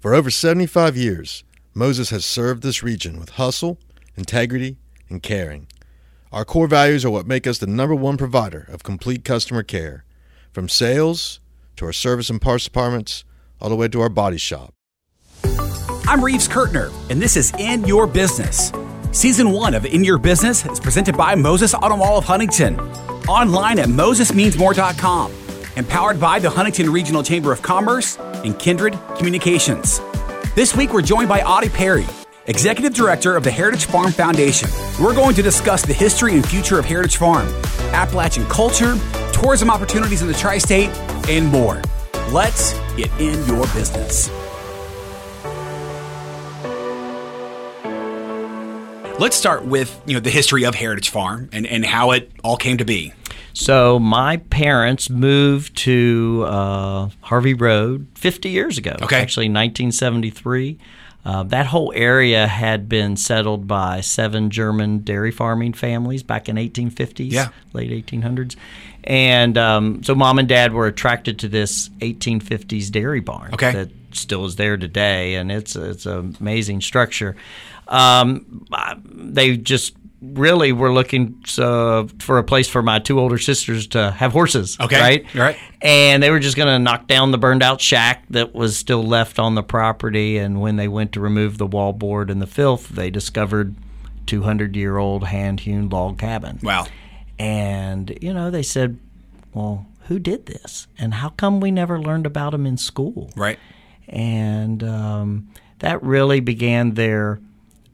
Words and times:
For 0.00 0.14
over 0.14 0.30
75 0.30 0.96
years, 0.96 1.42
Moses 1.74 2.10
has 2.10 2.24
served 2.24 2.62
this 2.62 2.84
region 2.84 3.18
with 3.18 3.30
hustle, 3.30 3.78
integrity, 4.14 4.76
and 5.08 5.20
caring. 5.20 5.66
Our 6.30 6.44
core 6.44 6.68
values 6.68 7.04
are 7.04 7.10
what 7.10 7.26
make 7.26 7.48
us 7.48 7.58
the 7.58 7.66
number 7.66 7.96
one 7.96 8.16
provider 8.16 8.64
of 8.70 8.84
complete 8.84 9.24
customer 9.24 9.64
care, 9.64 10.04
from 10.52 10.68
sales 10.68 11.40
to 11.74 11.84
our 11.84 11.92
service 11.92 12.30
and 12.30 12.40
parts 12.40 12.62
departments, 12.62 13.24
all 13.60 13.68
the 13.68 13.74
way 13.74 13.88
to 13.88 14.00
our 14.00 14.08
body 14.08 14.36
shop. 14.38 14.72
I'm 16.06 16.22
Reeves 16.24 16.46
Kurtner, 16.46 16.92
and 17.10 17.20
this 17.20 17.36
is 17.36 17.52
In 17.58 17.84
Your 17.84 18.06
Business. 18.06 18.70
Season 19.10 19.50
one 19.50 19.74
of 19.74 19.84
In 19.84 20.04
Your 20.04 20.18
Business 20.18 20.64
is 20.64 20.78
presented 20.78 21.16
by 21.16 21.34
Moses 21.34 21.74
Auto 21.74 21.96
Mall 21.96 22.18
of 22.18 22.24
Huntington. 22.24 22.78
Online 23.26 23.80
at 23.80 23.88
mosesmeansmore.com 23.88 25.32
and 25.74 25.88
powered 25.88 26.20
by 26.20 26.38
the 26.38 26.50
Huntington 26.50 26.92
Regional 26.92 27.24
Chamber 27.24 27.50
of 27.50 27.62
Commerce 27.62 28.16
and 28.44 28.58
Kindred 28.58 28.98
Communications. 29.16 30.00
This 30.54 30.74
week, 30.76 30.92
we're 30.92 31.02
joined 31.02 31.28
by 31.28 31.42
Audy 31.42 31.68
Perry, 31.68 32.06
Executive 32.46 32.94
Director 32.94 33.36
of 33.36 33.44
the 33.44 33.50
Heritage 33.50 33.84
Farm 33.86 34.12
Foundation. 34.12 34.68
We're 35.00 35.14
going 35.14 35.34
to 35.36 35.42
discuss 35.42 35.84
the 35.84 35.92
history 35.92 36.34
and 36.34 36.46
future 36.46 36.78
of 36.78 36.84
Heritage 36.84 37.16
Farm, 37.16 37.48
Appalachian 37.92 38.46
culture, 38.46 38.96
tourism 39.32 39.70
opportunities 39.70 40.22
in 40.22 40.28
the 40.28 40.34
tri 40.34 40.58
state, 40.58 40.88
and 41.28 41.46
more. 41.46 41.82
Let's 42.30 42.72
get 42.96 43.10
in 43.20 43.46
your 43.46 43.66
business. 43.68 44.30
Let's 49.18 49.34
start 49.34 49.64
with 49.64 50.00
you 50.06 50.14
know 50.14 50.20
the 50.20 50.30
history 50.30 50.64
of 50.64 50.76
Heritage 50.76 51.08
Farm 51.08 51.48
and, 51.52 51.66
and 51.66 51.84
how 51.84 52.12
it 52.12 52.30
all 52.44 52.56
came 52.56 52.78
to 52.78 52.84
be. 52.84 53.12
So 53.58 53.98
my 53.98 54.36
parents 54.36 55.10
moved 55.10 55.76
to 55.78 56.44
uh, 56.46 57.08
Harvey 57.22 57.54
Road 57.54 58.06
50 58.14 58.50
years 58.50 58.78
ago. 58.78 58.94
Okay. 59.02 59.20
Actually, 59.20 59.46
1973. 59.46 60.78
Uh, 61.24 61.42
that 61.42 61.66
whole 61.66 61.92
area 61.96 62.46
had 62.46 62.88
been 62.88 63.16
settled 63.16 63.66
by 63.66 64.00
seven 64.00 64.48
German 64.50 65.00
dairy 65.00 65.32
farming 65.32 65.72
families 65.72 66.22
back 66.22 66.48
in 66.48 66.54
1850s, 66.54 67.32
Yeah. 67.32 67.48
late 67.72 67.90
1800s. 68.06 68.54
And 69.02 69.58
um, 69.58 70.04
so 70.04 70.14
mom 70.14 70.38
and 70.38 70.46
dad 70.48 70.72
were 70.72 70.86
attracted 70.86 71.40
to 71.40 71.48
this 71.48 71.88
1850s 72.00 72.92
dairy 72.92 73.20
barn 73.20 73.52
Okay. 73.54 73.72
that 73.72 73.88
still 74.12 74.44
is 74.44 74.54
there 74.54 74.76
today, 74.76 75.34
and 75.34 75.50
it's 75.50 75.74
it's 75.74 76.06
an 76.06 76.36
amazing 76.40 76.80
structure. 76.80 77.34
Um, 77.88 78.64
they 79.04 79.56
just 79.56 79.94
really 80.20 80.72
were 80.72 80.92
looking 80.92 81.40
uh, 81.58 82.06
for 82.18 82.38
a 82.38 82.44
place 82.44 82.68
for 82.68 82.82
my 82.82 82.98
two 82.98 83.20
older 83.20 83.38
sisters 83.38 83.86
to 83.88 84.10
have 84.10 84.32
horses. 84.32 84.76
Okay. 84.80 85.00
right, 85.00 85.34
Right. 85.34 85.56
and 85.80 86.22
they 86.22 86.30
were 86.30 86.40
just 86.40 86.56
going 86.56 86.66
to 86.68 86.78
knock 86.78 87.06
down 87.06 87.30
the 87.30 87.38
burned 87.38 87.62
out 87.62 87.80
shack 87.80 88.24
that 88.30 88.54
was 88.54 88.76
still 88.76 89.04
left 89.04 89.38
on 89.38 89.54
the 89.54 89.62
property. 89.62 90.36
And 90.38 90.60
when 90.60 90.76
they 90.76 90.88
went 90.88 91.12
to 91.12 91.20
remove 91.20 91.58
the 91.58 91.68
wallboard 91.68 92.30
and 92.30 92.42
the 92.42 92.46
filth, 92.48 92.88
they 92.88 93.10
discovered 93.10 93.76
200 94.26 94.74
year 94.76 94.96
old 94.98 95.24
hand 95.24 95.60
hewn 95.60 95.88
log 95.88 96.18
cabin. 96.18 96.58
Wow. 96.62 96.86
And, 97.38 98.18
you 98.20 98.32
know, 98.34 98.50
they 98.50 98.64
said, 98.64 98.98
well, 99.54 99.86
who 100.08 100.18
did 100.18 100.46
this? 100.46 100.88
And 100.98 101.14
how 101.14 101.28
come 101.28 101.60
we 101.60 101.70
never 101.70 102.00
learned 102.00 102.26
about 102.26 102.50
them 102.50 102.66
in 102.66 102.76
school? 102.76 103.30
Right. 103.36 103.58
And 104.08 104.82
um, 104.82 105.48
that 105.78 106.02
really 106.02 106.40
began 106.40 106.94
their 106.94 107.40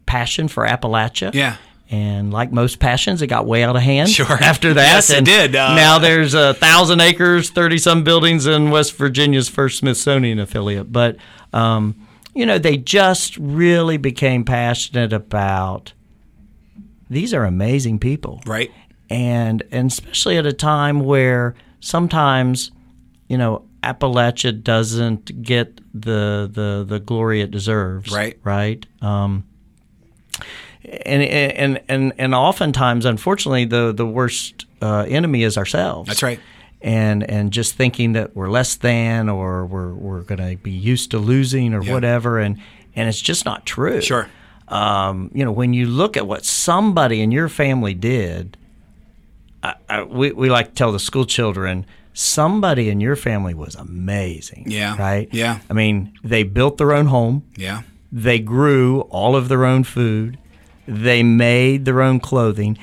passion 0.07 0.49
for 0.49 0.67
Appalachia. 0.67 1.35
Yeah. 1.35 1.57
And 1.95 2.33
like 2.33 2.51
most 2.51 2.79
passions, 2.81 3.23
it 3.23 3.29
got 3.29 3.47
way 3.47 3.63
out 3.63 3.77
of 3.77 3.83
hand. 3.83 4.11
Sure. 4.19 4.27
After 4.27 4.75
that, 4.75 4.83
Yes, 4.95 5.11
it 5.11 5.25
did. 5.25 5.55
Uh, 5.55 5.75
now 5.75 5.99
there's 5.99 6.35
a 6.35 6.55
thousand 6.55 7.01
acres, 7.01 7.51
thirty 7.51 7.79
some 7.79 8.03
buildings 8.03 8.47
in 8.47 8.71
West 8.71 8.95
Virginia's 8.97 9.49
first 9.49 9.79
Smithsonian 9.79 10.39
affiliate. 10.39 10.91
But 10.93 11.17
um, 11.53 11.95
you 12.35 12.47
know, 12.47 12.59
they 12.59 12.77
just 12.77 13.37
really 13.37 13.97
became 13.97 14.45
passionate 14.45 15.13
about. 15.13 15.93
These 17.09 17.33
are 17.35 17.45
amazing 17.45 17.99
people, 18.01 18.41
Right. 18.47 18.73
and 19.11 19.63
and 19.71 19.91
especially 19.93 20.37
at 20.39 20.47
a 20.47 20.53
time 20.53 21.01
where 21.01 21.55
sometimes 21.81 22.73
you 23.29 23.39
know 23.39 23.65
Appalachia 23.83 24.53
doesn't 24.63 25.43
get 25.43 25.79
the 25.93 26.51
the 26.53 26.85
the 26.89 26.99
glory 26.99 27.41
it 27.43 27.51
deserves 27.51 28.11
Right. 28.11 28.39
right 28.43 28.85
um 29.03 29.45
and 30.85 31.23
and 31.23 31.81
and 31.89 32.13
and 32.19 32.35
oftentimes 32.35 33.05
unfortunately 33.05 33.65
the 33.65 33.93
the 33.93 34.07
worst 34.07 34.67
uh, 34.83 35.05
enemy 35.09 35.43
is 35.43 35.57
ourselves 35.57 36.09
That's 36.09 36.23
right. 36.23 36.41
and 36.83 37.29
and 37.31 37.53
just 37.53 37.75
thinking 37.75 38.13
that 38.13 38.35
we're 38.37 38.51
less 38.51 38.77
than 38.77 39.29
or 39.29 39.65
we're 39.67 39.95
we're 39.95 40.21
going 40.23 40.41
to 40.41 40.63
be 40.63 40.71
used 40.73 41.11
to 41.13 41.19
losing 41.19 41.73
or 41.75 41.83
Yeah. 41.83 41.93
whatever 41.95 42.39
and 42.39 42.59
and 42.95 43.09
it's 43.09 43.21
just 43.21 43.45
not 43.45 43.65
true 43.67 44.01
Sure. 44.03 44.29
um, 44.69 45.31
you 45.35 45.45
know, 45.45 45.53
when 45.53 45.73
you 45.75 45.87
look 45.87 46.17
at 46.17 46.27
what 46.27 46.45
somebody 46.45 47.21
in 47.23 47.33
your 47.33 47.49
family 47.49 47.93
did, 47.95 48.57
I, 49.63 49.75
I, 49.89 50.03
we, 50.05 50.33
we 50.33 50.49
like 50.51 50.69
to 50.69 50.75
tell 50.75 50.93
the 50.93 50.99
school 51.01 51.25
children, 51.25 51.87
somebody 52.13 52.89
in 52.91 53.01
your 53.01 53.17
family 53.17 53.53
was 53.55 53.75
amazing. 53.75 54.65
Yeah. 54.69 54.97
Right? 54.97 55.29
Yeah. 55.33 55.59
I 55.69 55.73
mean, 55.73 56.13
they 56.23 56.43
built 56.45 56.79
their 56.79 56.93
own 56.93 57.07
home, 57.07 57.43
Yeah. 57.57 57.83
they 58.13 58.39
grew 58.39 59.01
all 59.11 59.35
of 59.37 59.49
their 59.49 59.65
own 59.65 59.83
food, 59.85 60.39
they 60.87 61.23
made 61.23 61.85
their 61.85 62.03
own 62.03 62.21
clothing, 62.21 62.79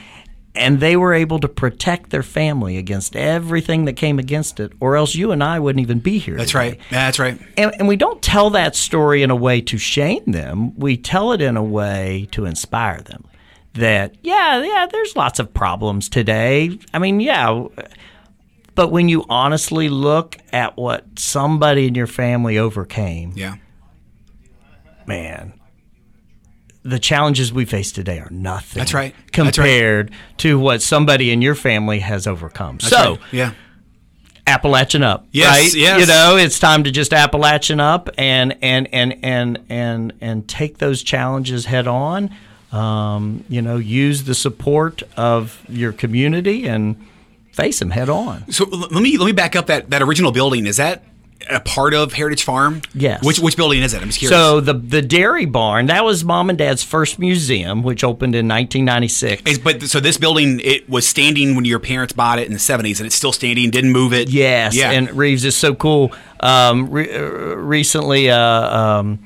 and 0.56 0.80
they 0.80 0.98
were 0.98 1.14
able 1.14 1.40
to 1.40 1.48
protect 1.48 2.10
their 2.10 2.24
family 2.24 2.78
against 2.78 3.16
everything 3.16 3.86
that 3.86 3.94
came 3.94 4.20
against 4.20 4.60
it, 4.60 4.74
or 4.80 4.96
else 4.98 5.16
you 5.16 5.32
and 5.32 5.44
I 5.44 5.60
wouldn't 5.60 5.82
even 5.82 6.00
be 6.00 6.18
here. 6.18 6.36
That's 6.36 6.52
today. 6.52 6.60
right. 6.72 6.80
That's 6.90 7.20
right. 7.20 7.40
And, 7.58 7.74
and 7.80 7.88
we 7.88 7.96
don't 7.96 8.22
tell 8.22 8.50
that 8.52 8.76
story 8.76 9.24
in 9.24 9.32
a 9.32 9.36
way 9.36 9.62
to 9.62 9.78
shame 9.78 10.24
them. 10.26 10.78
We 10.78 10.98
tell 10.98 11.32
it 11.32 11.42
in 11.42 11.56
a 11.58 11.64
way 11.64 12.28
to 12.32 12.46
inspire 12.46 13.02
them. 13.02 13.24
That, 13.76 14.16
yeah, 14.22 14.62
yeah, 14.62 14.86
there's 14.92 15.16
lots 15.16 15.40
of 15.40 15.54
problems 15.54 16.10
today. 16.10 16.78
I 16.94 17.00
mean, 17.00 17.22
yeah. 17.22 17.68
But 18.76 18.92
when 18.92 19.08
you 19.08 19.24
honestly 19.30 19.88
look 19.88 20.38
at 20.52 20.76
what 20.76 21.06
somebody 21.18 21.88
in 21.88 21.96
your 21.96 22.08
family 22.08 22.58
overcame, 22.58 23.32
Yeah. 23.36 23.56
man, 25.08 25.54
the 26.84 27.00
challenges 27.00 27.53
we 27.53 27.66
face 27.66 27.92
today 27.92 28.19
are 28.19 28.30
nothing. 28.31 28.80
That's 28.80 28.94
right. 28.94 29.14
That's 29.34 29.58
right. 29.58 29.66
Compared 29.66 30.12
to 30.38 30.59
what 30.59 30.81
somebody 30.81 31.31
in 31.31 31.42
your 31.42 31.56
family 31.56 32.00
has 32.00 32.28
overcome. 32.28 32.78
That's 32.78 32.90
so, 32.90 33.12
right. 33.12 33.19
yeah. 33.31 33.53
Appalachian 34.47 35.03
up. 35.03 35.28
Yes, 35.31 35.50
right? 35.50 35.74
yes. 35.75 36.00
You 36.02 36.08
know, 36.08 36.36
it's 36.38 36.59
time 36.59 36.84
to 36.86 36.91
just 36.91 37.14
Appalachian 37.14 37.80
up 37.80 38.09
and 38.18 38.58
and 38.62 38.88
and 38.91 39.18
and 39.24 39.59
and 39.70 40.14
and 40.20 40.47
take 40.47 40.80
those 40.80 41.03
challenges 41.03 41.66
head 41.66 41.88
on. 41.88 42.31
Um, 42.72 43.44
you 43.50 43.62
know, 43.62 43.78
use 43.78 44.24
the 44.24 44.34
support 44.34 45.03
of 45.16 45.64
your 45.70 45.91
community 45.91 46.68
and 46.68 46.96
face 47.52 47.80
them 47.80 47.91
head 47.91 48.09
on. 48.09 48.50
So 48.52 48.66
let 48.66 48.91
me 48.91 49.18
let 49.18 49.25
me 49.25 49.31
back 49.31 49.56
up 49.56 49.68
that 49.68 49.91
that 49.91 50.02
original 50.02 50.31
building. 50.31 50.66
Is 50.66 50.78
that 50.78 51.03
a 51.50 51.59
part 51.59 51.94
of 51.94 52.13
Heritage 52.13 52.44
Farm? 52.44 52.81
Yes. 52.94 53.24
Which 53.24 53.40
which 53.40 53.56
building 53.57 53.81
is 53.81 53.94
it? 53.94 54.02
I'm 54.02 54.07
just 54.07 54.19
curious. 54.19 54.38
So 54.40 54.59
the 54.59 54.74
the 54.74 55.02
dairy 55.02 55.46
barn 55.46 55.88
that 55.88 56.03
was 56.06 56.24
mom 56.24 56.50
and 56.50 56.57
dad's 56.57 56.84
first 56.84 57.19
museum, 57.19 57.84
which 57.84 58.03
opened 58.03 58.35
in 58.35 58.47
1996. 58.47 59.44
Is- 59.46 59.59
but 59.59 59.81
so 59.84 60.00
this 60.00 60.18
building 60.18 60.59
it 60.63 60.90
was 60.90 61.07
standing 61.07 61.56
when 61.56 61.66
your 61.66 61.79
parents 61.79 62.13
bought 62.13 62.40
it 62.40 62.47
in 62.47 62.53
the 62.53 62.59
70s, 62.59 63.00
and 63.00 63.06
it's 63.07 63.16
still 63.16 63.31
standing. 63.34 63.69
Didn't 63.72 63.91
move 63.91 64.13
it. 64.13 64.29
Yes, 64.29 64.75
Yeah. 64.75 64.91
and 64.91 65.12
Reeves 65.12 65.46
is 65.46 65.56
so 65.56 65.74
cool. 65.75 66.12
Um, 66.40 66.90
re- 66.90 67.13
uh, 67.13 67.22
recently, 67.22 68.29
uh, 68.29 68.38
um, 68.40 69.19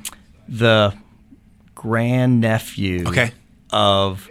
the 0.47 0.93
grandnephew 1.75 3.05
Okay. 3.07 3.31
of 3.71 4.29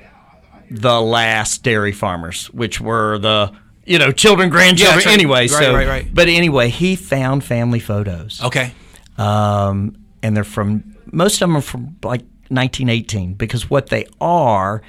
the 0.70 1.00
last 1.00 1.62
dairy 1.62 1.92
farmers, 1.92 2.46
which 2.46 2.80
were 2.80 3.18
the 3.18 3.52
you 3.86 3.98
know 3.98 4.10
children, 4.12 4.50
grandchildren. 4.50 4.98
right. 5.04 5.06
Anyway, 5.06 5.40
Right, 5.42 5.50
so 5.50 5.74
right, 5.74 5.86
right. 5.88 6.14
but 6.14 6.28
anyway, 6.28 6.68
he 6.68 6.96
found 6.96 7.44
family 7.44 7.80
photos, 7.80 8.40
Okay. 8.42 8.72
um, 9.18 9.96
and 10.22 10.36
they're 10.36 10.44
from 10.44 10.96
most 11.12 11.34
of 11.34 11.40
them 11.40 11.56
are 11.56 11.60
from 11.60 11.96
like 12.02 12.22
1918 12.48 13.34
because 13.34 13.70
what 13.70 13.88
they 13.88 14.06
are 14.20 14.82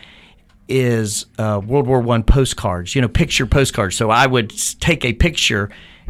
is 0.67 1.25
uh, 1.37 1.61
World 1.63 1.87
War 1.87 1.99
One 2.01 2.23
postcards, 2.23 2.95
you 2.95 3.01
know, 3.01 3.07
picture 3.07 3.45
postcards. 3.45 3.95
So 3.95 4.09
I 4.09 4.25
would 4.25 4.51
take 4.79 5.05
a 5.05 5.13
picture 5.13 5.69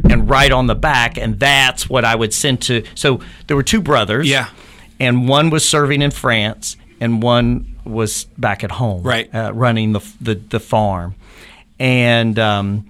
and 0.09 0.29
write 0.29 0.51
on 0.51 0.67
the 0.67 0.75
back, 0.75 1.17
and 1.17 1.39
that's 1.39 1.89
what 1.89 2.05
I 2.05 2.15
would 2.15 2.33
send 2.33 2.61
to. 2.63 2.83
So 2.95 3.19
there 3.47 3.57
were 3.57 3.63
two 3.63 3.81
brothers, 3.81 4.29
Yeah. 4.29 4.47
and 4.99 5.27
one 5.27 5.49
was 5.49 5.67
serving 5.67 6.01
in 6.01 6.11
France, 6.11 6.77
and 7.01 7.21
one 7.21 7.75
was 7.83 8.25
back 8.38 8.63
at 8.63 8.71
home, 8.71 9.03
Right. 9.03 9.33
uh, 9.33 9.51
running 9.53 9.91
the, 9.93 10.01
the 10.21 10.35
the 10.35 10.59
farm, 10.59 11.15
and 11.80 12.38
um, 12.39 12.89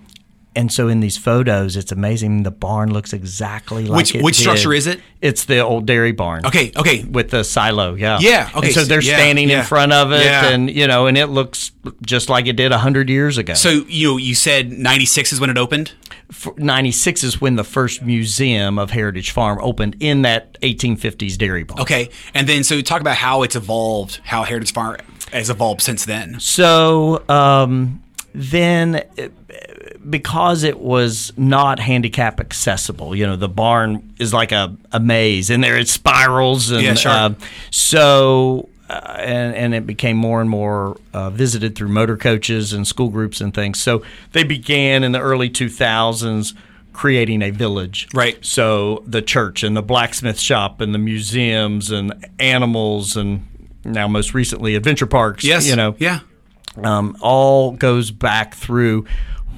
and 0.58 0.72
so 0.72 0.88
in 0.88 1.02
these 1.02 1.18
photos, 1.18 1.76
it's 1.76 1.92
amazing. 1.92 2.44
The 2.44 2.52
barn 2.52 2.94
looks 2.94 3.12
exactly 3.12 3.86
like 3.86 3.98
Which- 3.98 4.16
it 4.16 4.24
which 4.24 4.36
structure 4.36 4.74
is 4.74 4.88
it? 4.88 5.02
It's 5.22 5.46
the 5.46 5.60
old 5.60 5.86
dairy 5.86 6.12
barn. 6.14 6.46
Okay, 6.46 6.72
okay. 6.78 7.04
With 7.04 7.30
the 7.32 7.44
silo, 7.44 7.96
yeah, 7.96 8.20
Yeah, 8.22 8.50
okay, 8.56 8.68
And 8.68 8.76
so 8.76 8.84
they're 8.84 9.02
yeah, 9.02 9.16
standing 9.18 9.50
yeah. 9.50 9.60
in 9.60 9.66
front 9.66 9.92
of 9.92 10.12
it, 10.14 10.24
Yeah. 10.24 10.50
and 10.50 10.70
you 10.70 10.88
know, 10.88 11.08
and 11.08 11.18
it 11.18 11.28
looks 11.28 11.72
just 12.06 12.30
like 12.30 12.46
it 12.48 12.54
did 12.56 12.72
hundred 12.72 13.10
years 13.10 13.38
ago. 13.38 13.54
So 13.56 13.70
you 13.88 14.18
you 14.18 14.36
said 14.36 14.72
'96 14.72 15.34
is 15.34 15.40
when 15.40 15.50
it 15.50 15.58
opened. 15.58 15.92
ninety 16.58 16.92
six 16.92 17.24
is 17.24 17.40
when 17.42 17.56
the 17.56 17.64
first 17.64 18.02
museum 18.02 18.80
of 18.80 18.92
Heritage 18.92 19.32
Farm 19.32 19.60
opened 19.62 19.96
in 20.00 20.22
that 20.24 20.58
eighteen 20.62 20.96
fifties 20.96 21.38
dairy 21.38 21.64
barn. 21.64 21.82
Okay, 21.82 22.10
and 22.34 22.48
then 22.48 22.64
so 22.64 22.80
talk 22.82 23.02
about 23.02 23.18
how 23.18 23.44
it's 23.44 23.56
evolved, 23.56 24.22
how 24.24 24.44
Heritage 24.44 24.72
Farm 24.74 24.98
has 25.34 25.50
evolved 25.50 25.82
since 25.82 26.06
then. 26.06 26.40
So 26.40 27.28
um, 27.30 28.02
then, 28.36 28.96
uh, 29.18 29.28
because 30.10 30.64
it 30.64 30.80
was 30.80 31.34
not 31.38 31.80
handicap 31.80 32.40
accessible, 32.40 33.16
you 33.16 33.26
know, 33.26 33.36
the 33.36 33.50
barn 33.50 34.14
is 34.20 34.34
like 34.34 34.52
a, 34.52 34.76
a 34.92 35.00
maze, 35.00 35.50
and 35.50 35.64
there 35.64 35.78
it 35.78 35.88
spirals, 35.90 36.70
and 36.72 36.84
Yeah, 36.84 36.94
sure. 36.96 37.12
uh, 37.12 37.34
so. 37.72 38.70
Uh, 38.88 39.16
and, 39.18 39.56
and 39.56 39.74
it 39.74 39.88
became 39.88 40.16
more 40.16 40.42
and 40.42 40.48
more 40.48 40.96
uh, 41.12 41.32
visited 41.32 41.76
through 41.76 41.88
motor 41.88 42.16
coaches 42.16 42.72
and 42.72 42.86
school 42.86 43.10
groups 43.10 43.42
and 43.42 43.52
things. 43.52 43.82
So 43.82 44.04
they 44.34 44.44
began 44.44 45.04
in 45.04 45.12
the 45.12 45.20
early 45.20 45.50
2000s 45.50 46.54
creating 46.94 47.42
a 47.42 47.50
village. 47.50 48.08
Right. 48.14 48.38
So 48.46 49.04
the 49.08 49.24
church 49.24 49.64
and 49.64 49.76
the 49.76 49.82
blacksmith 49.82 50.40
shop 50.40 50.82
and 50.82 50.94
the 50.94 51.00
museums 51.00 51.90
and 51.90 52.14
animals 52.38 53.18
and 53.18 53.48
now 53.84 54.08
most 54.08 54.36
recently 54.36 54.76
adventure 54.76 55.08
parks. 55.08 55.44
Yes, 55.44 55.68
You 55.68 55.76
know, 55.76 55.96
yeah, 55.98 56.20
um, 56.84 57.16
all 57.22 57.72
goes 57.72 58.12
back 58.12 58.56
through 58.56 59.06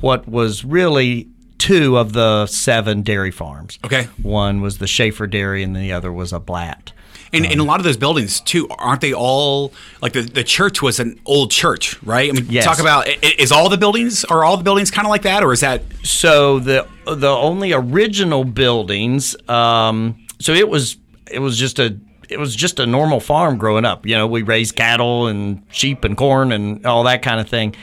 what 0.02 0.28
was 0.28 0.64
really 0.64 1.28
two 1.58 1.98
of 1.98 2.14
the 2.14 2.46
seven 2.48 3.02
dairy 3.02 3.32
farms. 3.32 3.80
Okay. 3.84 4.04
One 4.22 4.62
was 4.62 4.78
the 4.78 4.88
Schaefer 4.88 5.26
Dairy, 5.28 5.64
and 5.64 5.76
the 5.76 5.92
other 5.92 6.12
was 6.14 6.32
a 6.32 6.40
Blatt. 6.40 6.92
and, 7.34 7.46
and 7.46 7.60
a 7.60 7.64
lot 7.64 7.80
of 7.80 7.84
those 7.84 7.98
buildings 7.98 8.40
too, 8.40 8.68
aren't 8.70 9.02
they 9.02 9.12
all 9.14 9.74
like 10.02 10.14
the 10.14 10.22
the 10.22 10.44
church 10.44 10.82
was 10.82 11.00
an 11.00 11.20
old 11.26 11.52
church, 11.52 12.02
right? 12.04 12.30
I 12.30 12.34
mean, 12.34 12.46
Yes. 12.50 12.64
talk 12.64 12.80
about 12.80 13.08
is 13.40 13.52
all 13.52 13.68
the 13.70 13.78
buildings 13.78 14.24
are 14.26 14.46
all 14.46 14.56
the 14.56 14.64
buildings 14.64 14.92
kind 14.92 15.06
of 15.06 15.10
like 15.10 15.24
that, 15.24 15.44
or 15.44 15.52
is 15.52 15.60
that 15.62 15.82
So 16.04 16.60
the 16.60 16.88
the 17.06 17.28
only 17.30 17.74
original 17.74 18.44
buildings. 18.46 19.36
Um, 19.50 20.26
so 20.40 20.54
it 20.54 20.70
was 20.70 20.98
it 21.30 21.40
was 21.40 21.58
just 21.58 21.80
a 21.80 21.98
it 22.30 22.40
was 22.40 22.56
just 22.56 22.80
a 22.80 22.86
normal 22.86 23.20
farm 23.20 23.58
growing 23.58 23.86
up. 23.86 24.06
You 24.06 24.16
know, 24.16 24.28
we 24.28 24.42
raised 24.42 24.76
cattle 24.76 25.28
and 25.28 25.62
sheep 25.72 26.04
and 26.04 26.16
corn 26.18 26.52
and 26.52 26.86
all 26.86 27.04
that 27.04 27.22
kind 27.22 27.40
of 27.40 27.48
thing. 27.50 27.76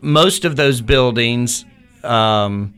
Most 0.00 0.44
of 0.44 0.56
those 0.56 0.80
buildings. 0.80 1.64
Um, 2.04 2.72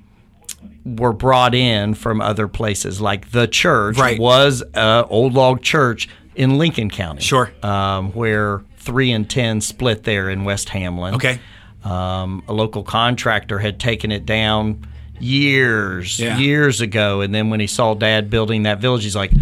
were 0.85 1.13
brought 1.13 1.55
in 1.55 1.93
from 1.93 2.21
other 2.23 2.49
places, 2.49 2.99
like 2.99 3.31
the 3.31 3.47
church 3.47 3.99
Right. 3.99 4.19
was 4.19 4.63
a 4.75 5.05
old 5.11 5.35
log 5.35 5.61
church 5.61 6.09
in 6.35 6.57
Lincoln 6.57 6.89
County, 6.89 7.21
Sure. 7.21 7.51
um, 7.63 8.11
where 8.13 8.63
three 8.79 9.11
and 9.13 9.29
ten 9.29 9.61
split 9.61 10.05
there 10.05 10.31
in 10.31 10.45
West 10.45 10.71
Hamlin. 10.71 11.15
okay? 11.17 11.41
Um, 11.85 12.43
a 12.49 12.55
local 12.55 12.83
contractor 12.83 13.59
had 13.59 13.79
taken 13.79 14.11
it 14.11 14.25
down 14.25 14.87
years, 15.21 16.19
Yeah. 16.19 16.39
years 16.39 16.81
ago, 16.81 17.21
and 17.21 17.35
then 17.35 17.51
when 17.51 17.61
he 17.61 17.67
saw 17.67 17.93
Dad 17.95 18.31
building 18.31 18.63
that 18.63 18.81
village, 18.81 19.03
he's 19.05 19.17
like, 19.17 19.33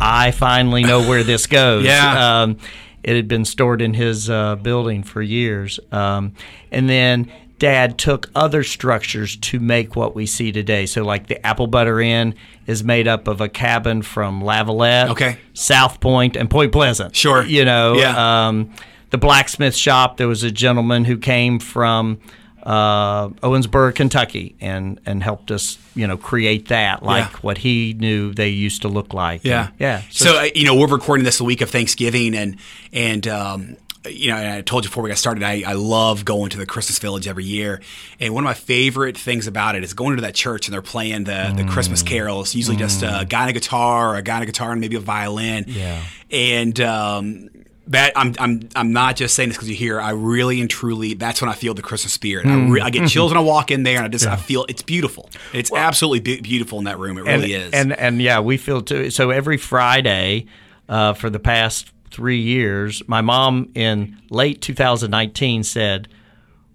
"I 0.00 0.30
finally 0.30 0.82
know 0.82 1.06
where 1.08 1.22
this 1.24 1.46
goes." 1.46 1.84
Yeah. 1.90 2.42
Um, 2.42 2.56
it 3.02 3.16
had 3.16 3.28
been 3.28 3.44
stored 3.46 3.80
in 3.80 3.94
his 3.94 4.28
uh, 4.28 4.56
building 4.56 5.02
for 5.02 5.22
years, 5.22 5.80
um, 5.90 6.34
and 6.70 6.86
then 6.88 7.32
Dad 7.58 7.96
took 7.98 8.30
other 8.34 8.62
structures 8.62 9.36
to 9.36 9.58
make 9.58 9.96
what 9.96 10.14
we 10.14 10.26
see 10.26 10.52
today. 10.52 10.84
So, 10.86 11.02
like 11.02 11.26
the 11.26 11.44
Apple 11.46 11.66
Butter 11.66 12.00
Inn 12.00 12.34
is 12.66 12.84
made 12.84 13.08
up 13.08 13.26
of 13.26 13.40
a 13.40 13.48
cabin 13.48 14.02
from 14.02 14.42
Lavalette, 14.42 15.08
Okay. 15.10 15.38
South 15.54 16.00
Point, 16.00 16.36
and 16.36 16.50
Point 16.50 16.72
Pleasant. 16.72 17.16
Sure. 17.16 17.42
you 17.42 17.64
know, 17.64 17.94
Yeah. 17.94 18.48
um, 18.48 18.70
the 19.10 19.18
blacksmith 19.18 19.74
shop. 19.74 20.18
There 20.18 20.28
was 20.28 20.42
a 20.42 20.50
gentleman 20.50 21.04
who 21.06 21.16
came 21.16 21.58
from 21.58 22.18
uh, 22.62 23.28
Owensboro, 23.42 23.94
Kentucky, 23.94 24.54
and 24.60 25.00
and 25.06 25.22
helped 25.22 25.50
us, 25.50 25.78
you 25.94 26.06
know, 26.06 26.16
create 26.16 26.68
that 26.68 27.02
like 27.02 27.30
Yeah. 27.30 27.38
what 27.40 27.58
he 27.58 27.94
knew 27.98 28.32
they 28.34 28.48
used 28.48 28.82
to 28.82 28.88
look 28.88 29.14
like. 29.14 29.44
Yeah, 29.44 29.66
And, 29.66 29.72
yeah. 29.78 30.02
So, 30.10 30.38
uh, 30.40 30.48
you 30.54 30.64
know, 30.66 30.74
we're 30.74 30.86
recording 30.88 31.24
this 31.24 31.38
the 31.38 31.44
week 31.44 31.60
of 31.60 31.70
Thanksgiving, 31.70 32.34
and 32.34 32.56
and 32.92 33.26
um, 33.28 33.76
you 34.08 34.30
know, 34.30 34.36
and 34.36 34.48
I 34.54 34.60
told 34.62 34.84
you 34.84 34.90
before 34.90 35.02
we 35.02 35.10
got 35.10 35.18
started, 35.18 35.42
I, 35.42 35.62
I 35.66 35.72
love 35.74 36.24
going 36.24 36.48
to 36.50 36.56
the 36.58 36.64
Christmas 36.66 36.98
Village 36.98 37.28
every 37.28 37.44
year, 37.44 37.80
and 38.18 38.32
one 38.34 38.44
of 38.44 38.46
my 38.46 38.54
favorite 38.54 39.16
things 39.18 39.46
about 39.46 39.74
it 39.74 39.84
is 39.84 39.92
going 39.94 40.16
to 40.16 40.22
that 40.22 40.34
church 40.34 40.66
and 40.68 40.74
they're 40.74 40.80
playing 40.82 41.24
the 41.24 41.52
the 41.56 41.64
Christmas 41.64 42.02
carols. 42.02 42.54
Usually, 42.54 42.76
just 42.76 43.02
a 43.02 43.26
guy 43.28 43.42
on 43.44 43.48
a 43.50 43.52
guitar, 43.52 44.14
or 44.14 44.16
a 44.16 44.22
guy 44.22 44.36
on 44.36 44.42
a 44.42 44.46
guitar, 44.46 44.72
and 44.72 44.80
maybe 44.80 44.96
a 44.96 45.00
violin. 45.00 45.64
Yeah. 45.68 46.02
and. 46.30 46.80
Um, 46.80 47.50
that 47.90 48.12
I'm, 48.14 48.34
I'm 48.38 48.68
I'm 48.76 48.92
not 48.92 49.16
just 49.16 49.34
saying 49.34 49.48
this 49.50 49.58
because 49.58 49.68
you 49.68 49.74
hear. 49.76 50.00
I 50.00 50.10
really 50.10 50.60
and 50.60 50.70
truly, 50.70 51.14
that's 51.14 51.42
when 51.42 51.50
I 51.50 51.54
feel 51.54 51.74
the 51.74 51.82
Christmas 51.82 52.12
spirit. 52.12 52.46
I, 52.46 52.68
re- 52.68 52.80
I 52.80 52.90
get 52.90 53.08
chills 53.08 53.32
when 53.32 53.38
I 53.38 53.42
walk 53.42 53.70
in 53.70 53.82
there, 53.82 53.96
and 53.96 54.04
I 54.04 54.08
just 54.08 54.26
I 54.26 54.36
feel 54.36 54.64
it's 54.68 54.82
beautiful. 54.82 55.28
It's 55.52 55.72
absolutely 55.72 56.20
be- 56.20 56.40
beautiful 56.40 56.78
in 56.78 56.84
that 56.84 56.98
room. 56.98 57.18
It 57.18 57.26
and, 57.26 57.42
really 57.42 57.54
is. 57.54 57.72
And 57.72 57.92
and 57.92 58.22
yeah, 58.22 58.40
we 58.40 58.56
feel 58.56 58.80
too. 58.80 59.10
So 59.10 59.30
every 59.30 59.56
Friday 59.56 60.46
uh, 60.88 61.14
for 61.14 61.30
the 61.30 61.40
past 61.40 61.92
three 62.12 62.40
years, 62.40 63.06
my 63.08 63.20
mom 63.20 63.70
in 63.74 64.20
late 64.30 64.62
2019 64.62 65.64
said 65.64 66.08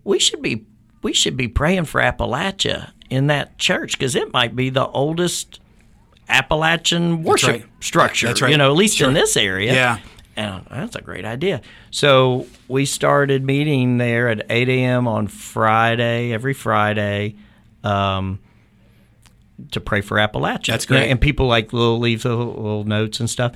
we 0.03 0.19
should 0.19 0.41
be 0.41 0.65
we 1.01 1.13
should 1.13 1.37
be 1.37 1.47
praying 1.47 1.85
for 1.85 2.01
Appalachia 2.01 2.91
in 3.09 3.27
that 3.27 3.57
church 3.57 3.93
because 3.93 4.15
it 4.15 4.33
might 4.33 4.53
be 4.53 4.69
the 4.69 4.87
oldest 4.87 5.61
Appalachian 6.27 7.23
worship 7.23 7.49
right. 7.49 7.65
structure. 7.79 8.27
That's 8.27 8.41
right. 8.41 8.51
You 8.51 8.57
know, 8.57 8.69
at 8.69 8.75
least 8.75 8.97
Sure. 8.97 9.07
in 9.07 9.13
this 9.13 9.37
area. 9.37 9.73
Yeah. 9.73 9.99
And 10.37 10.65
that's 10.69 10.95
a 10.95 11.01
great 11.01 11.23
idea. 11.25 11.61
So 11.91 12.45
we 12.67 12.85
started 12.85 13.43
meeting 13.45 13.97
there 13.97 14.27
at 14.27 14.45
8 14.49 14.67
a.m. 14.69 15.07
on 15.07 15.27
Friday, 15.27 16.33
every 16.33 16.53
Friday. 16.53 17.35
Um, 17.83 18.39
to 19.71 19.79
pray 19.79 20.01
for 20.01 20.17
Appalachia. 20.17 20.67
That's 20.67 20.85
great. 20.85 21.09
And 21.09 21.19
people 21.21 21.47
like 21.47 21.71
will 21.71 21.97
leave 21.99 22.23
the 22.23 22.35
little 22.35 22.83
notes 22.83 23.19
and 23.21 23.29
stuff. 23.29 23.53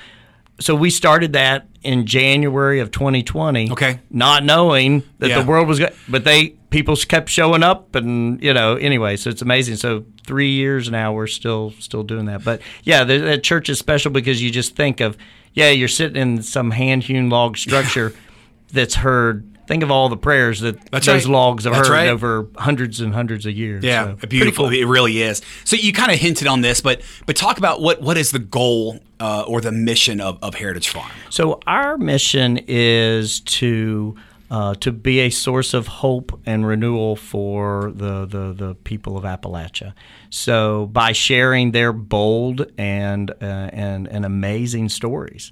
So 0.61 0.75
we 0.75 0.89
started 0.89 1.33
that 1.33 1.67
in 1.83 2.05
January 2.05 2.79
of 2.79 2.91
2020. 2.91 3.71
Okay. 3.71 3.99
Not 4.09 4.43
knowing 4.45 5.03
that 5.19 5.29
Yeah. 5.29 5.41
the 5.41 5.45
world 5.45 5.67
was, 5.67 5.79
go- 5.79 5.89
but 6.07 6.23
they 6.23 6.49
people 6.69 6.95
kept 6.95 7.29
showing 7.29 7.63
up, 7.63 7.95
and 7.95 8.41
you 8.43 8.53
know, 8.53 8.75
anyway. 8.75 9.15
So 9.17 9.29
it's 9.29 9.41
amazing. 9.41 9.75
So 9.77 10.05
three 10.25 10.51
years 10.51 10.89
now, 10.91 11.13
we're 11.13 11.27
still 11.27 11.73
still 11.79 12.03
doing 12.03 12.25
that. 12.25 12.43
But 12.43 12.61
yeah, 12.83 13.03
the, 13.03 13.17
that 13.19 13.43
church 13.43 13.69
is 13.69 13.79
special 13.79 14.11
because 14.11 14.41
you 14.41 14.51
just 14.51 14.75
think 14.75 14.99
of, 15.01 15.17
yeah, 15.53 15.69
you're 15.69 15.87
sitting 15.87 16.21
in 16.21 16.41
some 16.43 16.71
hand 16.71 17.03
hewn 17.03 17.29
log 17.29 17.57
structure 17.57 18.13
that's 18.73 18.95
heard. 18.95 19.45
Think 19.67 19.83
of 19.83 19.91
all 19.91 20.09
the 20.09 20.17
prayers 20.17 20.61
that 20.61 20.83
That's 20.89 21.05
those 21.05 21.25
right. 21.27 21.31
logs 21.31 21.65
have 21.65 21.73
That's 21.73 21.87
heard 21.89 21.93
right. 21.93 22.07
over 22.07 22.47
hundreds 22.57 23.01
and 23.01 23.13
hundreds 23.13 23.45
of 23.45 23.53
years. 23.53 23.83
Yeah, 23.83 24.15
So, 24.19 24.27
beautiful. 24.27 24.65
cool. 24.65 24.73
It 24.73 24.85
really 24.85 25.21
is. 25.21 25.43
So 25.63 25.75
you 25.75 25.93
kind 25.93 26.11
of 26.11 26.17
hinted 26.17 26.47
on 26.47 26.61
this, 26.61 26.81
but 26.81 27.03
but 27.27 27.35
talk 27.35 27.59
about 27.59 27.79
what 27.79 28.01
what 28.01 28.17
is 28.17 28.31
the 28.31 28.39
goal 28.39 28.97
uh, 29.19 29.43
or 29.47 29.61
the 29.61 29.71
mission 29.71 30.21
of, 30.21 30.39
of 30.41 30.55
Heritage 30.55 30.89
Farm? 30.89 31.11
So 31.29 31.59
our 31.67 31.99
mission 31.99 32.59
is 32.67 33.41
to 33.41 34.15
uh, 34.51 34.73
to 34.75 34.91
be 34.91 35.19
a 35.19 35.29
source 35.29 35.73
of 35.73 35.87
hope 35.87 36.39
and 36.45 36.65
renewal 36.65 37.15
for 37.15 37.91
the, 37.93 38.25
the, 38.25 38.53
the 38.53 38.75
people 38.83 39.17
of 39.17 39.23
Appalachia. 39.23 39.93
So 40.29 40.87
by 40.87 41.11
sharing 41.11 41.71
their 41.71 41.93
bold 41.93 42.71
and 42.77 43.31
uh, 43.31 43.69
and 43.73 44.07
and 44.07 44.25
amazing 44.25 44.89
stories 44.89 45.51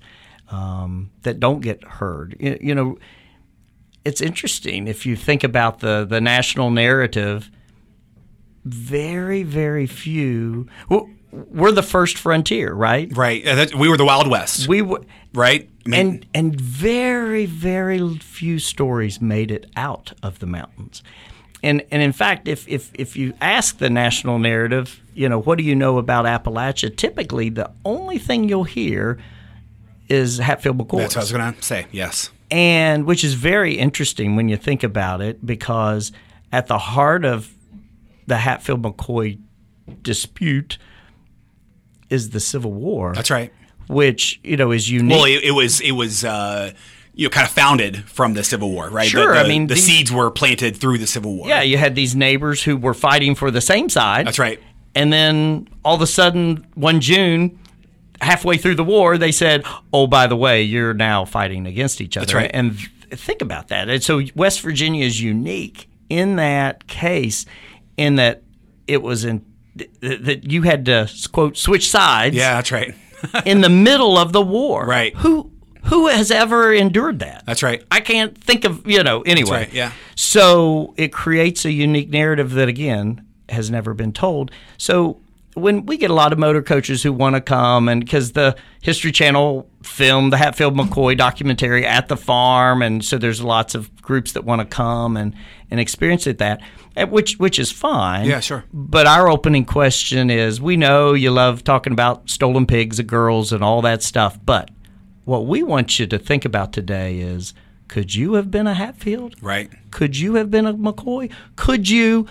um, 0.50 1.12
that 1.22 1.39
don't 1.39 1.62
get 1.62 1.84
heard, 1.84 2.36
you, 2.39 2.58
you 2.60 2.75
know, 2.75 2.98
it's 4.04 4.22
interesting 4.22 4.88
if 4.88 5.06
you 5.06 5.16
think 5.16 5.44
about 5.44 5.80
the 5.80 6.06
the 6.06 6.22
national 6.22 6.72
narrative. 6.72 7.51
Very 8.66 9.44
very 9.44 9.86
few. 9.88 10.68
well, 10.89 11.10
We're 11.32 11.72
the 11.72 11.84
first 11.84 12.18
frontier, 12.18 12.74
right? 12.74 13.16
Right. 13.16 13.46
Uh, 13.46 13.56
that, 13.56 13.76
we 13.76 13.90
were 13.90 13.98
the 13.98 14.06
Wild 14.06 14.30
West. 14.30 14.68
We 14.68 14.82
were 14.82 15.02
right. 15.34 15.70
I 15.86 15.90
mean, 15.90 16.00
and 16.00 16.26
and 16.34 16.62
very 16.62 17.46
very 17.46 18.18
few 18.20 18.60
stories 18.60 19.22
made 19.22 19.52
it 19.52 19.70
out 19.76 20.14
of 20.24 20.40
the 20.40 20.46
mountains 20.46 21.04
and 21.64 21.84
and 21.92 22.02
in 22.02 22.12
fact 22.12 22.48
if 22.48 22.68
if 22.68 22.92
if 22.94 23.16
you 23.16 23.34
ask 23.42 23.78
the 23.78 23.90
national 23.90 24.40
narrative 24.40 25.02
you 25.14 25.28
know 25.28 25.40
what 25.40 25.58
do 25.58 25.64
you 25.64 25.76
know 25.76 25.98
about 25.98 26.26
appalachia 26.26 26.96
typically 26.96 27.50
the 27.50 27.70
only 27.86 28.18
thing 28.18 28.48
you'll 28.48 28.64
hear 28.64 29.18
is 30.08 30.38
hatfield 30.38 30.78
mccoy 30.78 31.00
that's 31.00 31.16
what 31.16 31.22
I 31.22 31.24
was 31.24 31.32
going 31.32 31.54
to 31.54 31.62
say. 31.64 31.88
Yes. 31.92 32.32
and 32.52 33.06
which 33.06 33.24
is 33.24 33.34
very 33.34 33.78
interesting 33.78 34.36
when 34.36 34.50
you 34.50 34.58
think 34.58 34.84
about 34.84 35.22
it 35.22 35.46
because 35.46 36.12
at 36.52 36.68
the 36.68 36.78
heart 36.78 37.26
of 37.26 37.54
the 38.28 38.38
hatfield 38.38 38.84
mccoy 38.84 39.40
dispute 40.02 40.78
is 42.10 42.30
the 42.32 42.40
civil 42.40 42.72
war 42.74 43.14
That's 43.14 43.30
right. 43.32 43.52
which 43.88 44.40
you 44.44 44.58
know 44.58 44.72
is 44.72 44.90
unique 44.90 45.16
Well, 45.16 45.26
it, 45.26 45.44
it 45.44 45.52
was 45.52 45.82
it 45.82 45.92
was 45.92 46.24
uh, 46.24 46.72
you 47.14 47.26
know, 47.26 47.30
kind 47.32 47.46
of 47.48 47.52
founded 47.52 48.08
from 48.08 48.36
the 48.36 48.44
Civil 48.44 48.70
War, 48.72 48.90
right? 48.92 49.08
Sure, 49.10 49.34
The, 49.34 49.40
I 49.40 49.48
mean, 49.48 49.66
the 49.66 49.74
these- 49.74 49.86
seeds 49.86 50.12
were 50.12 50.30
planted 50.30 50.78
through 50.78 51.00
the 51.00 51.08
Civil 51.08 51.36
War. 51.36 51.48
Yeah, 51.48 51.64
you 51.64 51.76
had 51.76 51.96
these 51.96 52.16
neighbors 52.16 52.62
who 52.62 52.78
were 52.78 52.94
fighting 52.94 53.34
for 53.34 53.50
the 53.50 53.60
same 53.60 53.90
side. 53.90 54.28
That's 54.28 54.38
right. 54.38 54.60
And 54.94 55.12
then 55.12 55.68
all 55.84 55.96
of 55.96 56.02
a 56.02 56.06
sudden, 56.08 56.68
one 56.76 57.02
June, 57.02 57.58
halfway 58.22 58.58
through 58.58 58.76
the 58.76 58.84
war, 58.84 59.18
they 59.18 59.32
said, 59.32 59.64
"Oh, 59.92 60.06
by 60.06 60.28
the 60.28 60.36
way, 60.36 60.62
you're 60.62 60.94
now 60.94 61.26
fighting 61.26 61.66
against 61.66 62.02
each 62.02 62.18
other." 62.18 62.26
That's 62.26 62.34
right. 62.36 62.52
And 62.54 62.78
think 63.12 63.42
about 63.42 63.70
that. 63.70 63.90
And 63.90 64.04
so 64.04 64.22
West 64.36 64.62
Virginia 64.62 65.04
is 65.04 65.20
unique 65.22 65.90
in 66.10 66.36
that 66.36 66.86
case, 66.88 67.46
in 67.98 68.16
that 68.18 68.44
it 68.88 69.02
was 69.02 69.26
in 69.26 69.44
that 70.02 70.52
you 70.52 70.62
had 70.64 70.86
to 70.86 71.10
quote 71.32 71.58
switch 71.58 71.90
sides 71.90 72.36
Yeah, 72.36 72.56
that's 72.56 72.72
right. 72.72 72.94
in 73.46 73.62
the 73.62 73.70
middle 73.70 74.18
of 74.18 74.32
the 74.34 74.42
war. 74.42 74.86
Right. 74.86 75.16
Who 75.18 75.52
who 75.86 76.08
has 76.08 76.32
ever 76.32 76.74
endured 76.74 77.20
that? 77.20 77.46
That's 77.46 77.64
right. 77.64 77.84
I 77.90 78.02
can't 78.02 78.38
think 78.38 78.66
of 78.66 78.86
you 78.88 79.04
know 79.04 79.22
anyway. 79.22 79.52
right, 79.52 79.74
yeah. 79.74 79.92
So 80.16 80.94
it 80.98 81.14
creates 81.14 81.66
a 81.66 81.72
unique 81.72 82.10
narrative 82.10 82.52
that 82.52 82.68
again 82.68 83.26
has 83.50 83.72
never 83.72 83.94
been 83.94 84.12
told. 84.14 84.52
So 84.78 85.22
when 85.58 85.86
we 85.86 85.98
get 85.98 86.12
a 86.12 86.14
lot 86.14 86.32
of 86.32 86.40
motor 86.40 86.62
coaches 86.62 87.02
who 87.02 87.12
want 87.12 87.36
to 87.36 87.42
come 87.42 87.90
and 87.90 88.02
because 88.02 88.34
the 88.34 88.56
History 88.82 89.12
Channel 89.12 89.70
filmed 89.82 90.32
the 90.32 90.38
Hatfield 90.38 90.76
McCoy 90.76 91.18
documentary 91.18 91.86
at 91.86 92.08
the 92.08 92.18
farm, 92.18 92.82
and 92.82 93.04
so 93.04 93.18
there's 93.18 93.42
lots 93.42 93.74
of 93.74 93.94
groups 94.02 94.34
that 94.34 94.44
want 94.44 94.62
to 94.62 94.66
come 94.66 95.18
and 95.18 95.34
and 95.70 95.80
experience 95.80 96.28
it 96.28 96.38
that, 96.38 96.62
eh, 96.96 97.06
which 97.06 97.38
which 97.40 97.58
is 97.60 97.72
fine. 97.72 98.26
Yeah, 98.26 98.40
sure. 98.40 98.66
But 98.72 99.08
our 99.08 99.28
opening 99.28 99.66
question 99.66 100.30
is: 100.30 100.62
We 100.62 100.78
know 100.78 101.14
you 101.14 101.32
love 101.32 101.64
talking 101.64 101.94
about 101.94 102.30
stolen 102.30 102.66
pigs 102.66 103.00
and 103.00 103.10
girls 103.10 103.52
and 103.52 103.64
all 103.64 103.82
that 103.82 104.04
stuff, 104.04 104.40
but 104.46 104.70
what 105.26 105.46
we 105.46 105.64
want 105.64 106.00
you 106.00 106.06
to 106.08 106.20
think 106.20 106.46
about 106.46 106.72
today 106.72 107.20
is: 107.20 107.54
Could 107.88 108.14
you 108.14 108.34
have 108.34 108.52
been 108.52 108.68
a 108.68 108.76
Hatfield? 108.76 109.36
Right. 109.42 109.72
Could 109.92 110.18
you 110.18 110.36
have 110.36 110.52
been 110.52 110.68
a 110.68 110.74
McCoy? 110.74 111.32
Could 111.56 111.90
you 111.90 112.28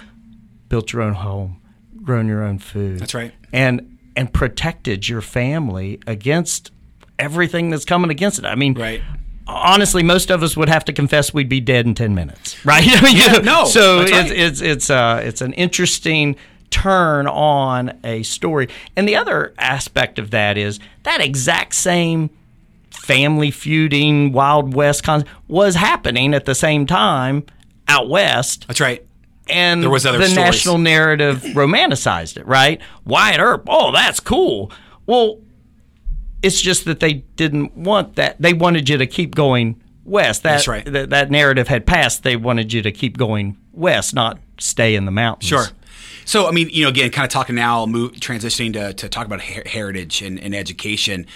built 0.69 0.93
your 0.93 1.03
own 1.03 1.15
home, 1.15 1.61
grown 2.07 2.27
your 2.29 2.43
own 2.43 2.59
food? 2.59 3.01
That's 3.01 3.15
right. 3.15 3.33
And 3.53 3.99
and 4.17 4.33
protected 4.33 5.09
your 5.09 5.21
family 5.21 6.01
against 6.07 6.71
everything 7.19 7.69
that's 7.71 7.85
coming 7.85 8.11
against 8.11 8.39
it. 8.39 8.45
I 8.47 8.55
mean, 8.55 8.75
Right. 8.75 9.03
Honestly, 9.49 10.03
most 10.03 10.31
of 10.31 10.43
us 10.43 10.57
would 10.57 10.69
have 10.69 10.85
to 10.87 10.93
confess 10.93 11.33
we'd 11.33 11.49
be 11.49 11.61
dead 11.61 11.87
in 11.87 11.95
ten 11.95 12.15
minutes, 12.15 12.57
right? 12.65 12.83
I 12.85 13.01
mean, 13.03 13.17
Yeah, 13.17 13.39
no, 13.39 13.65
So 13.67 14.01
it's 14.01 14.11
right. 14.13 14.31
it's 14.33 14.61
it's 14.61 14.91
uh 14.91 15.21
it's 15.23 15.41
an 15.41 15.53
interesting 15.53 16.35
turn 16.71 17.27
on 17.29 17.97
a 18.03 18.23
story, 18.25 18.69
and 18.97 19.09
the 19.09 19.15
other 19.17 19.55
aspect 19.59 20.19
of 20.19 20.31
that 20.33 20.59
is 20.59 20.81
that 21.05 21.21
exact 21.21 21.75
same 21.77 22.29
family 22.91 23.53
feuding 23.53 24.33
Wild 24.33 24.75
West 24.75 25.05
con- 25.05 25.25
was 25.47 25.77
happening 25.77 26.35
at 26.35 26.45
the 26.45 26.55
same 26.57 26.85
time 26.87 27.45
out 27.87 28.09
west, 28.09 28.67
That's 28.67 28.81
right. 28.81 29.06
And 29.49 29.83
There 29.83 29.91
was 29.91 30.07
other 30.07 30.19
the 30.19 30.27
stories. 30.27 30.37
national 30.37 30.79
narrative 30.79 31.43
romanticized 31.55 32.37
it, 32.37 32.47
right? 32.47 32.81
Wyatt 33.05 33.41
Earp, 33.41 33.65
oh, 33.69 33.93
that's 33.93 34.21
cool. 34.21 34.71
Well, 35.07 35.39
it's 36.43 36.61
just 36.61 36.85
that 36.85 37.01
they 37.01 37.15
didn't 37.15 37.77
want 37.77 38.17
that. 38.17 38.41
They 38.41 38.53
wanted 38.53 38.89
you 38.89 38.99
to 38.99 39.07
keep 39.07 39.35
going 39.35 39.81
west. 40.05 40.43
That, 40.43 40.53
That's 40.53 40.69
right. 40.69 40.85
That, 40.85 41.11
that 41.11 41.31
narrative 41.31 41.69
had 41.69 41.87
passed. 41.87 42.23
They 42.23 42.37
wanted 42.37 42.73
you 42.73 42.83
to 42.83 42.93
keep 42.93 43.17
going 43.17 43.57
west, 43.73 44.15
not 44.15 44.39
stay 44.59 44.95
in 44.95 45.05
the 45.05 45.11
mountains. 45.11 45.49
Sure. 45.49 45.67
So, 46.25 46.49
I 46.49 46.51
mean, 46.51 46.69
you 46.71 46.83
know, 46.83 46.89
again, 46.89 47.11
kind 47.11 47.25
of 47.25 47.31
talking 47.31 47.55
now, 47.55 47.87
move, 47.87 48.13
transitioning 48.13 48.73
to, 48.73 48.93
to 48.95 49.09
talk 49.09 49.27
about 49.27 49.41
her- 49.43 49.63
heritage 49.65 50.23
and, 50.23 50.39
and 50.41 50.55
education. 50.55 51.27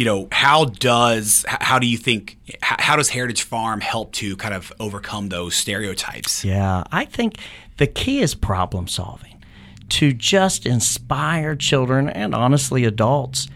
You 0.00 0.06
know, 0.06 0.28
how 0.32 0.64
does 0.64 1.44
how 1.46 1.78
do 1.78 1.86
you 1.86 1.98
think 1.98 2.38
how, 2.62 2.96
does 2.96 3.10
Heritage 3.10 3.42
Farm 3.42 3.82
help 3.82 4.12
to 4.12 4.34
kind 4.38 4.54
of 4.54 4.72
overcome 4.80 5.28
those 5.28 5.54
stereotypes? 5.54 6.42
Yeah, 6.42 6.84
I 6.90 7.04
think 7.04 7.36
the 7.76 7.86
key 7.86 8.20
is 8.22 8.34
problem 8.34 8.88
solving 8.88 9.44
to 9.90 10.14
just 10.14 10.64
inspire 10.64 11.54
children 11.54 12.08
and 12.08 12.34
honestly 12.34 12.86
adults 12.86 13.46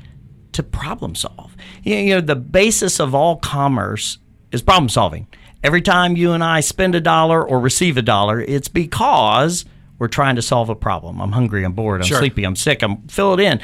to 0.52 0.62
problem 0.62 1.14
solve. 1.14 1.56
You 1.82 1.96
you 1.96 2.14
know, 2.16 2.20
the 2.20 2.36
basis 2.36 3.00
of 3.00 3.14
all 3.14 3.36
commerce 3.36 4.18
is 4.52 4.60
problem 4.60 4.90
solving. 4.90 5.26
Every 5.62 5.80
time 5.80 6.14
you 6.14 6.32
and 6.32 6.44
I 6.44 6.60
spend 6.60 6.94
a 6.94 7.00
dollar 7.00 7.42
or 7.42 7.58
receive 7.58 7.96
a 7.96 8.02
dollar, 8.02 8.42
it's 8.42 8.68
because 8.68 9.64
we're 9.98 10.08
trying 10.08 10.36
to 10.36 10.42
solve 10.42 10.68
a 10.68 10.74
problem. 10.74 11.22
I'm 11.22 11.32
hungry, 11.32 11.64
I'm 11.64 11.72
bored, 11.72 12.02
I'm 12.02 12.06
Sure. 12.06 12.18
sleepy, 12.18 12.44
I'm 12.44 12.54
sick, 12.54 12.82
I'm 12.82 12.98
fill 13.08 13.32
it 13.32 13.40
in. 13.40 13.62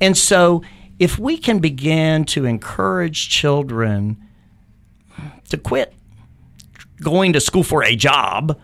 And 0.00 0.16
so 0.16 0.62
if 0.98 1.18
we 1.18 1.36
can 1.36 1.58
begin 1.58 2.24
to 2.26 2.44
encourage 2.44 3.28
children 3.28 4.16
to 5.48 5.56
quit 5.58 5.92
going 7.00 7.32
to 7.32 7.40
school 7.40 7.62
for 7.64 7.82
a 7.84 7.94
job 7.96 8.58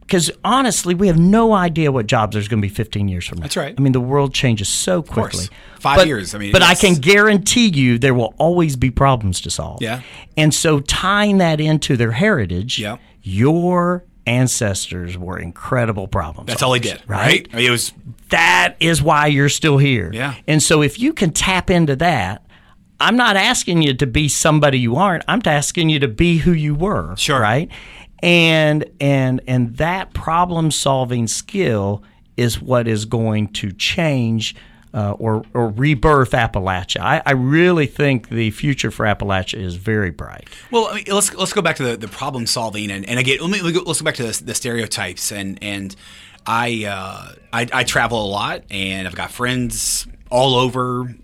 because 0.00 0.30
honestly, 0.44 0.94
we 0.94 1.06
have 1.06 1.18
no 1.18 1.54
idea 1.54 1.90
what 1.90 2.06
jobs 2.06 2.34
there's 2.34 2.46
going 2.46 2.60
to 2.60 2.68
be 2.68 2.72
15 2.72 3.08
years 3.08 3.26
from 3.26 3.38
now. 3.38 3.42
That's 3.44 3.56
right. 3.56 3.74
I 3.76 3.80
mean, 3.80 3.92
the 3.94 4.00
world 4.00 4.34
changes 4.34 4.68
so 4.68 5.02
quickly. 5.02 5.46
Five 5.80 5.96
But- 5.96 6.06
years, 6.06 6.34
I 6.34 6.38
mean, 6.38 6.52
but 6.52 6.62
I 6.62 6.74
can 6.74 6.94
guarantee 6.96 7.68
you 7.68 7.98
there 7.98 8.12
will 8.12 8.34
always 8.38 8.76
be 8.76 8.90
problems 8.90 9.40
to 9.40 9.50
solve. 9.50 9.80
Yeah. 9.80 10.02
And 10.36 10.52
so 10.52 10.80
tying 10.80 11.38
that 11.38 11.58
into 11.58 11.96
their 11.96 12.12
heritage, 12.12 12.78
Yeah. 12.78 12.98
your 13.22 14.04
ancestors 14.26 15.18
were 15.18 15.38
incredible 15.38 16.08
problems. 16.08 16.48
That's 16.48 16.62
all 16.62 16.72
he 16.72 16.80
did, 16.80 17.02
right? 17.06 17.46
I 17.52 17.56
mean, 17.56 17.66
it 17.66 17.70
was 17.70 17.92
that 18.30 18.76
is 18.80 19.02
why 19.02 19.26
you're 19.26 19.48
still 19.48 19.78
here. 19.78 20.10
Yeah. 20.12 20.34
And 20.46 20.62
so 20.62 20.82
if 20.82 20.98
you 20.98 21.12
can 21.12 21.30
tap 21.30 21.70
into 21.70 21.96
that, 21.96 22.44
I'm 23.00 23.16
not 23.16 23.36
asking 23.36 23.82
you 23.82 23.94
to 23.94 24.06
be 24.06 24.28
somebody 24.28 24.78
you 24.78 24.96
aren't. 24.96 25.24
I'm 25.28 25.42
asking 25.44 25.90
you 25.90 25.98
to 26.00 26.08
be 26.08 26.38
who 26.38 26.52
you 26.52 26.74
were. 26.74 27.16
Sure. 27.16 27.40
Right. 27.40 27.70
And 28.22 28.84
and 29.00 29.40
and 29.46 29.76
that 29.76 30.14
problem 30.14 30.70
solving 30.70 31.26
skill 31.26 32.02
is 32.36 32.60
what 32.60 32.88
is 32.88 33.04
going 33.04 33.48
to 33.48 33.70
change 33.72 34.56
uh, 34.94 35.12
or 35.18 35.44
or 35.52 35.68
rebirth 35.68 36.30
Appalachia. 36.30 37.00
I, 37.00 37.20
I 37.26 37.32
really 37.32 37.86
think 37.86 38.28
the 38.28 38.50
future 38.52 38.90
for 38.90 39.04
Appalachia 39.04 39.60
is 39.60 39.74
very 39.74 40.10
bright. 40.10 40.48
Well, 40.70 40.86
I 40.86 40.94
mean, 40.94 41.04
let's 41.08 41.34
let's 41.34 41.52
go 41.52 41.60
back 41.60 41.76
to 41.76 41.82
the, 41.82 41.96
the 41.96 42.08
problem 42.08 42.46
solving 42.46 42.90
and, 42.90 43.06
and 43.08 43.18
again, 43.18 43.38
let 43.40 43.50
me, 43.50 43.60
let 43.60 43.74
me 43.74 43.80
go, 43.80 43.84
let's 43.84 44.00
go 44.00 44.04
back 44.04 44.14
to 44.14 44.22
the, 44.22 44.44
the 44.44 44.54
stereotypes 44.54 45.32
and 45.32 45.58
and 45.60 45.96
I, 46.46 46.84
uh, 46.84 47.34
I 47.52 47.66
I 47.72 47.84
travel 47.84 48.24
a 48.24 48.28
lot 48.28 48.62
and 48.70 49.08
I've 49.08 49.16
got 49.16 49.32
friends 49.32 50.06
all 50.30 50.54
over, 50.54 51.14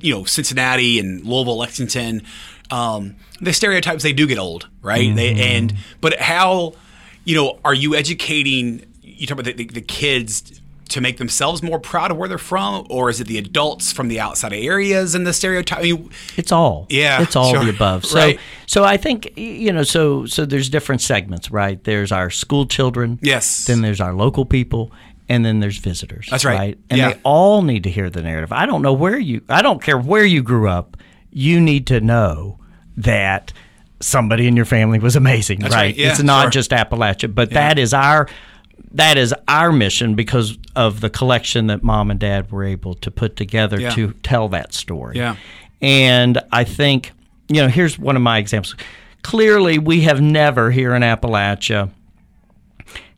you 0.00 0.14
know, 0.14 0.24
Cincinnati 0.24 0.98
and 1.00 1.24
Louisville, 1.24 1.58
Lexington. 1.58 2.22
Um, 2.70 3.16
the 3.40 3.52
stereotypes 3.52 4.02
they 4.02 4.12
do 4.12 4.26
get 4.26 4.38
old, 4.38 4.68
right? 4.82 5.14
They 5.14 5.34
and 5.34 5.74
but 6.00 6.20
how, 6.20 6.74
you 7.24 7.34
know, 7.36 7.58
are 7.64 7.74
you 7.74 7.94
educating? 7.96 8.86
You 9.02 9.26
talk 9.26 9.38
about 9.38 9.56
the, 9.56 9.64
the, 9.64 9.66
the 9.66 9.80
kids 9.80 10.60
to 10.90 11.00
make 11.00 11.16
themselves 11.18 11.62
more 11.62 11.78
proud 11.80 12.10
of 12.10 12.16
where 12.16 12.28
they're 12.28 12.38
from, 12.38 12.86
or 12.90 13.10
is 13.10 13.20
it 13.20 13.26
the 13.26 13.38
adults 13.38 13.92
from 13.92 14.08
the 14.08 14.20
outside 14.20 14.52
areas 14.52 15.14
and 15.14 15.26
the 15.26 15.32
stereotype? 15.32 15.78
I 15.80 15.82
mean, 15.82 16.10
It's 16.36 16.52
all. 16.52 16.86
Yeah, 16.88 17.22
It's 17.22 17.34
all 17.36 17.52
sure. 17.52 17.64
the 17.64 17.70
above. 17.70 18.04
So 18.04 18.18
Right. 18.18 18.40
so 18.66 18.84
I 18.84 18.96
think 18.96 19.32
you 19.36 19.72
know 19.72 19.82
so 19.82 20.26
so 20.26 20.44
there's 20.46 20.68
different 20.68 21.00
segments, 21.02 21.50
right? 21.50 21.82
There's 21.84 22.12
our 22.12 22.30
school 22.30 22.66
children. 22.66 23.18
Yes. 23.22 23.64
Then 23.66 23.82
there's 23.82 24.00
our 24.00 24.12
local 24.14 24.44
people. 24.44 24.92
And 25.28 25.44
then 25.44 25.58
there's 25.58 25.78
visitors. 25.78 26.28
That's 26.30 26.44
right. 26.44 26.78
And 26.88 26.98
Yeah. 26.98 27.10
they 27.14 27.20
all 27.24 27.62
need 27.62 27.82
to 27.82 27.90
hear 27.90 28.08
the 28.10 28.22
narrative. 28.22 28.52
I 28.52 28.64
don't 28.64 28.80
know 28.80 28.92
where 28.92 29.18
you 29.18 29.40
I 29.48 29.60
don't 29.60 29.82
care 29.82 29.98
where 29.98 30.24
you 30.24 30.40
grew 30.40 30.68
up, 30.68 30.96
you 31.32 31.60
need 31.60 31.88
to 31.88 32.00
know 32.00 32.60
that 32.96 33.52
somebody 33.98 34.46
in 34.46 34.54
your 34.56 34.66
family 34.66 34.98
was 35.00 35.16
amazing. 35.16 35.60
Right. 35.60 35.72
right. 35.72 35.96
Yeah, 35.96 36.10
it's 36.10 36.22
not 36.22 36.42
sure. 36.42 36.50
just 36.50 36.70
Appalachia. 36.70 37.34
But 37.34 37.50
that 37.50 37.76
is 37.78 37.92
our 37.92 38.28
that 38.92 39.16
is 39.18 39.34
our 39.48 39.72
mission 39.72 40.14
because 40.14 40.58
of 40.74 41.00
the 41.00 41.10
collection 41.10 41.66
that 41.68 41.82
mom 41.82 42.10
and 42.10 42.20
dad 42.20 42.50
were 42.50 42.64
able 42.64 42.94
to 42.94 43.10
put 43.10 43.36
together 43.36 43.80
Yeah. 43.80 43.90
to 43.90 44.12
tell 44.22 44.48
that 44.50 44.74
story. 44.74 45.16
Yeah. 45.16 45.36
And 45.82 46.40
I 46.52 46.64
think, 46.64 47.12
you 47.48 47.60
know, 47.60 47.68
here's 47.68 47.98
one 47.98 48.16
of 48.16 48.22
my 48.22 48.38
examples. 48.38 48.74
Clearly, 49.22 49.78
we 49.78 50.02
have 50.02 50.20
never 50.20 50.70
here 50.70 50.94
in 50.94 51.02
Appalachia 51.02 51.90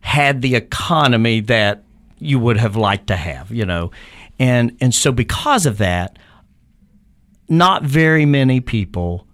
had 0.01 0.41
the 0.41 0.55
economy 0.55 1.39
that 1.41 1.83
you 2.19 2.39
would 2.39 2.57
have 2.57 2.75
liked 2.75 3.07
to 3.07 3.15
have, 3.15 3.51
you 3.51 3.65
know. 3.65 3.91
And 4.39 4.75
and 4.81 4.93
so 4.93 5.11
because 5.11 5.65
of 5.65 5.77
that, 5.77 6.17
not 7.47 7.83
very 7.83 8.25
many 8.25 8.59
people 8.59 9.25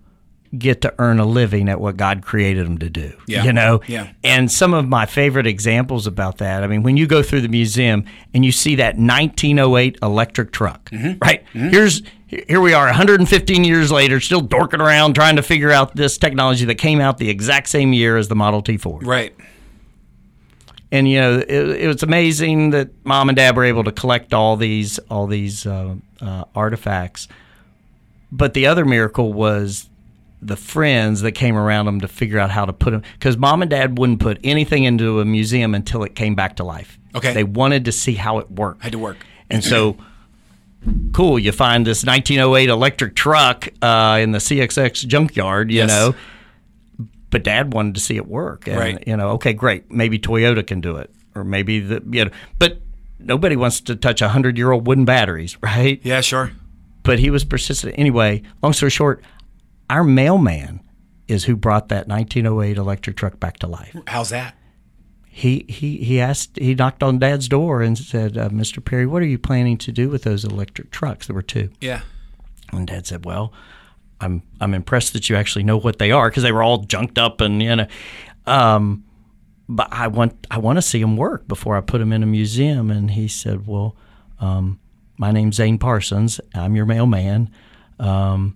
get 0.59 0.81
to 0.81 0.93
earn 0.99 1.19
a 1.19 1.25
living 1.25 1.69
at 1.69 1.79
what 1.79 1.97
God 1.97 2.21
created 2.23 2.65
them 2.65 2.77
to 2.79 2.89
do. 2.89 3.13
Yeah. 3.27 3.43
You 3.43 3.53
know? 3.53 3.81
Yeah. 3.87 4.11
And 4.23 4.51
some 4.51 4.73
of 4.73 4.87
my 4.87 5.05
favorite 5.05 5.47
examples 5.47 6.07
about 6.07 6.37
that, 6.39 6.63
I 6.63 6.67
mean, 6.67 6.83
when 6.83 6.97
you 6.97 7.07
go 7.07 7.21
through 7.23 7.41
the 7.41 7.47
museum 7.49 8.05
and 8.33 8.43
you 8.45 8.51
see 8.51 8.75
that 8.75 8.95
1908 8.97 9.97
electric 10.01 10.51
truck, 10.51 10.89
Mm-hmm. 10.91 11.17
right? 11.21 11.43
Here's 11.53 12.01
here 12.27 12.59
we 12.59 12.73
are 12.73 12.85
115 12.87 13.63
years 13.63 13.91
later 13.91 14.19
still 14.19 14.41
dorking 14.41 14.81
around 14.81 15.13
trying 15.13 15.35
to 15.35 15.41
figure 15.43 15.71
out 15.71 15.95
this 15.95 16.17
technology 16.17 16.65
that 16.65 16.75
came 16.75 16.99
out 16.99 17.17
the 17.17 17.29
exact 17.29 17.69
same 17.69 17.93
year 17.93 18.17
as 18.17 18.27
the 18.27 18.35
Model 18.35 18.61
T 18.61 18.77
Ford 18.77 19.05
right. 19.05 19.33
and 20.91 21.07
you 21.07 21.19
know 21.21 21.37
it, 21.37 21.49
it 21.81 21.87
was 21.87 22.03
amazing 22.03 22.71
that 22.71 22.89
mom 23.05 23.29
and 23.29 23.35
dad 23.35 23.55
were 23.55 23.63
able 23.63 23.83
to 23.83 23.91
collect 23.91 24.33
all 24.33 24.57
these 24.57 24.97
all 25.09 25.27
these 25.27 25.65
uh, 25.65 25.95
uh, 26.19 26.43
artifacts 26.55 27.27
but 28.31 28.53
the 28.53 28.65
other 28.67 28.85
miracle 28.85 29.31
was 29.31 29.87
the 30.41 30.55
friends 30.57 31.21
that 31.21 31.31
came 31.31 31.55
around 31.55 31.87
him 31.87 32.01
to 32.01 32.07
figure 32.07 32.37
out 32.39 32.51
how 32.51 32.65
to 32.65 32.73
put 32.73 32.91
them 32.91 33.01
because 33.13 33.37
mom 33.37 33.61
and 33.61 33.71
dad 33.71 33.97
wouldn't 33.97 34.19
put 34.19 34.39
anything 34.43 34.83
into 34.83 35.19
a 35.19 35.25
museum 35.25 35.73
until 35.73 36.03
it 36.03 36.15
came 36.15 36.35
back 36.35 36.57
to 36.57 36.63
life. 36.63 36.99
Okay. 37.15 37.33
they 37.33 37.43
wanted 37.45 37.85
to 37.85 37.91
see 37.91 38.13
how 38.13 38.39
it 38.39 38.51
worked. 38.51 38.83
Had 38.83 38.91
to 38.91 38.99
work. 38.99 39.17
And 39.49 39.63
so, 39.63 39.97
cool, 41.13 41.39
you 41.39 41.51
find 41.51 41.85
this 41.87 42.03
1908 42.03 42.69
electric 42.69 43.15
truck 43.15 43.69
uh, 43.81 44.19
in 44.21 44.31
the 44.33 44.39
CXX 44.39 45.07
junkyard, 45.07 45.71
you 45.71 45.77
Yes. 45.77 45.89
know. 45.89 46.15
But 47.29 47.43
dad 47.43 47.73
wanted 47.73 47.95
to 47.95 48.01
see 48.01 48.15
it 48.17 48.27
work. 48.27 48.67
And, 48.67 48.77
Right. 48.77 49.03
You 49.07 49.17
know, 49.17 49.29
okay, 49.31 49.53
great. 49.53 49.91
Maybe 49.91 50.19
Toyota 50.19 50.65
can 50.65 50.81
do 50.81 50.97
it. 50.97 51.09
Or 51.35 51.43
maybe 51.43 51.79
the, 51.79 52.01
you 52.11 52.25
know, 52.25 52.31
but 52.59 52.79
nobody 53.19 53.55
wants 53.55 53.81
to 53.81 53.95
touch 53.95 54.21
100 54.21 54.57
year 54.57 54.71
old 54.71 54.87
wooden 54.87 55.05
batteries, 55.05 55.57
right? 55.61 55.99
Yeah, 56.03 56.21
sure. 56.21 56.51
But 57.03 57.19
he 57.19 57.29
was 57.29 57.43
persistent. 57.43 57.95
Anyway, 57.97 58.41
long 58.63 58.73
story 58.73 58.89
short, 58.89 59.21
our 59.89 60.03
mailman 60.03 60.81
is 61.27 61.45
who 61.45 61.55
brought 61.55 61.89
that 61.89 62.07
1908 62.07 62.77
electric 62.77 63.15
truck 63.17 63.39
back 63.39 63.57
to 63.59 63.67
life. 63.67 63.95
How's 64.07 64.29
that? 64.29 64.55
he 65.27 65.65
he 65.67 65.97
he 65.97 66.21
asked 66.21 66.57
he 66.57 66.73
knocked 66.73 67.03
on 67.03 67.19
dad's 67.19 67.49
door 67.49 67.81
and 67.81 67.97
said 67.97 68.37
uh, 68.37 68.47
mr 68.47 68.81
perry 68.81 69.05
what 69.05 69.21
are 69.21 69.25
you 69.25 69.37
planning 69.37 69.77
to 69.77 69.91
do 69.91 70.07
with 70.07 70.23
those 70.23 70.45
electric 70.45 70.91
trucks? 70.91 71.27
There 71.27 71.33
were 71.33 71.41
two. 71.41 71.69
Yeah. 71.81 72.03
and 72.71 72.87
dad 72.87 73.05
said 73.05 73.25
well 73.25 73.51
i'm 74.21 74.43
i'm 74.61 74.73
impressed 74.73 75.11
that 75.11 75.29
you 75.29 75.35
actually 75.35 75.63
know 75.65 75.75
what 75.75 75.99
they 75.99 76.09
are 76.11 76.29
because 76.29 76.43
they 76.43 76.53
were 76.53 76.63
all 76.63 76.77
junked 76.83 77.17
up 77.17 77.41
and 77.41 77.61
you 77.61 77.75
know 77.75 77.87
um 78.45 79.03
but 79.67 79.89
i 79.91 80.07
want 80.07 80.47
i 80.49 80.57
want 80.57 80.77
to 80.77 80.81
see 80.81 81.01
them 81.01 81.17
work 81.17 81.45
before 81.49 81.75
i 81.75 81.81
put 81.81 81.97
them 81.97 82.13
in 82.13 82.23
a 82.23 82.25
museum. 82.25 82.89
And 82.89 83.11
he 83.11 83.27
said 83.27 83.67
well 83.67 83.97
um 84.39 84.79
my 85.17 85.31
name's 85.33 85.55
zane 85.57 85.77
parsons. 85.77 86.39
I'm 86.53 86.77
your 86.77 86.85
mailman. 86.85 87.49
Um 87.99 88.55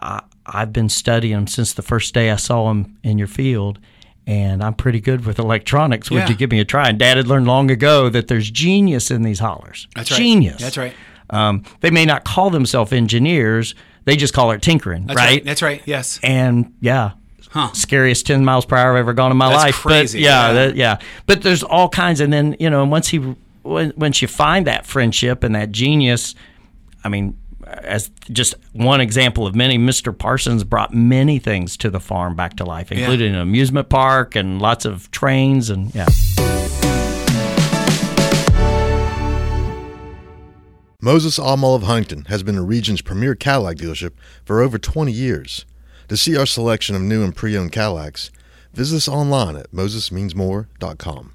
I, 0.00 0.22
I've 0.46 0.72
been 0.72 0.88
studying 0.88 1.34
them 1.34 1.46
since 1.46 1.72
the 1.72 1.82
first 1.82 2.12
day 2.14 2.30
I 2.30 2.36
saw 2.36 2.68
them 2.68 2.96
in 3.02 3.18
your 3.18 3.26
field, 3.28 3.78
and 4.26 4.62
I'm 4.62 4.74
pretty 4.74 5.00
good 5.00 5.24
with 5.26 5.38
electronics. 5.38 6.10
Would 6.10 6.18
Yeah. 6.18 6.28
you 6.28 6.34
give 6.34 6.50
me 6.50 6.60
a 6.60 6.64
try? 6.64 6.88
And 6.88 6.98
Dad 6.98 7.16
had 7.16 7.26
learned 7.26 7.46
long 7.46 7.70
ago 7.70 8.08
that 8.10 8.28
there's 8.28 8.50
genius 8.50 9.10
in 9.10 9.22
these 9.22 9.38
hollers. 9.38 9.88
That's 9.94 10.10
right. 10.10 10.18
Genius. 10.18 10.60
That's 10.60 10.76
right. 10.76 10.94
Um, 11.30 11.62
they 11.80 11.90
may 11.90 12.04
not 12.04 12.24
call 12.24 12.50
themselves 12.50 12.92
engineers; 12.92 13.74
they 14.04 14.16
just 14.16 14.34
call 14.34 14.50
it 14.50 14.60
tinkering, 14.60 15.06
That's 15.06 15.16
right? 15.18 15.26
right. 15.30 15.44
That's 15.44 15.62
right. 15.62 15.82
Yes. 15.86 16.20
and 16.22 16.72
yeah, 16.80 17.12
Huh. 17.50 17.70
scariest 17.72 18.26
ten 18.26 18.44
miles 18.44 18.66
per 18.66 18.76
hour 18.76 18.92
I've 18.92 18.98
ever 19.00 19.14
gone 19.14 19.30
in 19.30 19.36
my 19.38 19.48
That's 19.48 19.62
life. 19.64 19.74
crazy, 19.76 20.18
But 20.18 20.22
yeah, 20.24 20.46
yeah. 20.48 20.52
that- 20.52 20.76
yeah. 20.76 20.98
But 21.26 21.42
there's 21.42 21.62
all 21.62 21.88
kinds, 21.88 22.20
and 22.20 22.30
then 22.32 22.56
you 22.60 22.68
know, 22.68 22.84
once 22.84 23.08
he, 23.08 23.18
when, 23.62 23.92
once 23.96 24.20
you 24.20 24.28
find 24.28 24.66
that 24.66 24.84
friendship 24.84 25.42
and 25.44 25.54
that 25.54 25.72
genius, 25.72 26.34
I 27.02 27.08
mean, 27.08 27.36
as 27.82 28.10
just 28.30 28.54
one 28.72 29.00
example 29.00 29.46
of 29.46 29.54
many, 29.54 29.78
Mr. 29.78 30.16
Parsons 30.16 30.64
brought 30.64 30.94
many 30.94 31.38
things 31.38 31.76
to 31.78 31.90
the 31.90 32.00
farm 32.00 32.36
back 32.36 32.56
to 32.56 32.64
life, 32.64 32.92
including 32.92 33.34
an 33.34 33.40
amusement 33.40 33.88
park 33.88 34.34
and 34.34 34.60
lots 34.60 34.84
of 34.84 35.10
trains 35.10 35.70
and 35.70 35.94
yeah. 35.94 36.06
Moses 41.00 41.38
Auto 41.38 41.58
Mall 41.58 41.74
of 41.74 41.82
Huntington 41.82 42.24
has 42.26 42.42
been 42.42 42.54
the 42.54 42.62
region's 42.62 43.02
premier 43.02 43.34
Cadillac 43.34 43.76
dealership 43.76 44.12
for 44.42 44.62
over 44.62 44.78
20 44.78 45.12
years. 45.12 45.66
To 46.08 46.16
see 46.16 46.34
our 46.34 46.46
selection 46.46 46.96
of 46.96 47.02
new 47.02 47.22
and 47.22 47.36
pre-owned 47.36 47.72
Cadillacs, 47.72 48.30
visit 48.72 48.96
us 48.96 49.08
online 49.08 49.56
at 49.56 49.70
mosesmeansmore.com. 49.70 51.34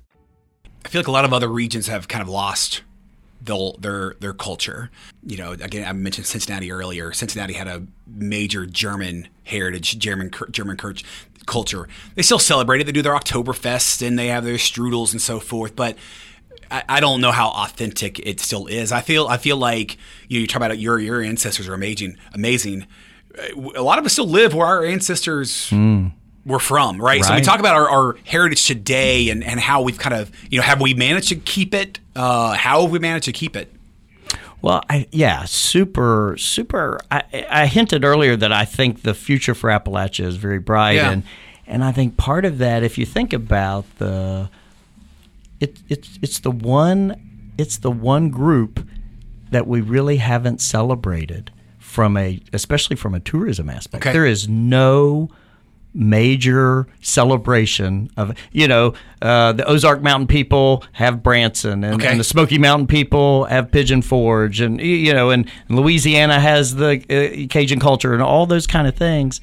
I 0.86 0.89
feel 0.89 1.01
like 1.01 1.08
a 1.08 1.12
lot 1.12 1.25
of 1.25 1.34
other 1.34 1.48
regions 1.48 1.88
have 1.88 2.08
kind 2.08 2.24
of 2.24 2.29
lost 2.29 2.81
their 3.41 4.15
their 4.19 4.34
culture. 4.34 4.89
You 5.25 5.38
know, 5.38 5.51
again, 5.53 5.88
I 5.88 5.93
mentioned 5.93 6.27
Cincinnati 6.27 6.72
earlier. 6.72 7.13
Cincinnati 7.13 7.53
had 7.53 7.67
a 7.67 7.84
major 8.08 8.65
German 8.65 9.27
heritage, 9.43 9.98
German 10.00 10.31
German 10.51 10.77
culture. 11.46 11.88
They 12.15 12.22
still 12.22 12.39
celebrate 12.39 12.81
it. 12.81 12.84
They 12.86 12.91
do 12.91 13.01
their 13.01 13.15
Oktoberfest 13.15 14.05
and 14.05 14.17
they 14.19 14.27
have 14.27 14.43
their 14.43 14.55
strudels 14.55 15.12
and 15.12 15.22
so 15.22 15.39
forth. 15.39 15.75
But 15.75 15.98
I, 16.69 16.84
I 16.89 17.00
don't 17.00 17.22
know 17.22 17.31
how 17.31 17.50
authentic 17.50 18.19
it 18.19 18.39
still 18.39 18.67
is. 18.67 18.91
I 18.91 19.01
feel 19.01 19.27
I 19.27 19.38
feel 19.38 19.58
like 19.58 19.98
you, 20.27 20.38
know, 20.38 20.41
you 20.41 20.48
talk 20.48 20.58
about 20.58 20.77
your 20.77 21.00
your 21.00 21.22
ancestors 21.22 21.67
are 21.67 21.74
amazing. 21.74 22.17
Amazing. 22.34 22.86
Uh, 23.38 23.72
A 23.75 23.81
lot 23.84 24.00
of 24.00 24.05
us 24.05 24.13
still 24.13 24.27
live 24.27 24.53
where 24.53 24.67
our 24.67 24.84
ancestors 24.86 25.72
were 26.46 26.60
from, 26.60 27.01
right? 27.01 27.24
So 27.24 27.36
we 27.36 27.41
talk 27.41 27.60
about 27.60 27.75
our, 27.75 27.89
our 27.89 28.15
heritage 28.25 28.65
today 28.65 29.29
and, 29.29 29.43
and 29.43 29.60
how 29.60 29.81
we've 29.81 30.00
kind 30.00 30.15
of, 30.15 30.31
you 30.50 30.58
know, 30.58 30.63
have 30.63 30.81
we 30.81 30.93
managed 30.93 31.29
to 31.29 31.36
keep 31.36 31.74
it? 31.74 32.00
Uh, 32.15 32.53
how 32.53 32.81
have 32.84 32.91
we 32.91 33.00
managed 33.00 33.25
to 33.25 33.31
keep 33.31 33.55
it? 33.55 33.72
Well, 34.62 34.84
I, 34.89 35.08
yeah, 35.12 35.46
super, 35.46 36.36
super. 36.38 37.00
I, 37.10 37.24
I 37.50 37.65
hinted 37.67 38.03
earlier 38.03 38.36
that 38.36 38.51
I 38.51 38.65
think 38.65 39.03
the 39.03 39.13
future 39.13 39.53
for 39.53 39.69
Appalachia 39.69 40.25
is 40.25 40.36
very 40.36 40.60
bright, 40.60 40.93
Yeah. 40.93 41.12
and 41.12 41.24
and 41.65 41.84
I 41.84 41.91
think 41.91 42.17
part 42.17 42.46
of 42.46 42.58
that, 42.58 42.81
if 42.83 42.98
you 42.98 43.05
think 43.05 43.31
about 43.31 43.85
the, 44.00 44.50
it, 45.59 45.79
it's 45.87 46.18
it's 46.22 46.40
the 46.40 46.51
one, 46.51 47.51
it's 47.57 47.77
the 47.77 47.92
one 47.92 48.29
group 48.29 48.85
that 49.51 49.68
we 49.68 49.81
really 49.81 50.18
haven't 50.18 50.61
celebrated 50.61 51.51
from 51.77 52.18
a, 52.18 52.42
especially 52.53 52.96
from 52.96 53.13
a 53.16 53.20
tourism 53.20 53.70
aspect. 53.70 54.03
Okay. 54.03 54.13
There 54.13 54.25
is 54.25 54.50
no 54.50 55.29
major 55.93 56.85
celebration 57.01 58.09
of 58.15 58.35
you 58.51 58.67
know 58.67 58.93
uh, 59.21 59.51
the 59.53 59.65
Ozark 59.65 60.01
Mountain 60.03 60.27
people 60.27 60.83
have 60.93 61.23
Branson 61.23 61.83
and, 61.83 61.95
Okay. 61.95 62.07
and 62.11 62.19
the 62.19 62.23
Smoky 62.23 62.57
Mountain 62.59 62.87
people 62.87 63.45
have 63.45 63.71
Pigeon 63.71 64.01
Forge 64.01 64.61
and 64.61 64.79
you 64.79 65.13
know 65.13 65.29
and 65.31 65.49
Louisiana 65.67 66.39
has 66.39 66.75
the 66.75 66.97
uh, 67.09 67.47
Cajun 67.51 67.79
culture 67.79 68.13
and 68.13 68.21
all 68.21 68.45
those 68.45 68.67
kind 68.67 68.87
of 68.87 68.95
things. 68.95 69.41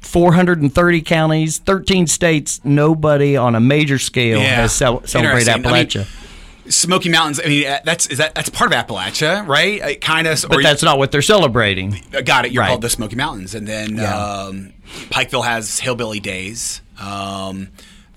430 0.00 1.02
counties, 1.02 1.58
13 1.58 2.06
states, 2.06 2.60
nobody 2.64 3.36
on 3.36 3.54
a 3.54 3.60
major 3.60 3.98
scale 3.98 4.40
has 4.40 4.72
cel- 4.72 5.04
celebrated 5.06 5.48
Interesting. 5.48 5.66
I 5.66 5.72
mean, 5.72 5.86
Appalachia. 5.86 6.29
Smoky 6.70 7.08
Mountains. 7.08 7.40
I 7.44 7.48
mean, 7.48 7.66
uh, 7.66 7.80
that's 7.84 8.06
is 8.06 8.18
that 8.18 8.34
that's 8.34 8.48
part 8.48 8.72
of 8.72 8.86
Appalachia, 8.86 9.46
right? 9.46 9.80
Uh, 9.82 9.94
kind 10.00 10.26
of. 10.26 10.44
but 10.48 10.62
that's 10.62 10.82
not 10.82 10.98
what 10.98 11.12
they're 11.12 11.22
celebrating. 11.22 12.00
got 12.24 12.44
it. 12.44 12.52
You're 12.52 12.62
right. 12.62 12.68
called 12.68 12.82
the 12.82 12.90
Smoky 12.90 13.16
Mountains, 13.16 13.54
and 13.54 13.66
then 13.66 13.96
Yeah. 13.96 14.14
um, 14.16 14.72
Pikeville 15.10 15.44
has 15.44 15.78
Hillbilly 15.80 16.20
Days. 16.20 16.80
Um, 17.00 17.68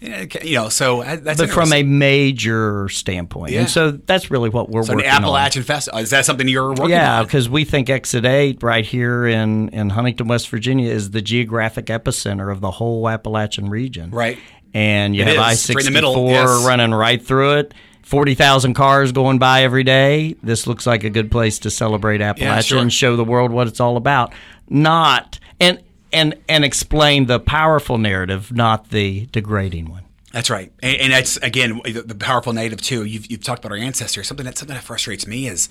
you 0.02 0.56
know, 0.56 0.68
so 0.68 1.02
uh, 1.02 1.16
that's 1.16 1.40
But 1.40 1.50
from 1.50 1.72
a 1.72 1.82
major 1.82 2.90
standpoint. 2.90 3.54
Yeah. 3.54 3.62
And 3.62 3.70
so 3.70 3.92
that's 3.92 4.30
really 4.30 4.50
what 4.50 4.70
we're 4.70 4.84
so 4.84 4.92
an 4.92 4.98
working 4.98 5.12
on. 5.12 5.18
Appalachian 5.24 5.64
Festival. 5.64 6.02
Is 6.02 6.10
that 6.10 6.26
something 6.26 6.46
you're 6.50 6.70
working 6.72 6.90
Yeah, 6.90 7.24
because 7.24 7.48
we 7.50 7.64
think 7.64 7.90
Exit 7.90 8.26
8 8.26 8.62
right 8.62 8.86
here 8.86 9.26
in, 9.26 9.70
in 9.70 9.92
Huntington, 9.92 10.28
West 10.28 10.50
Virginia 10.50 10.92
is 10.92 11.12
the 11.12 11.22
geographic 11.22 11.86
epicenter 11.86 12.52
of 12.52 12.60
the 12.60 12.72
whole 12.72 13.08
Appalachian 13.08 13.70
region. 13.70 14.12
Right. 14.12 14.38
And 14.74 15.16
you 15.16 15.22
It 15.22 15.28
have 15.30 15.38
I 15.38 15.42
right 15.42 15.52
in 15.52 15.58
64 15.58 15.84
the 15.84 15.92
middle, 15.92 16.28
yes. 16.30 16.66
running 16.66 16.92
right 16.94 17.26
through 17.26 17.60
it. 17.60 17.74
40,000 18.04 18.74
cars 18.74 19.12
going 19.12 19.40
by 19.40 19.64
every 19.64 19.84
day. 19.84 20.36
This 20.44 20.68
looks 20.68 20.86
like 20.86 21.04
a 21.04 21.10
good 21.10 21.32
place 21.32 21.60
to 21.60 21.72
celebrate 21.72 22.22
Appalachia 22.22 22.64
sure. 22.64 22.80
and 22.80 22.92
show 22.92 23.16
the 23.16 23.24
world 23.24 23.52
what 23.52 23.68
it's 23.68 23.80
all 23.80 23.98
about. 23.98 24.34
Not, 24.70 25.40
and, 25.60 25.82
and, 26.12 26.36
and 26.48 26.64
explain 26.64 27.26
the 27.26 27.40
powerful 27.40 27.98
narrative, 27.98 28.52
not 28.52 28.90
the 28.90 29.28
degrading 29.28 29.90
one. 29.90 30.04
That's 30.34 30.50
right, 30.50 30.74
and, 30.82 30.98
and 30.98 31.14
that's 31.14 31.38
again 31.38 31.80
the, 31.86 32.02
the 32.02 32.16
powerful 32.16 32.54
narrative 32.54 32.82
too. 32.82 33.06
You've, 33.06 33.30
you've 33.30 33.44
talked 33.44 33.64
about 33.64 33.72
our 33.72 33.78
ancestors. 33.78 34.28
Something 34.28 34.48
that 34.48 34.58
something 34.58 34.74
that 34.74 34.84
frustrates 34.84 35.28
me 35.28 35.48
is, 35.48 35.70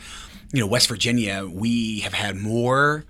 you 0.53 0.61
know, 0.61 0.69
West 0.69 0.89
Virginia. 0.89 1.49
We 1.53 1.99
have 2.01 2.13
had 2.13 2.37
more 2.37 3.05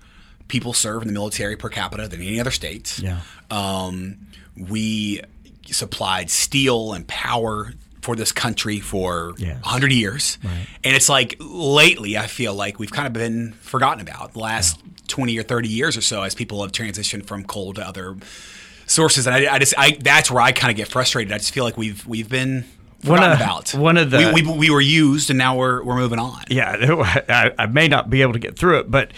people 0.47 0.73
serve 0.73 1.03
in 1.03 1.07
the 1.07 1.13
military 1.13 1.55
per 1.55 1.69
capita 1.69 2.07
than 2.07 2.21
any 2.21 2.39
other 2.39 2.49
state. 2.49 2.97
Yeah. 2.97 3.19
Um, 3.51 4.17
we 4.57 5.21
supplied 5.67 6.31
steel 6.31 6.93
and 6.93 7.07
power 7.07 7.73
for 8.03 8.15
this 8.15 8.31
country 8.31 8.79
for 8.79 9.33
Yeah. 9.37 9.53
100 9.61 9.91
years. 9.93 10.37
And 10.83 10.95
it's 10.95 11.07
like 11.09 11.35
lately, 11.39 12.17
I 12.17 12.27
feel 12.27 12.53
like 12.53 12.77
we've 12.79 12.91
kind 12.91 13.07
of 13.07 13.13
been 13.13 13.53
forgotten 13.61 14.01
about 14.01 14.33
the 14.33 14.39
last 14.39 14.79
20 15.07 15.37
or 15.39 15.43
30 15.43 15.69
years 15.69 15.95
or 15.97 16.01
so 16.01 16.21
as 16.23 16.35
people 16.35 16.61
have 16.61 16.71
transitioned 16.71 17.25
from 17.25 17.43
coal 17.45 17.73
to 17.73 17.81
other 17.87 18.15
sources. 18.85 19.25
And 19.25 19.35
I, 19.35 19.53
I 19.55 19.59
just, 19.59 19.73
I, 19.77 19.97
that's 20.01 20.29
where 20.29 20.41
I 20.41 20.51
kind 20.51 20.69
of 20.71 20.77
get 20.77 20.87
frustrated. 20.89 21.31
I 21.33 21.37
just 21.37 21.53
feel 21.53 21.63
like 21.63 21.77
we've, 21.77 22.05
we've 22.05 22.29
been 22.29 22.65
One 23.03 23.19
forgotten 23.19 23.31
of- 23.31 23.41
about. 23.41 23.73
one 23.73 23.97
of 23.97 24.11
the- 24.11 24.31
we, 24.35 24.41
we, 24.43 24.57
we 24.57 24.69
were 24.69 24.81
used 24.81 25.29
and 25.29 25.37
now 25.39 25.55
we're, 25.55 25.81
we're 25.83 25.95
moving 25.97 26.19
on. 26.19 26.41
Yeah, 26.49 26.75
I, 27.29 27.51
I 27.57 27.65
may 27.67 27.87
not 27.87 28.09
be 28.09 28.21
able 28.21 28.33
to 28.33 28.39
get 28.39 28.57
through 28.57 28.79
it, 28.79 28.91
but 28.91 29.11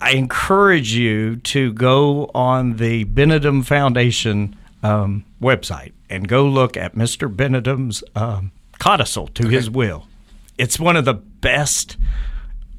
I 0.00 0.10
encourage 0.10 0.92
you 0.92 1.36
to 1.36 1.72
go 1.72 2.30
on 2.34 2.76
the 2.76 3.06
Benedum 3.06 3.64
Foundation 3.64 4.54
um, 4.82 5.24
website 5.40 5.92
and 6.08 6.28
go 6.28 6.46
look 6.46 6.76
at 6.76 6.94
Mr. 6.94 7.34
Benedum's 7.34 8.04
um, 8.14 8.52
codicil 8.78 9.28
to 9.28 9.48
his 9.48 9.70
will. 9.70 10.06
It's 10.58 10.78
one 10.78 10.96
of 10.96 11.04
the 11.04 11.14
best 11.14 11.96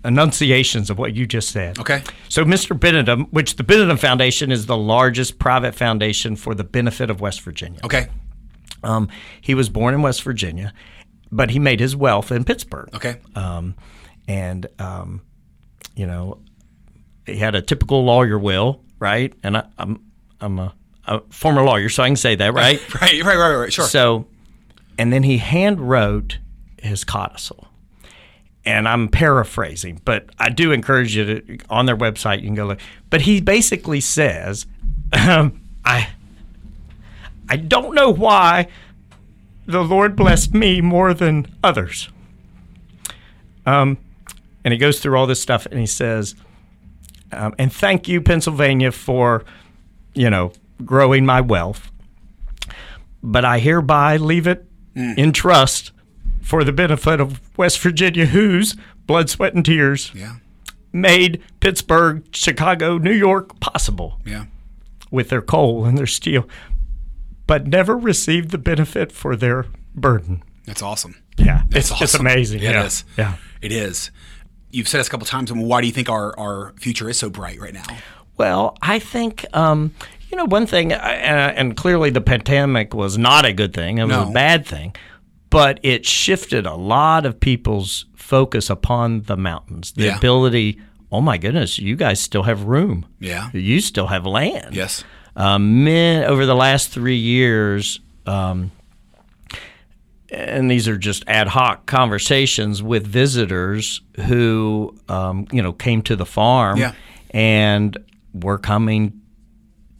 enunciations 0.06 0.90
of 0.90 0.98
what 0.98 1.14
you 1.14 1.26
just 1.28 1.50
said. 1.50 1.80
Okay. 1.80 2.02
So, 2.30 2.46
Mr. 2.46 2.78
Benedum, 2.78 3.28
which 3.32 3.56
the 3.56 3.64
Benedum 3.64 4.00
Foundation 4.00 4.52
is 4.52 4.66
the 4.66 4.78
largest 4.78 5.38
private 5.38 5.76
foundation 5.76 6.36
for 6.36 6.56
the 6.56 6.64
benefit 6.64 7.10
of 7.10 7.20
West 7.20 7.42
Virginia. 7.42 7.80
Okay. 7.84 8.08
Um, 8.84 9.10
he 9.42 9.54
was 9.54 9.70
born 9.70 9.94
in 9.94 10.02
West 10.02 10.24
Virginia, 10.24 10.74
but 11.32 11.50
he 11.50 11.60
made 11.60 11.80
his 11.80 11.96
wealth 11.96 12.32
in 12.32 12.44
Pittsburgh. 12.44 12.90
Okay. 12.94 13.18
Um, 13.36 13.76
and 14.28 14.68
um, 14.80 15.22
you 15.96 16.06
know, 16.06 16.40
he 17.26 17.38
had 17.38 17.56
a 17.56 17.62
typical 17.62 18.06
lawyer 18.06 18.40
will, 18.40 18.84
right? 19.00 19.34
And 19.44 19.58
I, 19.58 19.68
I'm 19.78 20.04
I'm 20.40 20.60
a, 20.60 20.74
a 21.08 21.22
former 21.30 21.64
lawyer, 21.64 21.90
so 21.90 22.04
I 22.04 22.08
can 22.08 22.16
say 22.16 22.36
that, 22.36 22.54
right? 22.54 22.80
Right, 23.02 23.24
right, 23.24 23.38
right, 23.38 23.56
right. 23.56 23.74
Sure. 23.74 23.86
So, 23.86 24.26
and 24.98 25.12
then 25.14 25.24
he 25.24 25.38
hand 25.38 25.90
wrote 25.90 26.40
his 26.82 27.04
codicil. 27.04 27.68
And 28.66 28.86
I'm 28.86 29.08
paraphrasing, 29.08 30.02
but 30.04 30.26
I 30.40 30.50
do 30.50 30.74
encourage 30.74 31.16
you 31.16 31.24
to 31.26 31.58
on 31.70 31.86
their 31.86 31.96
website 31.96 32.40
you 32.40 32.48
can 32.48 32.56
go 32.56 32.66
look. 32.66 32.80
But 33.10 33.22
he 33.22 33.40
basically 33.40 34.02
says, 34.02 34.66
um, 35.14 35.62
"I, 35.86 36.10
I 37.48 37.56
don't 37.56 37.96
know 37.96 38.10
why 38.10 38.68
the 39.68 39.86
Lord 39.86 40.18
blessed 40.18 40.54
me 40.54 40.82
more 40.82 41.14
than 41.14 41.48
others." 41.64 42.10
Um, 43.66 43.98
and 44.66 44.74
he 44.74 44.78
goes 44.78 45.00
through 45.00 45.18
all 45.18 45.28
this 45.28 45.42
stuff, 45.42 45.66
and 45.68 45.80
he 45.80 45.86
says, 45.86 46.36
um, 47.32 47.56
"And 47.58 47.72
thank 47.72 48.10
you, 48.10 48.20
Pennsylvania, 48.20 48.92
for, 48.92 49.46
you 50.14 50.30
know, 50.30 50.52
growing 50.86 51.26
my 51.26 51.42
wealth." 51.42 51.92
but 53.24 53.44
I 53.44 53.60
hereby 53.60 54.18
leave 54.18 54.48
it 54.48 54.66
in 54.96 55.32
trust 55.32 55.92
for 56.42 56.64
the 56.64 56.72
benefit 56.72 57.20
of 57.20 57.40
West 57.58 57.80
Virginia, 57.80 58.26
whose 58.26 58.76
blood, 59.06 59.30
sweat, 59.30 59.54
and 59.54 59.64
tears 59.64 60.12
yeah, 60.16 60.38
made 60.92 61.44
Pittsburgh, 61.60 62.24
Chicago, 62.32 62.98
New 62.98 63.14
York 63.14 63.60
possible 63.60 64.20
yeah. 64.26 64.46
with 65.12 65.30
their 65.30 65.42
coal 65.42 65.86
and 65.86 65.98
their 65.98 66.08
steel, 66.08 66.48
but 67.46 67.68
never 67.68 67.96
received 67.98 68.52
the 68.52 68.58
benefit 68.58 69.12
for 69.12 69.36
their 69.36 69.66
burden. 69.94 70.42
That's 70.66 70.82
awesome. 70.82 71.22
Yeah, 71.38 71.64
That's 71.70 71.92
it's, 71.92 72.02
it's 72.02 72.16
awesome. 72.16 72.26
amazing. 72.26 72.62
Yeah, 72.62 72.72
yeah. 72.72 72.82
it 72.82 72.86
is. 72.86 73.04
Yeah. 73.18 73.34
It 73.62 73.72
is. 73.72 74.12
You've 74.72 74.88
said 74.88 75.00
this 75.00 75.08
a 75.08 75.12
couple 75.12 75.26
times. 75.28 75.52
and 75.52 75.64
Why 75.64 75.82
do 75.82 75.88
you 75.88 75.94
think 75.94 76.10
our, 76.10 76.38
our 76.40 76.74
future 76.78 77.10
is 77.10 77.18
so 77.18 77.30
bright 77.30 77.60
right 77.60 77.74
now? 77.74 77.86
Well, 78.38 78.78
I 78.82 79.00
think 79.00 79.46
um, 79.54 79.94
you 80.32 80.38
know 80.38 80.46
one 80.46 80.66
thing, 80.66 80.92
uh, 80.94 80.96
and 80.98 81.76
clearly 81.78 82.10
the 82.10 82.22
pandemic 82.22 82.94
was 82.94 83.18
not 83.18 83.46
a 83.46 83.54
good 83.54 83.74
thing; 83.74 83.98
it 83.98 84.04
was 84.04 84.12
No. 84.16 84.30
a 84.30 84.32
bad 84.32 84.66
thing. 84.66 84.96
But 85.50 85.80
it 85.82 86.06
shifted 86.06 86.66
a 86.66 86.76
lot 86.76 87.26
of 87.26 87.40
people's 87.40 88.06
focus 88.16 88.70
upon 88.70 89.22
the 89.24 89.38
mountains, 89.38 89.94
the 89.94 90.06
Yeah. 90.08 90.18
ability. 90.18 90.78
Oh 91.10 91.22
my 91.22 91.38
goodness, 91.38 91.80
you 91.80 91.96
guys 91.96 92.20
still 92.20 92.44
have 92.44 92.64
room. 92.64 93.06
Yeah. 93.22 93.50
you 93.54 93.80
still 93.80 94.08
have 94.08 94.26
land. 94.26 94.76
Yes. 94.76 95.06
Um, 95.38 95.84
men 95.86 96.26
over 96.26 96.46
the 96.46 96.56
last 96.56 96.90
three 96.90 97.16
years, 97.16 98.02
um, 98.26 98.72
and 100.30 100.70
these 100.70 100.88
are 100.90 100.98
just 100.98 101.24
ad 101.28 101.48
hoc 101.48 101.86
conversations 101.86 102.84
with 102.84 103.08
visitors 103.08 104.02
who, 104.26 104.94
um, 105.08 105.48
you 105.52 105.62
know, 105.62 105.72
came 105.72 106.02
to 106.02 106.16
the 106.18 106.26
farm 106.26 106.78
Yeah. 106.80 106.92
and 107.32 107.98
were 108.34 108.58
coming 108.58 109.14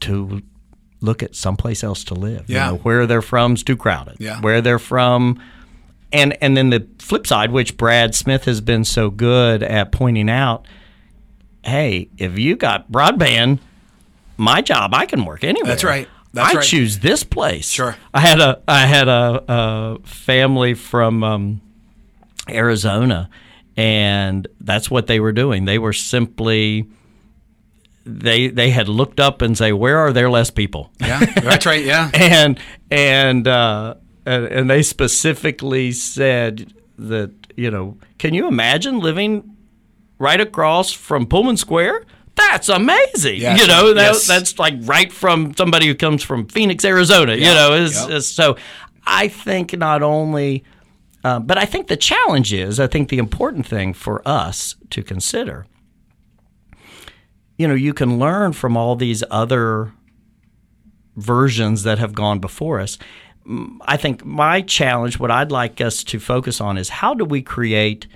to 0.02 0.42
look 1.02 1.22
at 1.24 1.36
someplace 1.36 1.84
else 1.84 2.04
to 2.06 2.14
live. 2.16 2.50
You 2.50 2.56
Yeah. 2.56 2.68
know, 2.72 2.76
where 2.78 3.06
they're 3.06 3.22
from 3.22 3.54
is 3.54 3.64
too 3.64 3.78
crowded. 3.78 4.18
Yeah. 4.20 4.42
Where 4.42 4.62
they're 4.62 4.80
from. 4.80 5.40
And, 6.12 6.38
and 6.42 6.56
then 6.58 6.70
the 6.70 6.88
flip 7.00 7.28
side, 7.28 7.52
which 7.52 7.78
Brad 7.78 8.16
Smith 8.16 8.46
has 8.46 8.62
been 8.62 8.84
so 8.86 9.10
good 9.10 9.62
at 9.62 9.92
pointing 9.92 10.30
out, 10.30 10.66
hey, 11.64 12.10
if 12.18 12.40
you 12.40 12.56
got 12.56 12.92
broadband, 12.92 13.60
my 14.38 14.62
job, 14.62 14.94
I 14.94 15.06
can 15.06 15.26
work 15.26 15.44
anywhere. 15.44 15.68
That's 15.70 15.84
right. 15.84 16.08
That's 16.34 16.54
I 16.54 16.58
right. 16.58 16.66
choose 16.66 17.00
this 17.00 17.24
place. 17.24 17.70
Sure. 17.70 17.96
I 18.14 18.20
had 18.22 18.40
a 18.40 18.62
I 18.68 18.86
had 18.86 19.08
a, 19.08 19.44
a 19.48 20.00
family 20.04 20.76
from 20.76 21.24
um, 21.24 21.62
Arizona, 22.50 23.30
and 23.76 24.48
that's 24.62 24.90
what 24.92 25.08
they 25.08 25.20
were 25.20 25.32
doing. 25.32 25.66
They 25.66 25.80
were 25.80 25.94
simply 25.94 26.86
they 28.08 28.48
they 28.48 28.70
had 28.70 28.88
looked 28.88 29.20
up 29.20 29.42
and 29.42 29.58
say, 29.58 29.72
where 29.74 29.98
are 30.00 30.14
there 30.14 30.30
less 30.30 30.50
people? 30.50 30.92
Yeah. 31.00 31.20
That's 31.26 31.66
right. 31.66 31.84
Yeah. 31.84 32.10
and 32.16 32.60
and 32.90 33.48
uh, 33.48 33.96
and, 34.26 34.46
and 34.46 34.70
they 34.70 34.82
specifically 34.84 35.92
said 35.92 36.74
that 36.98 37.32
you 37.56 37.70
know, 37.72 37.98
can 38.18 38.34
you 38.34 38.48
imagine 38.48 39.00
living 39.00 39.56
right 40.20 40.40
across 40.40 40.92
from 40.92 41.26
Pullman 41.26 41.58
Square? 41.58 42.06
That's 42.36 42.70
amazing. 42.70 43.38
Yes. 43.42 43.60
You 43.62 43.68
know, 43.68 43.94
that, 43.96 44.14
Yes. 44.14 44.28
that's 44.28 44.60
like 44.60 44.76
right 44.82 45.12
from 45.12 45.56
somebody 45.56 45.88
who 45.88 45.96
comes 45.96 46.22
from 46.24 46.48
Phoenix, 46.48 46.86
Arizona. 46.86 47.34
You 47.36 47.46
know, 47.46 47.74
is, 47.74 48.08
Yep. 48.08 48.22
so 48.22 48.58
I 49.08 49.28
think 49.28 49.76
not 49.76 50.04
only, 50.04 50.64
uh, 51.24 51.40
but 51.40 51.58
I 51.58 51.66
think 51.66 51.88
the 51.88 51.98
challenge 51.98 52.54
is, 52.54 52.80
I 52.80 52.86
think 52.86 53.10
the 53.10 53.18
important 53.18 53.66
thing 53.66 53.94
for 53.94 54.22
us 54.28 54.76
to 54.92 55.02
consider. 55.02 55.66
You 57.58 57.68
know, 57.68 57.74
you 57.74 57.94
can 57.94 58.20
learn 58.20 58.54
from 58.54 58.78
all 58.78 58.96
these 58.96 59.24
other 59.32 59.92
versions 61.16 61.84
that 61.84 62.00
have 62.00 62.14
gone 62.14 62.40
before 62.40 62.80
us. 62.80 62.98
Mm, 63.48 63.78
I 63.82 63.98
think 63.98 64.24
my 64.24 64.62
challenge, 64.62 65.20
what 65.20 65.32
I'd 65.32 65.52
like 65.52 65.82
us 65.82 66.04
to 66.06 66.20
focus 66.20 66.62
on, 66.62 66.78
is 66.78 66.90
how 66.90 67.14
do 67.14 67.26
we 67.26 67.42
create 67.42 68.08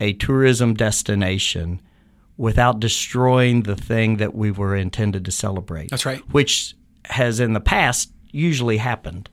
a 0.00 0.12
tourism 0.14 0.74
destination 0.74 1.80
without 2.36 2.80
destroying 2.80 3.62
the 3.62 3.76
thing 3.76 4.16
that 4.16 4.34
we 4.34 4.50
were 4.50 4.76
intended 4.76 5.24
to 5.24 5.30
celebrate? 5.30 5.90
That's 5.90 6.06
right. 6.06 6.20
Which 6.30 6.74
has 7.06 7.40
in 7.40 7.54
the 7.54 7.60
past 7.60 8.12
usually 8.30 8.76
happened. 8.76 9.28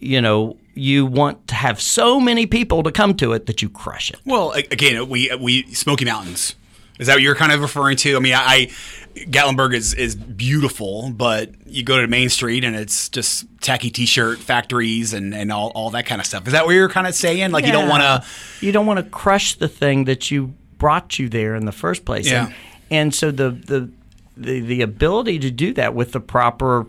You 0.00 0.20
know, 0.20 0.58
you 0.74 1.06
want 1.06 1.48
to 1.48 1.54
have 1.54 1.80
so 1.80 2.20
many 2.20 2.46
people 2.46 2.82
to 2.82 2.92
come 2.92 3.14
to 3.14 3.32
it 3.32 3.46
that 3.46 3.62
you 3.62 3.68
crush 3.68 4.10
it. 4.10 4.20
Well, 4.24 4.52
again, 4.52 5.08
we 5.08 5.30
we 5.38 5.72
Smoky 5.72 6.04
Mountains. 6.04 6.54
Is 6.98 7.06
that 7.06 7.14
what 7.14 7.22
you're 7.22 7.34
kind 7.34 7.52
of 7.52 7.60
referring 7.60 7.96
to? 7.98 8.16
I 8.16 8.20
mean, 8.20 8.34
I, 8.34 8.38
I 8.44 8.70
Gatlinburg 9.16 9.74
is 9.74 9.94
is 9.94 10.14
beautiful, 10.14 11.10
but 11.10 11.50
you 11.66 11.82
go 11.82 12.00
to 12.00 12.06
Main 12.06 12.28
Street 12.28 12.64
and 12.64 12.76
it's 12.76 13.08
just 13.08 13.46
tacky 13.60 13.90
T-shirt 13.90 14.38
factories 14.38 15.12
and 15.12 15.34
and 15.34 15.52
all, 15.52 15.70
all 15.74 15.90
that 15.90 16.06
kind 16.06 16.20
of 16.20 16.26
stuff. 16.26 16.46
Is 16.46 16.52
that 16.52 16.66
what 16.66 16.72
you're 16.74 16.88
kind 16.88 17.06
of 17.06 17.14
saying? 17.14 17.50
Like 17.50 17.66
you 17.66 17.72
don't 17.72 17.88
want 17.88 18.02
to. 18.02 18.24
You 18.64 18.72
don't 18.72 18.86
want 18.86 18.98
to 18.98 19.10
crush 19.10 19.54
the 19.54 19.68
thing 19.68 20.04
that 20.04 20.30
you 20.30 20.54
brought 20.78 21.18
you 21.18 21.28
there 21.28 21.54
in 21.56 21.64
the 21.66 21.72
first 21.72 22.04
place. 22.04 22.30
Yeah. 22.30 22.46
And, 22.46 22.54
and 22.90 23.14
so 23.14 23.30
the, 23.30 23.50
the 23.50 23.90
the 24.36 24.60
the 24.60 24.82
ability 24.82 25.38
to 25.40 25.50
do 25.50 25.72
that 25.74 25.94
with 25.94 26.12
the 26.12 26.20
proper 26.20 26.86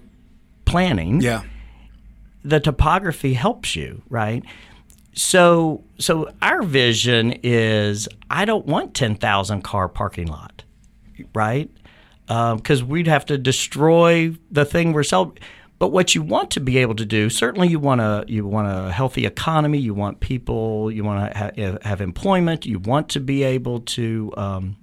planning, 0.65 1.21
Yeah. 1.21 1.43
the 2.43 2.59
topography 2.59 3.33
helps 3.33 3.75
you, 3.75 4.03
right? 4.09 4.43
So 5.19 5.83
so 5.97 6.31
our 6.41 6.63
vision 6.63 7.33
is 7.43 8.07
I 8.29 8.45
don't 8.45 8.65
want 8.65 8.93
ten 8.93 9.15
thousand 9.15 9.63
car 9.63 9.89
parking 9.89 10.27
lot, 10.27 10.63
right? 11.33 11.69
Because 12.27 12.83
we'd 12.83 13.07
have 13.07 13.25
to 13.25 13.37
destroy 13.37 14.33
the 14.49 14.63
thing 14.63 14.93
we're 14.93 15.03
selling. 15.03 15.37
But 15.77 15.89
what 15.89 16.15
you 16.15 16.21
want 16.21 16.51
to 16.51 16.61
be 16.61 16.77
able 16.77 16.95
to 16.95 17.05
do, 17.05 17.29
certainly, 17.29 17.67
you 17.67 17.79
want 17.79 17.99
a 17.99 18.23
you 18.29 18.47
want 18.47 18.69
a 18.69 18.93
healthy 18.93 19.25
economy. 19.25 19.79
You 19.79 19.93
want 19.93 20.21
people. 20.21 20.89
You 20.89 21.03
want 21.03 21.33
to 21.33 21.37
ha- 21.37 21.77
have 21.81 21.99
employment. 21.99 22.65
You 22.65 22.79
want 22.79 23.09
to 23.09 23.19
be 23.19 23.43
able 23.43 23.81
to 23.81 24.33
um, 24.37 24.77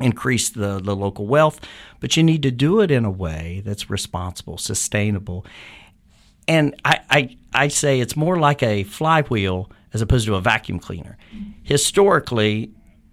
increase 0.00 0.50
the, 0.50 0.80
the 0.80 0.96
local 0.96 1.28
wealth, 1.28 1.60
but 2.00 2.16
you 2.16 2.24
need 2.24 2.42
to 2.42 2.50
do 2.50 2.80
it 2.80 2.90
in 2.90 3.04
a 3.04 3.10
way 3.10 3.62
that's 3.64 3.88
responsible, 3.90 4.58
sustainable. 4.58 5.46
And 6.48 6.74
I, 6.84 7.00
I, 7.10 7.36
I 7.52 7.68
say 7.68 8.00
it's 8.00 8.16
more 8.16 8.38
like 8.38 8.62
a 8.62 8.82
flywheel 8.84 9.70
as 9.92 10.00
opposed 10.02 10.26
to 10.26 10.34
a 10.34 10.40
vacuum 10.40 10.78
cleaner. 10.80 11.16
Historically, 11.62 12.70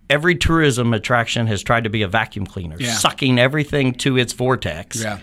every 0.09 0.35
tourism 0.35 0.93
attraction 0.93 1.45
has 1.47 1.61
tried 1.61 1.83
to 1.83 1.89
be 1.89 2.01
a 2.01 2.07
vacuum 2.07 2.45
cleaner, 2.47 2.77
Yeah. 2.79 2.93
sucking 2.93 3.37
everything 3.37 3.93
to 3.95 4.17
its 4.17 4.33
vortex 4.33 5.01
Yeah. 5.03 5.19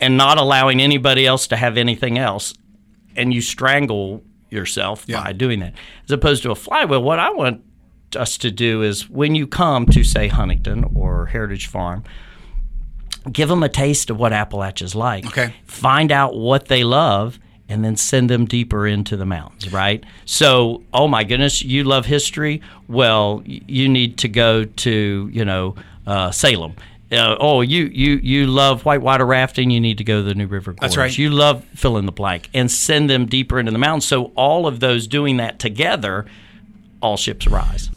and 0.00 0.16
not 0.16 0.38
allowing 0.38 0.82
anybody 0.82 1.26
else 1.26 1.46
to 1.48 1.56
have 1.56 1.76
anything 1.78 2.18
else. 2.18 2.52
And 3.16 3.32
you 3.32 3.40
strangle 3.40 4.22
yourself 4.50 5.04
Yeah. 5.06 5.22
by 5.22 5.32
doing 5.32 5.60
that. 5.60 5.74
As 6.04 6.10
opposed 6.10 6.42
to 6.42 6.50
a 6.50 6.54
flywheel, 6.54 7.02
what 7.02 7.18
I 7.18 7.30
want 7.30 7.62
us 8.16 8.36
to 8.38 8.50
do 8.50 8.82
is 8.82 9.08
when 9.08 9.34
you 9.34 9.46
come 9.46 9.86
to, 9.86 10.02
say, 10.04 10.28
Huntington 10.28 10.84
or 10.94 11.26
Heritage 11.26 11.66
Farm, 11.68 12.02
give 13.30 13.48
them 13.48 13.62
a 13.62 13.68
taste 13.68 14.10
of 14.10 14.18
what 14.18 14.32
Appalachia's 14.32 14.94
like. 14.94 15.26
Okay. 15.26 15.54
Find 15.64 16.10
out 16.10 16.34
what 16.36 16.66
they 16.66 16.84
love 16.84 17.38
and 17.72 17.82
then 17.82 17.96
send 17.96 18.28
them 18.28 18.44
deeper 18.44 18.86
into 18.86 19.16
the 19.16 19.24
mountains, 19.24 19.72
right? 19.72 20.04
So, 20.26 20.82
oh 20.92 21.08
my 21.08 21.24
goodness, 21.24 21.62
you 21.62 21.84
love 21.84 22.04
history? 22.04 22.60
Well, 22.86 23.42
you 23.46 23.88
need 23.88 24.18
to 24.18 24.28
go 24.28 24.64
to, 24.64 25.30
you 25.32 25.44
know, 25.46 25.76
uh, 26.06 26.30
Salem. 26.32 26.74
Uh, 27.10 27.36
oh, 27.40 27.62
you, 27.62 27.84
you 27.86 28.16
you 28.16 28.46
love 28.46 28.84
whitewater 28.84 29.24
rafting? 29.24 29.70
You 29.70 29.80
need 29.80 29.98
to 29.98 30.04
go 30.04 30.18
to 30.18 30.22
the 30.22 30.34
New 30.34 30.46
River 30.46 30.72
Gorge. 30.72 30.80
That's 30.80 30.96
right. 30.98 31.16
You 31.16 31.30
love 31.30 31.64
fill 31.74 31.96
in 31.96 32.04
the 32.04 32.12
blank 32.12 32.50
and 32.52 32.70
send 32.70 33.08
them 33.08 33.24
deeper 33.24 33.58
into 33.58 33.72
the 33.72 33.78
mountains. 33.78 34.06
So 34.06 34.32
all 34.34 34.66
of 34.66 34.80
those 34.80 35.06
doing 35.06 35.38
that 35.38 35.58
together, 35.58 36.26
all 37.00 37.16
ships 37.16 37.46
rise. 37.46 37.88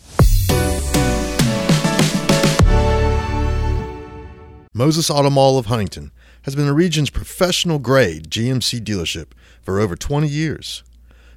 Moses 4.73 5.09
Auto 5.09 5.29
Mall 5.29 5.57
of 5.57 5.67
Huntington 5.67 6.11
has 6.45 6.55
been 6.55 6.67
the 6.67 6.73
region's 6.73 7.09
professional 7.09 7.79
grade 7.79 8.29
GMC 8.29 8.79
dealership 8.81 9.31
for 9.63 9.79
over 9.79 9.95
20 9.95 10.27
years. 10.27 10.83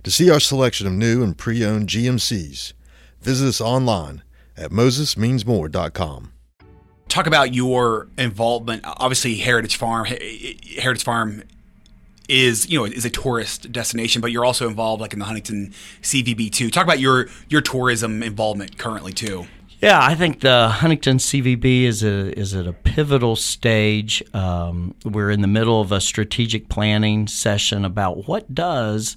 To 0.05 0.11
see 0.11 0.31
our 0.31 0.39
selection 0.39 0.87
of 0.87 0.93
new 0.93 1.23
and 1.23 1.37
pre 1.37 1.65
owned 1.65 1.89
GMCs, 1.89 2.75
visit 3.23 3.49
us 3.49 3.61
online 3.61 4.23
at 4.57 4.71
mosesmeansmore.com. 4.71 6.33
talk 7.09 7.27
about 7.27 7.55
your 7.55 8.09
involvement. 8.19 8.83
Obviously, 8.85 9.37
Heritage 9.37 9.77
Farm, 9.77 10.05
Heritage 10.05 11.05
Farm 11.05 11.43
is 12.29 12.69
you 12.69 12.79
know 12.79 12.85
is 12.85 13.07
a 13.07 13.11
tourist 13.11 13.73
destination, 13.73 14.21
but 14.21 14.31
you're 14.31 14.45
also 14.45 14.69
involved 14.69 15.01
like 15.01 15.15
in 15.15 15.19
the 15.19 15.25
Huntington 15.25 15.73
CVB 16.03 16.53
too. 16.53 16.71
Talk 16.71 16.85
about 16.85 17.01
your 17.01 17.29
your 17.49 17.63
tourism 17.63 18.23
involvement 18.23 18.77
currently 18.77 19.15
too. 19.15 19.47
Yeah, 19.81 20.01
I 20.03 20.17
think 20.17 20.41
the 20.41 20.69
Huntington 20.69 21.19
CVB 21.19 21.85
is 21.85 22.03
a 22.03 22.37
is 22.37 22.55
at 22.55 22.67
a 22.67 22.73
pivotal 22.73 23.37
stage. 23.37 24.23
Um, 24.35 24.95
we're 25.05 25.31
in 25.31 25.41
the 25.41 25.49
middle 25.49 25.81
of 25.81 25.93
a 25.93 26.01
strategic 26.01 26.69
planning 26.69 27.29
session 27.29 27.85
about 27.85 28.27
what 28.27 28.53
does 28.53 29.17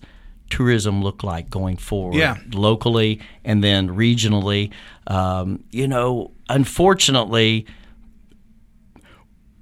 tourism 0.51 1.01
look 1.01 1.23
like 1.23 1.49
going 1.49 1.77
forward, 1.77 2.15
yeah. 2.15 2.37
locally 2.51 3.21
and 3.43 3.63
then 3.63 3.89
regionally. 3.89 4.71
Um, 5.07 5.63
you 5.71 5.87
know, 5.87 6.31
unfortunately, 6.47 7.65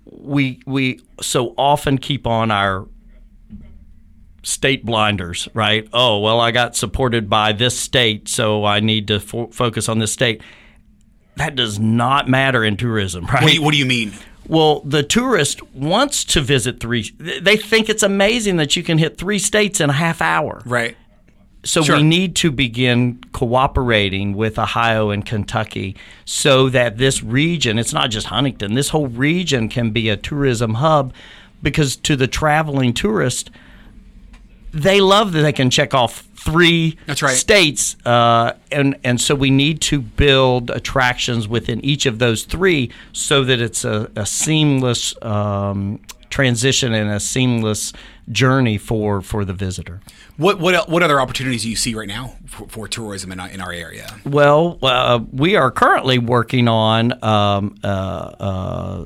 we 0.03 0.59
we 0.65 0.99
so 1.21 1.53
often 1.57 1.97
keep 1.97 2.27
on 2.27 2.51
our 2.51 2.88
state 4.43 4.85
blinders, 4.85 5.47
right? 5.53 5.88
Oh, 5.93 6.19
well, 6.19 6.41
I 6.41 6.51
got 6.51 6.75
supported 6.75 7.29
by 7.29 7.53
this 7.53 7.79
state, 7.79 8.27
so 8.27 8.65
I 8.65 8.79
need 8.79 9.07
to 9.07 9.19
fo- 9.19 9.47
focus 9.47 9.88
on 9.88 9.99
this 9.99 10.12
state. 10.12 10.41
That 11.35 11.55
does 11.55 11.79
not 11.79 12.27
matter 12.27 12.63
in 12.63 12.77
tourism, 12.77 13.25
right? 13.25 13.41
What 13.41 13.49
do 13.49 13.53
you, 13.55 13.61
what 13.61 13.71
do 13.71 13.77
you 13.77 13.85
mean? 13.85 14.13
Well, 14.47 14.81
the 14.81 15.03
tourist 15.03 15.61
wants 15.73 16.25
to 16.25 16.41
visit 16.41 16.79
three. 16.79 17.11
They 17.19 17.55
think 17.55 17.87
it's 17.87 18.03
amazing 18.03 18.57
that 18.57 18.75
you 18.75 18.83
can 18.83 18.97
hit 18.97 19.17
three 19.17 19.39
states 19.39 19.79
in 19.79 19.89
a 19.89 19.93
half 19.93 20.21
hour. 20.21 20.61
Right. 20.65 20.97
So 21.63 21.83
Sure. 21.83 21.97
we 21.97 22.03
need 22.03 22.35
to 22.37 22.51
begin 22.51 23.19
cooperating 23.31 24.33
with 24.33 24.57
Ohio 24.57 25.09
and 25.11 25.25
Kentucky 25.25 25.95
so 26.25 26.69
that 26.69 26.97
this 26.97 27.21
region, 27.21 27.77
it's 27.77 27.93
not 27.93 28.09
just 28.09 28.27
Huntington, 28.27 28.73
this 28.75 28.89
whole 28.89 29.07
region 29.07 29.69
can 29.69 29.91
be 29.91 30.09
a 30.09 30.15
tourism 30.17 30.75
hub 30.75 31.13
because 31.61 31.95
to 31.97 32.15
the 32.15 32.27
traveling 32.27 32.93
tourist, 32.93 33.51
they 34.71 35.01
love 35.01 35.34
that 35.34 35.41
they 35.41 35.53
can 35.53 35.69
check 35.69 35.93
off 35.93 36.23
three 36.36 36.97
That's 37.05 37.21
right. 37.21 37.36
states, 37.36 37.95
uh, 38.05 38.53
and 38.71 38.97
and 39.03 39.19
so 39.19 39.36
we 39.36 39.49
need 39.49 39.82
to 39.82 39.99
build 39.99 40.69
attractions 40.69 41.47
within 41.47 41.84
each 41.84 42.05
of 42.05 42.19
those 42.19 42.43
three 42.43 42.91
so 43.12 43.43
that 43.43 43.60
it's 43.60 43.84
a, 43.84 44.10
a 44.15 44.25
seamless 44.25 45.13
um, 45.23 45.99
transition 46.29 46.93
and 46.93 47.10
a 47.10 47.19
seamless 47.19 47.93
journey 48.32 48.77
for 48.77 49.21
for 49.21 49.43
the 49.43 49.53
visitor. 49.53 50.01
What 50.38 50.60
what 50.60 50.88
what 50.89 51.03
other 51.03 51.19
opportunities 51.19 51.63
do 51.63 51.69
you 51.69 51.75
see 51.75 51.93
right 51.93 52.08
now 52.08 52.36
for, 52.45 52.67
for 52.67 52.88
tourism 52.88 53.32
in 53.32 53.39
our, 53.39 53.49
in 53.49 53.62
our 53.62 53.71
area? 53.71 54.15
Well, 54.25 54.79
uh, 54.82 55.19
we 55.32 55.55
are 55.55 55.71
currently 55.71 56.19
working 56.19 56.67
on 56.67 57.23
um, 57.23 57.75
uh, 57.84 57.88
uh, 57.88 59.05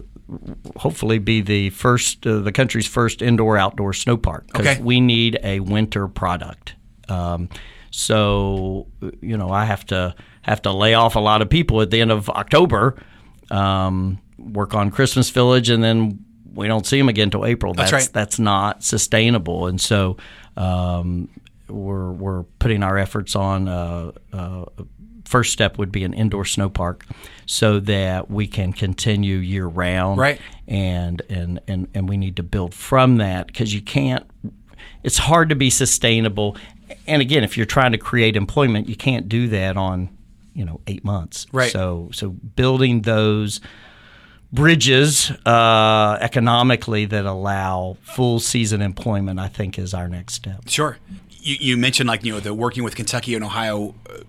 hopefully 0.77 1.19
be 1.19 1.41
the 1.41 1.69
first, 1.71 2.25
uh, 2.25 2.39
the 2.39 2.51
country's 2.51 2.87
first 2.87 3.21
indoor 3.21 3.57
outdoor 3.57 3.93
snow 3.93 4.17
park. 4.17 4.45
Okay. 4.55 4.79
we 4.81 4.99
need 4.99 5.39
a 5.43 5.59
winter 5.59 6.07
product. 6.07 6.75
Um, 7.09 7.49
so 7.91 8.87
you 9.21 9.37
know, 9.37 9.51
I 9.51 9.65
have 9.65 9.85
to 9.87 10.15
have 10.41 10.63
to 10.63 10.71
lay 10.71 10.95
off 10.95 11.15
a 11.15 11.19
lot 11.19 11.41
of 11.43 11.49
people 11.49 11.81
at 11.81 11.91
the 11.91 12.01
end 12.01 12.11
of 12.11 12.27
October. 12.29 12.95
Um, 13.51 14.19
work 14.39 14.73
on 14.73 14.89
Christmas 14.89 15.29
Village, 15.29 15.69
and 15.69 15.83
then 15.83 16.25
we 16.53 16.67
don't 16.67 16.87
see 16.87 16.97
them 16.97 17.07
again 17.07 17.27
until 17.27 17.45
April. 17.45 17.73
That's 17.73 17.91
right. 17.91 18.09
That's 18.11 18.39
not 18.39 18.83
sustainable, 18.83 19.67
and 19.67 19.79
so 19.79 20.17
um, 20.57 21.29
we're 21.67 22.11
we're 22.11 22.43
putting 22.59 22.81
our 22.81 22.97
efforts 22.97 23.35
on. 23.35 23.67
Uh, 23.67 24.11
uh, 24.31 24.65
first 25.25 25.53
step 25.53 25.77
would 25.77 25.91
be 25.91 26.03
an 26.03 26.13
indoor 26.13 26.45
snow 26.45 26.69
park, 26.69 27.05
so 27.45 27.79
that 27.81 28.29
we 28.29 28.47
can 28.47 28.73
continue 28.73 29.37
year 29.37 29.65
round. 29.65 30.19
Right. 30.19 30.39
And 30.67 31.21
and 31.29 31.59
and 31.67 31.87
and 31.93 32.09
we 32.09 32.17
need 32.17 32.35
to 32.37 32.43
build 32.43 32.73
from 32.73 33.17
that 33.17 33.47
because 33.47 33.73
you 33.73 33.81
can't. 33.81 34.25
It's 35.03 35.17
hard 35.17 35.49
to 35.49 35.55
be 35.55 35.69
sustainable, 35.69 36.57
and 37.07 37.21
again, 37.21 37.43
if 37.43 37.57
you're 37.57 37.65
trying 37.65 37.91
to 37.91 37.97
create 37.97 38.35
employment, 38.35 38.87
you 38.87 38.95
can't 38.95 39.27
do 39.27 39.47
that 39.49 39.77
on 39.77 40.09
you 40.53 40.65
know 40.65 40.81
eight 40.87 41.03
months. 41.03 41.47
Right. 41.51 41.71
So 41.71 42.09
so 42.13 42.29
building 42.29 43.01
those 43.01 43.59
bridges 44.53 45.31
uh, 45.45 46.17
economically 46.21 47.05
that 47.05 47.25
allow 47.25 47.97
full 48.03 48.39
season 48.39 48.81
employment, 48.81 49.39
I 49.39 49.47
think, 49.47 49.79
is 49.79 49.93
our 49.93 50.07
next 50.07 50.35
step. 50.35 50.69
Sure. 50.69 50.97
You, 51.29 51.57
you 51.59 51.77
mentioned 51.77 52.07
like 52.07 52.23
you 52.23 52.33
know 52.33 52.39
the 52.39 52.53
working 52.53 52.83
with 52.83 52.95
Kentucky 52.95 53.35
and 53.35 53.43
Ohio, 53.43 53.95
uh, 54.09 54.19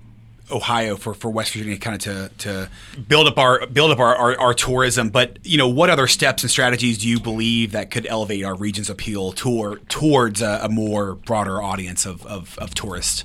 Ohio 0.51 0.97
for, 0.97 1.15
for 1.15 1.31
West 1.31 1.53
Virginia, 1.53 1.79
kind 1.79 1.97
of 1.97 2.03
to, 2.03 2.31
to 2.39 2.71
build 3.09 3.27
up 3.27 3.39
our 3.39 3.67
build 3.67 3.91
up 3.91 3.99
our, 3.99 4.15
our, 4.15 4.39
our 4.39 4.55
tourism. 4.55 5.11
But 5.11 5.39
you 5.43 5.59
know, 5.59 5.69
what 5.69 5.91
other 5.91 6.07
steps 6.07 6.43
and 6.43 6.51
strategies 6.51 6.99
do 6.99 7.09
you 7.09 7.21
believe 7.21 7.73
that 7.73 7.91
could 7.91 8.07
elevate 8.07 8.45
our 8.45 8.55
region's 8.55 8.91
appeal 8.91 9.33
toward 9.33 9.89
towards 9.89 10.43
a, 10.43 10.61
a 10.63 10.69
more 10.69 11.15
broader 11.15 11.63
audience 11.63 12.07
of, 12.07 12.27
of, 12.27 12.59
of 12.59 12.75
tourists? 12.75 13.25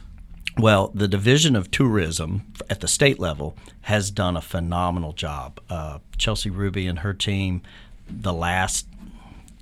Well, 0.57 0.91
the 0.93 1.07
Division 1.07 1.55
of 1.55 1.71
Tourism 1.71 2.43
at 2.69 2.81
the 2.81 2.87
state 2.87 3.17
level 3.17 3.55
has 3.81 4.11
done 4.11 4.35
a 4.35 4.41
phenomenal 4.41 5.13
job. 5.13 5.61
Uh, 5.69 5.99
Chelsea 6.17 6.49
Ruby 6.49 6.85
and 6.85 6.99
her 6.99 7.13
team, 7.13 7.61
the 8.09 8.33
last, 8.33 8.85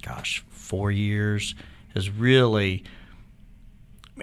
gosh, 0.02 0.44
four 0.50 0.90
years, 0.90 1.54
has 1.94 2.10
really, 2.10 2.84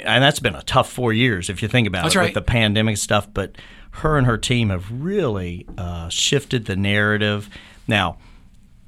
and 0.02 0.22
that's 0.22 0.40
been 0.40 0.54
a 0.54 0.62
tough 0.62 0.90
four 0.90 1.12
years 1.12 1.50
if 1.50 1.62
you 1.62 1.68
think 1.68 1.86
about 1.86 2.02
That's 2.02 2.14
it 2.14 2.18
right. 2.18 2.24
with 2.26 2.34
the 2.34 2.42
pandemic 2.42 2.96
stuff. 2.96 3.28
But 3.32 3.56
her 3.92 4.18
and 4.18 4.26
her 4.26 4.38
team 4.38 4.70
have 4.70 4.90
really 4.90 5.66
uh, 5.78 6.08
shifted 6.08 6.66
the 6.66 6.76
narrative. 6.76 7.48
Now, 7.86 8.18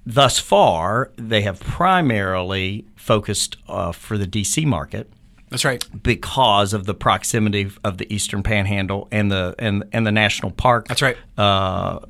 thus 0.05 0.39
far, 0.39 1.13
they 1.17 1.43
have 1.43 1.61
primarily 1.61 2.87
focused 2.97 3.57
uh, 3.69 3.93
for 3.93 4.19
the 4.19 4.27
DC 4.27 4.65
market 4.65 5.11
That's 5.51 5.65
right. 5.65 5.85
because 6.03 6.73
of 6.73 6.87
the 6.87 6.95
proximity 6.95 7.71
of 7.85 7.99
the 7.99 8.13
Eastern 8.13 8.43
Panhandle 8.43 9.07
and 9.13 9.31
the 9.31 9.55
and 9.59 9.85
and 9.93 10.07
the 10.07 10.13
national 10.13 10.51
park. 10.53 10.89
That's 10.89 11.03
right. 11.03 11.17
Uh, 11.39 12.01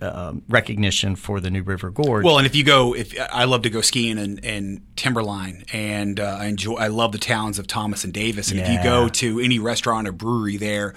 uh, 0.00 0.34
recognition 0.48 1.16
for 1.16 1.40
the 1.40 1.50
New 1.50 1.62
River 1.62 1.90
Gorge. 1.90 2.24
Well, 2.24 2.38
and 2.38 2.46
if 2.46 2.54
you 2.54 2.64
go, 2.64 2.94
if 2.94 3.14
I 3.32 3.44
love 3.44 3.62
to 3.62 3.70
go 3.70 3.80
skiing 3.80 4.18
and, 4.18 4.38
in 4.44 4.82
Timberline, 4.96 5.64
and 5.72 6.20
uh, 6.20 6.38
I 6.40 6.46
enjoy, 6.46 6.74
I 6.74 6.88
love 6.88 7.12
the 7.12 7.18
towns 7.18 7.58
of 7.58 7.66
Thomas 7.66 8.04
and 8.04 8.12
Davis. 8.12 8.50
And 8.50 8.60
if 8.60 8.68
you 8.68 8.82
go 8.82 9.08
to 9.08 9.40
any 9.40 9.58
restaurant 9.58 10.08
or 10.08 10.12
brewery 10.12 10.56
there, 10.56 10.94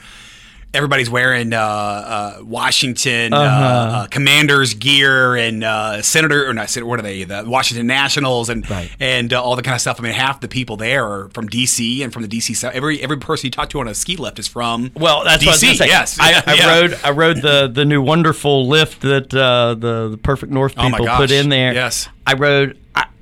everybody's 0.73 1.09
wearing 1.09 1.51
uh, 1.53 1.59
uh, 1.59 2.37
Washington 2.43 3.33
uh 3.33 3.37
uh, 3.37 4.07
Commanders 4.07 4.73
gear 4.75 5.35
and 5.35 5.63
uh, 5.63 6.01
Senator 6.01 6.47
or 6.47 6.53
not 6.53 6.69
Senator, 6.69 6.87
what 6.87 6.99
are 6.99 7.03
they? 7.03 7.23
The 7.23 7.43
Washington 7.47 7.87
Nationals 7.87 8.49
and 8.49 8.69
Right. 8.69 8.89
and 8.99 9.33
uh, 9.33 9.41
all 9.41 9.55
the 9.55 9.61
kind 9.63 9.73
of 9.75 9.81
stuff. 9.81 9.99
I 9.99 10.03
mean, 10.03 10.13
half 10.13 10.41
the 10.41 10.47
people 10.47 10.77
there 10.77 11.05
are 11.05 11.29
from 11.33 11.49
DC 11.49 12.03
and 12.03 12.13
from 12.13 12.21
the 12.21 12.27
DC 12.27 12.55
South. 12.55 12.73
Every 12.73 13.01
every 13.01 13.17
person 13.17 13.47
you 13.47 13.51
talk 13.51 13.69
to 13.71 13.79
on 13.79 13.87
a 13.87 13.95
ski 13.95 14.15
lift 14.15 14.37
is 14.39 14.47
from 14.47 14.91
Well, 14.95 15.23
that's 15.23 15.43
DC. 15.43 15.47
what 15.47 15.63
I 15.63 15.69
was 15.69 15.77
say. 15.79 15.87
Yes, 15.87 16.17
I, 16.19 16.43
I 16.45 16.53
Yeah. 16.57 16.79
rode 16.79 16.99
I 17.03 17.09
rode 17.11 17.41
the 17.41 17.67
the 17.67 17.85
new 17.85 18.01
wonderful 18.01 18.67
lift 18.67 19.01
that 19.01 19.33
uh, 19.33 19.73
the 19.75 20.09
the 20.09 20.17
Perfect 20.17 20.51
North 20.51 20.73
Oh 20.77 20.89
people 20.89 21.05
gosh, 21.05 21.17
put 21.17 21.31
in 21.31 21.49
there. 21.49 21.73
yes. 21.73 22.07
I 22.27 22.33
rode, 22.33 22.77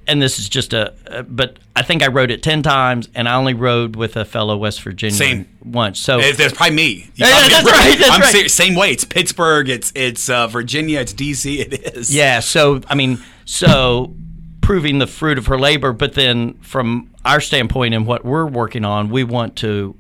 and 0.08 0.22
this 0.22 0.40
is 0.40 0.48
just 0.50 0.74
a, 0.74 0.94
uh, 1.10 1.22
but 1.24 1.58
I 1.76 1.82
think 1.84 2.02
I 2.04 2.08
rode 2.08 2.32
it 2.32 2.42
ten 2.44 2.64
times, 2.64 3.10
and 3.14 3.28
I 3.30 3.36
only 3.36 3.54
rode 3.54 3.96
with 3.96 4.16
a 4.16 4.26
fellow 4.26 4.56
West 4.58 4.82
Virginian 4.82 5.18
Same. 5.18 5.48
once. 5.64 6.00
So 6.00 6.20
It- 6.20 6.38
That's 6.38 6.54
probably 6.54 6.76
me. 6.76 6.84
You 7.16 7.26
Yeah, 7.26 7.30
probably- 7.32 7.50
that's 7.50 7.72
right, 7.72 7.98
that's 8.00 8.10
I'm 8.12 8.22
right. 8.22 8.52
Same 8.52 8.76
way. 8.76 8.92
It's 8.92 9.04
Pittsburgh. 9.06 9.70
It's 9.70 9.92
it's 9.96 10.30
uh, 10.30 10.48
Virginia. 10.48 11.00
It's 11.02 11.14
DC. 11.14 11.60
It 11.60 11.74
is. 11.96 12.14
Yeah, 12.14 12.40
so 12.40 12.82
I 12.90 12.96
mean, 12.96 13.20
so 13.46 14.16
proving 14.62 15.00
the 15.00 15.08
fruit 15.08 15.38
of 15.38 15.48
her 15.48 15.58
labor, 15.60 15.94
but 15.94 16.14
then 16.14 16.54
from 16.56 17.10
our 17.24 17.40
standpoint 17.40 17.94
and 17.94 18.06
what 18.06 18.26
we're 18.26 18.46
working 18.46 18.84
on, 18.86 19.10
we 19.10 19.24
want 19.24 19.56
to 19.58 19.96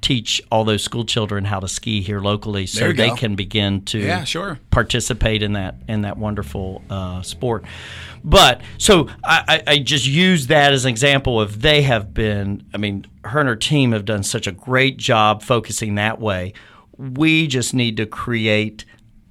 teach 0.00 0.40
all 0.50 0.64
those 0.64 0.82
school 0.82 1.04
children 1.04 1.44
how 1.44 1.60
to 1.60 1.68
ski 1.68 2.00
here 2.00 2.20
locally 2.20 2.66
so 2.66 2.92
they 2.92 3.08
go. 3.10 3.16
can 3.16 3.34
begin 3.34 3.82
to 3.86 3.98
Yeah, 3.98 4.24
sure. 4.24 4.58
participate 4.70 5.42
in 5.42 5.52
that 5.54 5.76
in 5.88 6.02
that 6.02 6.16
wonderful 6.16 6.82
uh, 6.88 7.22
sport. 7.22 7.64
But 8.24 8.60
so 8.78 9.08
I, 9.24 9.62
I, 9.66 9.72
I 9.72 9.78
just 9.78 10.06
use 10.06 10.46
that 10.48 10.72
as 10.72 10.84
an 10.84 10.90
example 10.90 11.40
of 11.40 11.62
they 11.62 11.82
have 11.82 12.12
been. 12.14 12.64
I 12.74 12.78
mean, 12.78 13.06
her 13.24 13.40
and 13.40 13.48
her 13.48 13.56
team 13.56 13.92
have 13.92 14.04
done 14.04 14.22
such 14.22 14.46
a 14.46 14.52
great 14.52 14.96
job 14.96 15.42
focusing 15.42 15.94
that 15.96 16.20
way. 16.20 16.52
We 16.96 17.46
just 17.46 17.72
need 17.72 17.96
to 17.98 18.06
create 18.06 18.84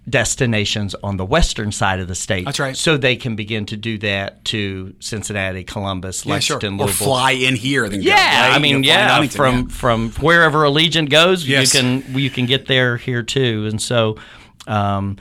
destinations 0.10 0.95
on 1.04 1.17
the 1.17 1.26
western 1.26 1.72
side 1.72 2.00
of 2.00 2.08
the 2.08 2.15
state. 2.15 2.45
That's 2.45 2.60
right. 2.60 2.76
So 2.76 2.98
they 2.98 3.15
can 3.15 3.36
begin 3.36 3.65
to 3.67 3.78
do 3.78 3.98
that 4.00 4.43
to 4.45 4.93
Cincinnati, 5.00 5.63
Columbus, 5.63 6.26
Yeah, 6.26 6.39
sure. 6.39 6.56
Lexington, 6.56 6.80
Or 6.80 6.86
Louisville. 6.86 7.08
fly 7.08 7.32
in 7.32 7.56
here. 7.56 7.88
Then 7.89 8.02
go, 8.02 8.08
Yeah, 8.10 8.48
right? 8.50 8.56
I 8.56 8.60
mean, 8.60 8.84
yeah, 8.84 9.26
from 9.28 9.56
yeah. 9.62 9.67
from 9.69 10.12
wherever 10.13 10.60
Allegiant 10.60 11.10
goes, 11.10 11.48
Yes. 11.48 11.74
you 11.74 11.80
can 11.82 12.15
you 12.19 12.30
can 12.30 12.45
get 12.45 12.67
there 12.67 12.98
here 12.98 13.24
too, 13.24 13.67
and 13.69 13.82
so, 13.82 14.17
um, 14.67 15.17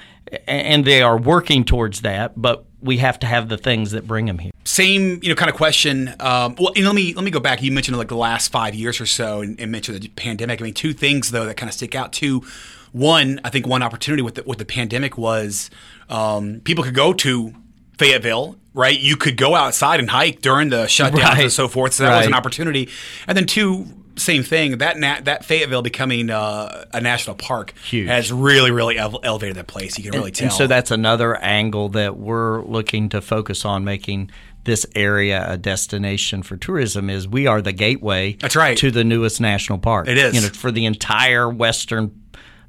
and 0.47 0.85
they 0.85 1.03
are 1.03 1.17
working 1.19 1.65
towards 1.65 2.03
that, 2.03 2.33
but 2.41 2.65
we 2.81 2.99
have 2.99 3.19
to 3.19 3.27
have 3.27 3.49
the 3.49 3.57
things 3.59 3.91
that 3.91 4.07
bring 4.07 4.27
them 4.27 4.39
here. 4.39 4.53
same 4.65 5.19
you 5.23 5.29
know 5.31 5.35
kind 5.35 5.51
of 5.51 5.57
question. 5.57 6.09
Um, 6.21 6.55
well, 6.59 6.73
and 6.77 6.85
let 6.87 6.95
me 6.95 7.13
let 7.15 7.25
me 7.25 7.31
go 7.31 7.41
back. 7.41 7.63
You 7.63 7.73
mentioned 7.73 7.97
like 7.97 8.09
the 8.09 8.17
last 8.17 8.53
five 8.53 8.75
years 8.75 9.01
or 9.01 9.07
so, 9.07 9.41
and, 9.41 9.59
and 9.59 9.73
mentioned 9.73 10.01
the 10.01 10.09
pandemic. 10.09 10.61
I 10.61 10.65
mean, 10.65 10.75
two 10.75 10.93
things 10.93 11.31
though 11.31 11.47
that 11.47 11.57
kind 11.57 11.69
of 11.69 11.75
stick 11.75 11.95
out. 11.95 12.13
Two, 12.13 12.45
one, 12.93 13.41
I 13.45 13.51
think 13.51 13.67
one 13.67 13.83
opportunity 13.83 14.23
with 14.23 14.37
the, 14.37 14.43
with 14.45 14.59
the 14.59 14.65
pandemic 14.65 15.17
was 15.19 15.71
um, 16.09 16.61
people 16.65 16.85
could 16.85 16.95
go 16.95 17.13
to 17.13 17.53
Fayetteville, 17.99 18.57
right? 18.75 18.99
You 18.99 19.17
could 19.17 19.37
go 19.37 19.55
outside 19.55 20.01
and 20.01 20.09
hike 20.11 20.41
during 20.41 20.69
the 20.71 20.85
shutdowns 20.85 21.15
Right. 21.23 21.43
and 21.45 21.53
so 21.53 21.69
forth. 21.69 21.95
So 21.95 22.05
that 22.05 22.17
was 22.19 22.27
an 22.27 22.35
opportunity. 22.35 22.89
And 23.27 23.37
then 23.37 23.47
two, 23.47 23.87
same 24.17 24.43
thing. 24.43 24.79
That 24.79 24.99
na- 24.99 25.21
that 25.23 25.45
Fayetteville 25.45 25.83
becoming 25.83 26.31
uh, 26.31 26.85
a 26.93 27.01
national 27.01 27.37
park 27.37 27.73
Huge. 27.85 28.09
has 28.09 28.33
really 28.33 28.71
really 28.71 28.99
ele- 28.99 29.21
elevated 29.23 29.57
that 29.57 29.67
place. 29.69 29.97
You 29.99 30.05
can 30.11 30.19
really 30.19 30.31
tell. 30.33 30.47
And 30.47 30.53
so 30.53 30.67
that's 30.67 30.91
another 30.91 31.37
angle 31.37 31.89
that 31.91 32.17
we're 32.17 32.63
looking 32.65 33.09
to 33.11 33.21
focus 33.21 33.65
on 33.65 33.85
making 33.85 34.31
this 34.65 34.85
area 34.95 35.45
a 35.49 35.57
destination 35.57 36.43
for 36.43 36.57
tourism 36.57 37.09
is 37.09 37.27
we 37.29 37.47
are 37.47 37.63
the 37.63 37.73
gateway 37.73 38.35
That's 38.35 38.57
right. 38.57 38.77
to 38.79 38.91
the 38.91 39.03
newest 39.05 39.41
national 39.41 39.79
park. 39.79 40.09
It 40.09 40.19
is. 40.19 40.35
You 40.35 40.41
know, 40.43 40.49
for 40.49 40.71
the 40.71 40.85
entire 40.85 41.49
western 41.49 42.11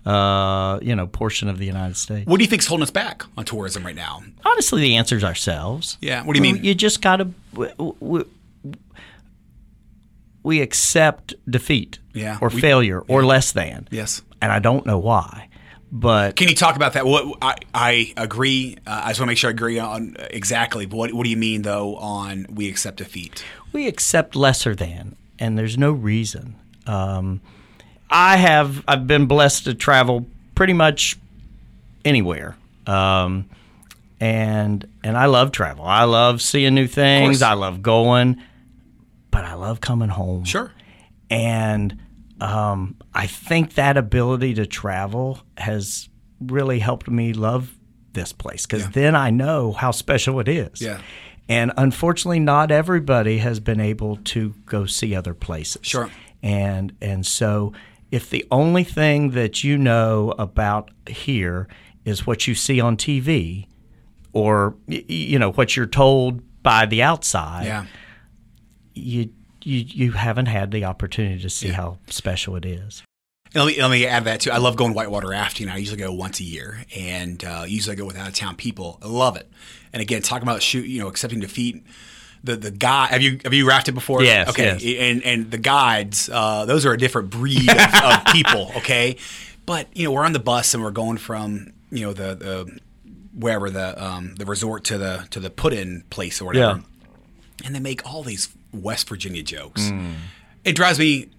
uh, 0.06 0.80
you 0.82 0.96
know, 0.96 1.06
portion 1.08 1.50
of 1.50 1.58
the 1.60 1.66
United 1.66 1.98
States. 1.98 2.26
what 2.28 2.38
do 2.38 2.44
you 2.44 2.50
think's 2.50 2.66
holding 2.68 2.84
us 2.84 2.92
back 2.92 3.24
on 3.38 3.46
tourism 3.46 3.86
right 3.86 3.96
now? 3.96 4.22
Honestly, 4.46 4.82
the 4.82 4.96
answer 4.96 5.16
is 5.18 5.24
ourselves. 5.24 5.98
Yeah, 6.02 6.24
what 6.24 6.34
do 6.34 6.38
you 6.40 6.54
mean? 6.54 6.64
You 6.64 6.74
just 6.74 7.02
got 7.02 7.18
to 7.18 7.30
we, 8.00 8.24
we 10.44 10.62
accept 10.62 11.34
defeat 11.50 12.00
Yeah, 12.14 12.38
or 12.42 12.50
we- 12.50 12.62
failure 12.62 13.02
or 13.08 13.24
less 13.26 13.52
than. 13.52 13.88
Yes. 13.92 14.22
And 14.42 14.52
I 14.52 14.60
don't 14.60 14.86
know 14.86 14.98
why. 14.98 15.48
But 15.92 16.36
Can 16.36 16.48
you 16.48 16.56
talk 16.56 16.76
about 16.76 16.94
that? 16.94 17.06
What 17.06 17.38
I, 17.42 17.56
I 17.74 18.14
agree. 18.16 18.78
Uh, 18.86 19.02
I 19.06 19.10
just 19.10 19.20
want 19.20 19.28
to 19.28 19.32
make 19.32 19.38
sure 19.40 19.50
I 19.50 19.52
agree 19.52 19.80
on 19.80 20.16
exactly. 20.30 20.86
But 20.86 20.98
what 20.98 21.14
what 21.14 21.24
do 21.24 21.30
you 21.32 21.36
mean 21.38 21.64
though 21.64 21.96
on 21.98 22.46
we 22.50 22.70
accept 22.70 22.98
defeat? 22.98 23.44
we 23.74 23.88
accept 23.88 24.36
lesser 24.36 24.76
than, 24.76 25.16
and 25.40 25.58
there's 25.58 25.78
no 25.80 25.92
reason. 25.92 26.56
Um, 26.86 27.42
I 28.10 28.38
have 28.38 28.84
I've 28.88 29.06
been 29.08 29.26
blessed 29.28 29.66
to 29.66 29.74
travel 29.74 30.26
pretty 30.56 30.74
much 30.74 31.18
anywhere, 32.04 32.56
um, 32.88 33.50
and 34.20 34.88
and 35.04 35.18
I 35.18 35.26
love 35.26 35.52
travel. 35.52 35.86
I 35.86 36.04
love 36.06 36.42
seeing 36.42 36.76
new 36.76 36.88
things. 36.88 37.42
I 37.42 37.54
love 37.54 37.82
going, 37.82 38.42
but 39.32 39.46
I 39.46 39.54
love 39.54 39.82
coming 39.82 40.10
home. 40.10 40.44
Sure. 40.44 40.72
and 41.30 41.98
um, 42.42 42.96
I 43.14 43.28
think 43.28 43.74
that 43.74 43.98
ability 43.98 44.54
to 44.56 44.66
travel 44.66 45.40
has 45.58 46.08
really 46.40 46.80
helped 46.80 47.10
me 47.10 47.34
love 47.34 47.76
this 48.14 48.32
place 48.32 48.66
because 48.66 48.84
Yeah. 48.84 48.90
then 48.94 49.16
I 49.16 49.30
know 49.30 49.74
how 49.74 49.92
special 49.92 50.40
it 50.40 50.48
is. 50.48 50.82
Yeah. 50.82 51.02
And 51.50 51.74
unfortunately, 51.76 52.40
not 52.40 52.72
everybody 52.72 53.40
has 53.40 53.60
been 53.60 53.82
able 53.82 54.16
to 54.18 54.54
go 54.66 54.86
see 54.86 55.16
other 55.16 55.34
places. 55.34 55.82
Sure. 55.84 56.10
And 56.42 56.94
and 57.02 57.26
so, 57.26 57.74
if 58.12 58.30
the 58.30 58.46
only 58.52 58.84
thing 58.84 59.32
that 59.32 59.64
you 59.64 59.78
know 59.78 60.34
about 60.38 60.92
here 61.08 61.68
is 62.06 62.26
what 62.26 62.48
you 62.48 62.56
see 62.56 62.80
on 62.82 62.98
TV, 62.98 63.68
or 64.34 64.76
you 64.88 65.38
know 65.40 65.52
what 65.52 65.76
you're 65.76 65.86
told 65.86 66.42
by 66.64 66.86
the 66.86 67.02
outside, 67.04 67.66
Yeah. 67.66 67.86
you 68.94 69.30
you 69.64 69.80
you 69.88 70.12
haven't 70.14 70.46
had 70.48 70.72
the 70.72 70.86
opportunity 70.86 71.42
to 71.42 71.50
see 71.50 71.70
how 71.70 71.98
special 72.08 72.56
it 72.56 72.66
is. 72.66 73.04
And 73.54 73.64
let 73.66 73.76
me, 73.76 73.82
let 73.82 73.90
me 73.92 74.06
add 74.06 74.26
that 74.26 74.42
too. 74.42 74.52
I 74.52 74.58
love 74.58 74.76
going 74.76 74.94
whitewater 74.94 75.30
rafting. 75.30 75.70
I 75.70 75.78
usually 75.78 75.98
go 75.98 76.14
once 76.14 76.40
a 76.40 76.44
year, 76.44 76.86
and 76.96 77.44
uh, 77.44 77.66
usually 77.68 77.94
I 77.96 77.98
go 77.98 78.06
with 78.06 78.16
out 78.18 78.28
of 78.28 78.36
town 78.36 78.56
people. 78.56 79.00
I 79.02 79.08
love 79.08 79.36
it. 79.38 79.50
And 79.92 80.02
again, 80.04 80.22
talking 80.22 80.44
about 80.44 80.62
shoot, 80.62 80.86
you 80.86 81.00
know, 81.02 81.08
accepting 81.08 81.40
defeat. 81.40 81.84
The 82.44 82.56
the 82.56 82.72
guy 82.72 83.08
have 83.08 83.22
you 83.22 83.40
have 83.44 83.54
you 83.54 83.68
rafted 83.68 83.94
before? 83.96 84.24
Yes, 84.24 84.50
Okay. 84.50 84.78
yes. 84.80 85.00
And 85.02 85.24
and 85.24 85.52
the 85.52 85.58
guides, 85.58 86.30
uh, 86.32 86.66
those 86.66 86.86
are 86.86 86.94
a 86.94 86.98
different 86.98 87.30
breed 87.30 87.70
of, 87.70 87.78
of 88.04 88.26
people. 88.32 88.72
Okay. 88.78 89.18
But 89.66 89.88
you 89.96 90.06
know, 90.06 90.12
we're 90.12 90.24
on 90.26 90.34
the 90.34 90.40
bus 90.40 90.74
and 90.74 90.82
we're 90.84 90.92
going 90.92 91.18
from 91.18 91.74
you 91.92 92.06
know 92.06 92.14
the 92.14 92.36
the 92.36 92.80
wherever 93.34 93.70
the 93.70 94.04
um, 94.04 94.36
the 94.36 94.46
resort 94.46 94.84
to 94.86 94.98
the 94.98 95.28
to 95.32 95.40
the 95.40 95.50
put 95.50 95.74
in 95.74 96.04
place 96.10 96.42
or 96.42 96.46
whatever. 96.46 96.82
and 97.66 97.76
they 97.76 97.80
make 97.80 98.06
all 98.06 98.24
these 98.24 98.50
West 98.74 99.10
Virginia 99.10 99.44
jokes. 99.44 99.92
It 100.64 100.76
drives 100.76 100.98
me 101.00 101.30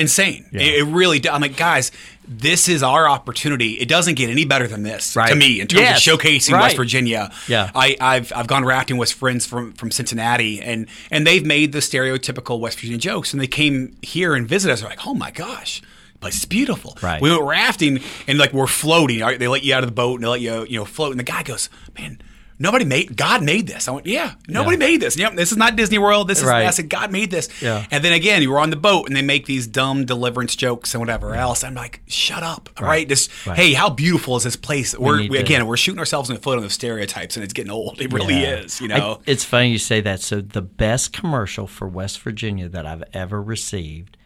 insane. 0.00 0.46
It, 0.52 0.80
it 0.80 0.84
really. 0.84 1.20
I'm 1.28 1.40
like, 1.40 1.56
guys, 1.56 1.92
this 2.26 2.68
is 2.68 2.82
our 2.82 3.08
opportunity. 3.08 3.72
It 3.74 3.88
doesn't 3.88 4.14
get 4.14 4.30
any 4.30 4.44
better 4.44 4.66
than 4.66 4.82
this 4.82 5.14
Right. 5.16 5.28
to 5.30 5.34
me 5.36 5.60
in 5.60 5.66
terms 5.66 5.82
Yes, 5.82 6.06
of 6.06 6.18
showcasing 6.18 6.52
right. 6.52 6.62
West 6.62 6.76
Virginia. 6.76 7.30
Yeah. 7.48 7.70
I, 7.74 7.96
I've 8.00 8.32
I've 8.34 8.46
gone 8.46 8.64
rafting 8.64 8.96
with 8.98 9.12
friends 9.12 9.46
from 9.46 9.72
from 9.72 9.90
Cincinnati, 9.90 10.60
and 10.60 10.86
and 11.10 11.26
they've 11.26 11.44
made 11.44 11.72
the 11.72 11.80
stereotypical 11.80 12.58
West 12.60 12.78
Virginia 12.78 12.98
jokes, 12.98 13.32
and 13.32 13.40
they 13.40 13.46
came 13.46 13.96
here 14.02 14.34
and 14.34 14.48
visited 14.48 14.72
us. 14.74 14.80
They're 14.80 14.90
like, 14.90 15.06
oh 15.06 15.14
my 15.14 15.30
gosh. 15.30 15.82
Place 16.20 16.40
is 16.40 16.44
beautiful. 16.44 16.98
Right. 17.02 17.18
We 17.22 17.30
went 17.30 17.44
rafting 17.44 18.00
and 18.28 18.38
like 18.38 18.52
we're 18.52 18.66
floating. 18.66 19.20
Right, 19.20 19.38
They 19.38 19.48
let 19.48 19.64
you 19.64 19.72
out 19.74 19.82
of 19.82 19.88
the 19.88 19.94
boat 19.94 20.16
and 20.16 20.24
they 20.24 20.28
let 20.28 20.42
you 20.42 20.66
you 20.68 20.78
know 20.78 20.84
float. 20.84 21.12
And 21.12 21.18
the 21.18 21.24
guy 21.24 21.42
goes, 21.42 21.70
"Man, 21.98 22.20
nobody 22.60 22.84
made 22.84 23.16
God 23.16 23.42
made 23.42 23.66
this." 23.66 23.88
I 23.88 23.90
went, 23.90 24.06
"Yeah, 24.06 24.34
nobody 24.46 24.76
Yeah. 24.76 24.86
made 24.90 25.00
this. 25.00 25.16
Yep, 25.16 25.34
this 25.34 25.50
is 25.50 25.58
not 25.58 25.74
Disney 25.74 25.98
World. 25.98 26.28
This 26.28 26.38
is 26.38 26.44
Right. 26.44 26.64
I 26.66 26.70
said 26.70 26.88
God 26.88 27.10
made 27.10 27.32
this." 27.32 27.48
Yeah. 27.60 27.84
And 27.90 28.04
then 28.04 28.12
again, 28.12 28.42
you 28.42 28.50
were 28.52 28.60
on 28.60 28.70
the 28.70 28.76
boat 28.76 29.08
and 29.08 29.16
they 29.16 29.22
make 29.22 29.46
these 29.46 29.66
dumb 29.66 30.04
deliverance 30.04 30.54
jokes 30.54 30.94
and 30.94 31.00
whatever 31.00 31.34
else. 31.34 31.64
I'm 31.64 31.74
like, 31.74 32.02
shut 32.06 32.44
up. 32.44 32.68
Right. 32.80 33.08
Just, 33.08 33.30
Right. 33.46 33.56
hey, 33.56 33.72
how 33.72 33.90
beautiful 33.90 34.36
is 34.36 34.44
this 34.44 34.54
place? 34.56 34.96
We're, 34.96 35.28
we, 35.28 35.38
again, 35.38 35.66
we're 35.66 35.76
shooting 35.76 35.98
ourselves 35.98 36.28
in 36.30 36.36
the 36.36 36.40
foot 36.40 36.56
on 36.56 36.62
those 36.62 36.74
stereotypes 36.74 37.36
and 37.36 37.42
it's 37.42 37.52
getting 37.52 37.72
old. 37.72 38.00
It 38.00 38.12
really 38.12 38.40
Yeah. 38.40 38.56
is, 38.58 38.80
you 38.80 38.92
I- 38.92 38.98
know? 38.98 39.20
it's 39.26 39.44
funny 39.44 39.70
you 39.70 39.78
say 39.78 40.00
that. 40.02 40.20
So 40.20 40.40
the 40.40 40.62
best 40.62 41.12
commercial 41.12 41.66
for 41.66 41.88
West 41.88 42.20
Virginia 42.20 42.68
that 42.68 42.86
I've 42.86 43.02
ever 43.12 43.42
received 43.42 44.16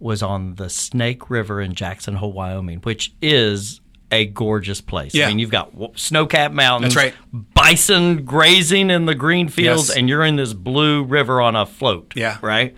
was 0.00 0.22
on 0.22 0.54
the 0.56 0.68
Snake 0.70 1.28
River 1.30 1.60
in 1.60 1.74
Jackson 1.74 2.14
Hole, 2.16 2.32
Wyoming, 2.32 2.78
which 2.84 3.12
is 3.22 3.80
a 4.10 4.24
gorgeous 4.26 4.80
place. 4.80 5.14
Yeah. 5.14 5.26
I 5.26 5.28
mean, 5.28 5.38
you've 5.38 5.50
got 5.50 5.72
snow-capped 5.98 6.54
mountains, 6.54 6.94
That's 6.94 7.12
right. 7.12 7.54
Bison 7.54 8.24
grazing 8.24 8.90
in 8.90 9.04
the 9.06 9.14
green 9.14 9.48
fields, 9.48 9.88
Yes. 9.88 9.96
and 9.98 10.08
you're 10.08 10.24
in 10.24 10.36
this 10.36 10.52
blue 10.54 11.04
river 11.04 11.40
on 11.40 11.54
a 11.56 11.66
float. 11.66 12.14
Yeah. 12.16 12.38
right. 12.40 12.74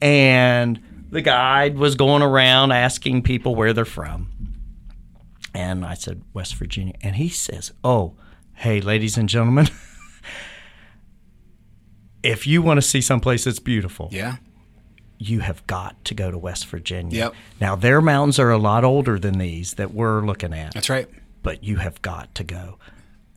And 0.00 0.80
the 1.10 1.20
guide 1.22 1.76
was 1.78 1.94
going 1.94 2.22
around 2.22 2.72
asking 2.72 3.22
people 3.22 3.54
where 3.54 3.72
they're 3.72 3.84
from. 3.84 4.30
And 5.54 5.84
I 5.84 5.94
said, 5.94 6.22
West 6.34 6.54
Virginia. 6.56 6.94
And 7.02 7.16
he 7.16 7.28
says, 7.28 7.72
Oh, 7.82 8.14
hey, 8.54 8.80
ladies 8.80 9.16
and 9.16 9.28
gentlemen, 9.28 9.68
if 12.22 12.46
you 12.46 12.62
want 12.62 12.78
to 12.78 12.82
see 12.82 13.00
someplace 13.00 13.44
that's 13.44 13.58
beautiful, 13.58 14.08
yeah. 14.12 14.36
You 15.18 15.40
have 15.40 15.66
got 15.66 16.02
to 16.06 16.14
go 16.14 16.30
to 16.30 16.38
West 16.38 16.66
Virginia. 16.66 17.16
Yep. 17.18 17.34
Now, 17.60 17.76
their 17.76 18.00
mountains 18.00 18.38
are 18.38 18.50
a 18.50 18.58
lot 18.58 18.84
older 18.84 19.18
than 19.18 19.38
these 19.38 19.74
that 19.74 19.92
we're 19.92 20.24
looking 20.24 20.52
at, 20.54 20.74
That's 20.74 20.88
right. 20.88 21.08
but 21.42 21.64
you 21.64 21.76
have 21.76 22.00
got 22.02 22.34
to 22.36 22.44
go. 22.44 22.78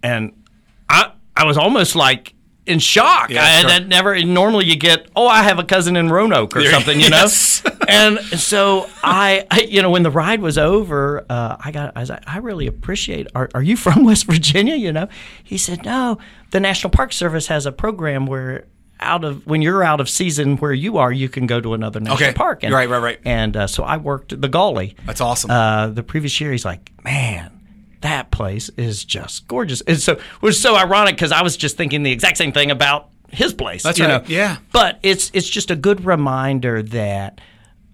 And 0.04 0.44
I, 0.88 1.12
I 1.36 1.46
was 1.46 1.58
almost 1.58 1.96
like 1.96 2.36
in 2.67 2.78
shock. 2.78 3.32
Yeah, 3.32 3.44
I 3.44 3.62
sure. 3.62 3.70
had 3.72 3.89
never, 3.89 4.24
normally 4.24 4.65
you 4.65 4.76
get, 4.76 5.10
oh, 5.15 5.28
I 5.28 5.41
have 5.44 5.58
a 5.58 5.63
cousin 5.63 5.96
in 5.96 6.10
Roanoke 6.10 6.56
or 6.56 6.63
something, 6.65 7.00
you 7.00 7.08
yes. 7.10 7.63
know? 7.63 7.72
and 7.88 8.20
so 8.20 8.88
I, 9.04 9.48
I, 9.50 9.62
you 9.62 9.82
know, 9.82 9.89
when 9.89 10.04
the 10.04 10.12
ride 10.12 10.41
was 10.41 10.60
over, 10.60 11.26
uh, 11.28 11.58
I 11.60 11.72
got, 11.72 11.94
I 11.98 12.02
was 12.02 12.10
like, 12.12 12.24
I 12.28 12.38
really 12.38 12.67
appreciate. 12.67 13.28
Are, 13.34 13.50
are 13.56 13.63
you 13.63 13.76
from 13.86 14.04
West 14.04 14.26
Virginia? 14.26 14.76
You 14.76 14.91
know, 14.94 15.08
he 15.44 15.58
said, 15.58 15.84
no. 15.84 16.20
The 16.52 16.60
National 16.60 16.91
Park 16.91 17.13
Service 17.13 17.48
has 17.48 17.65
a 17.65 17.72
program 17.72 18.28
where 18.28 18.65
out 19.02 19.24
of 19.24 19.46
when 19.48 19.62
you're 19.62 19.84
out 19.84 20.00
of 20.00 20.10
season 20.10 20.58
where 20.58 20.74
you 20.74 20.98
are, 20.98 21.12
you 21.12 21.28
can 21.30 21.48
go 21.48 21.60
to 21.60 21.74
another 21.74 22.00
national 22.00 22.18
Okay. 22.30 22.34
park. 22.34 22.64
And, 22.64 22.74
Right, 22.74 22.90
right, 22.90 23.02
right. 23.02 23.20
And 23.26 23.58
uh, 23.58 23.68
so 23.68 23.84
I 23.84 23.98
worked 23.98 24.40
the 24.40 24.48
Gauley. 24.50 24.96
That's 25.06 25.22
awesome. 25.22 25.50
Uh, 25.52 25.88
the 25.88 26.04
previous 26.04 26.40
year, 26.40 26.52
he's 26.52 26.66
like, 26.66 26.92
man. 27.04 27.58
That 28.02 28.32
place 28.32 28.70
is 28.78 29.06
just 29.06 29.48
gorgeous. 29.48 29.82
And 29.82 30.00
so 30.02 30.14
it 30.14 30.22
was 30.42 30.60
so 30.60 30.76
ironic 30.76 31.14
because 31.16 31.32
I 31.32 31.44
was 31.44 31.56
just 31.56 31.78
thinking 31.78 32.02
the 32.02 32.12
exact 32.12 32.36
same 32.38 32.52
thing 32.52 32.72
about 32.72 33.10
his 33.30 33.54
place. 33.54 33.84
That's 33.84 34.00
right. 34.00 34.08
know? 34.08 34.24
Yeah. 34.28 34.58
But 34.72 34.98
it's 35.04 35.30
it's 35.36 35.48
just 35.48 35.70
a 35.70 35.76
good 35.76 36.04
reminder 36.04 36.82
that 36.82 37.40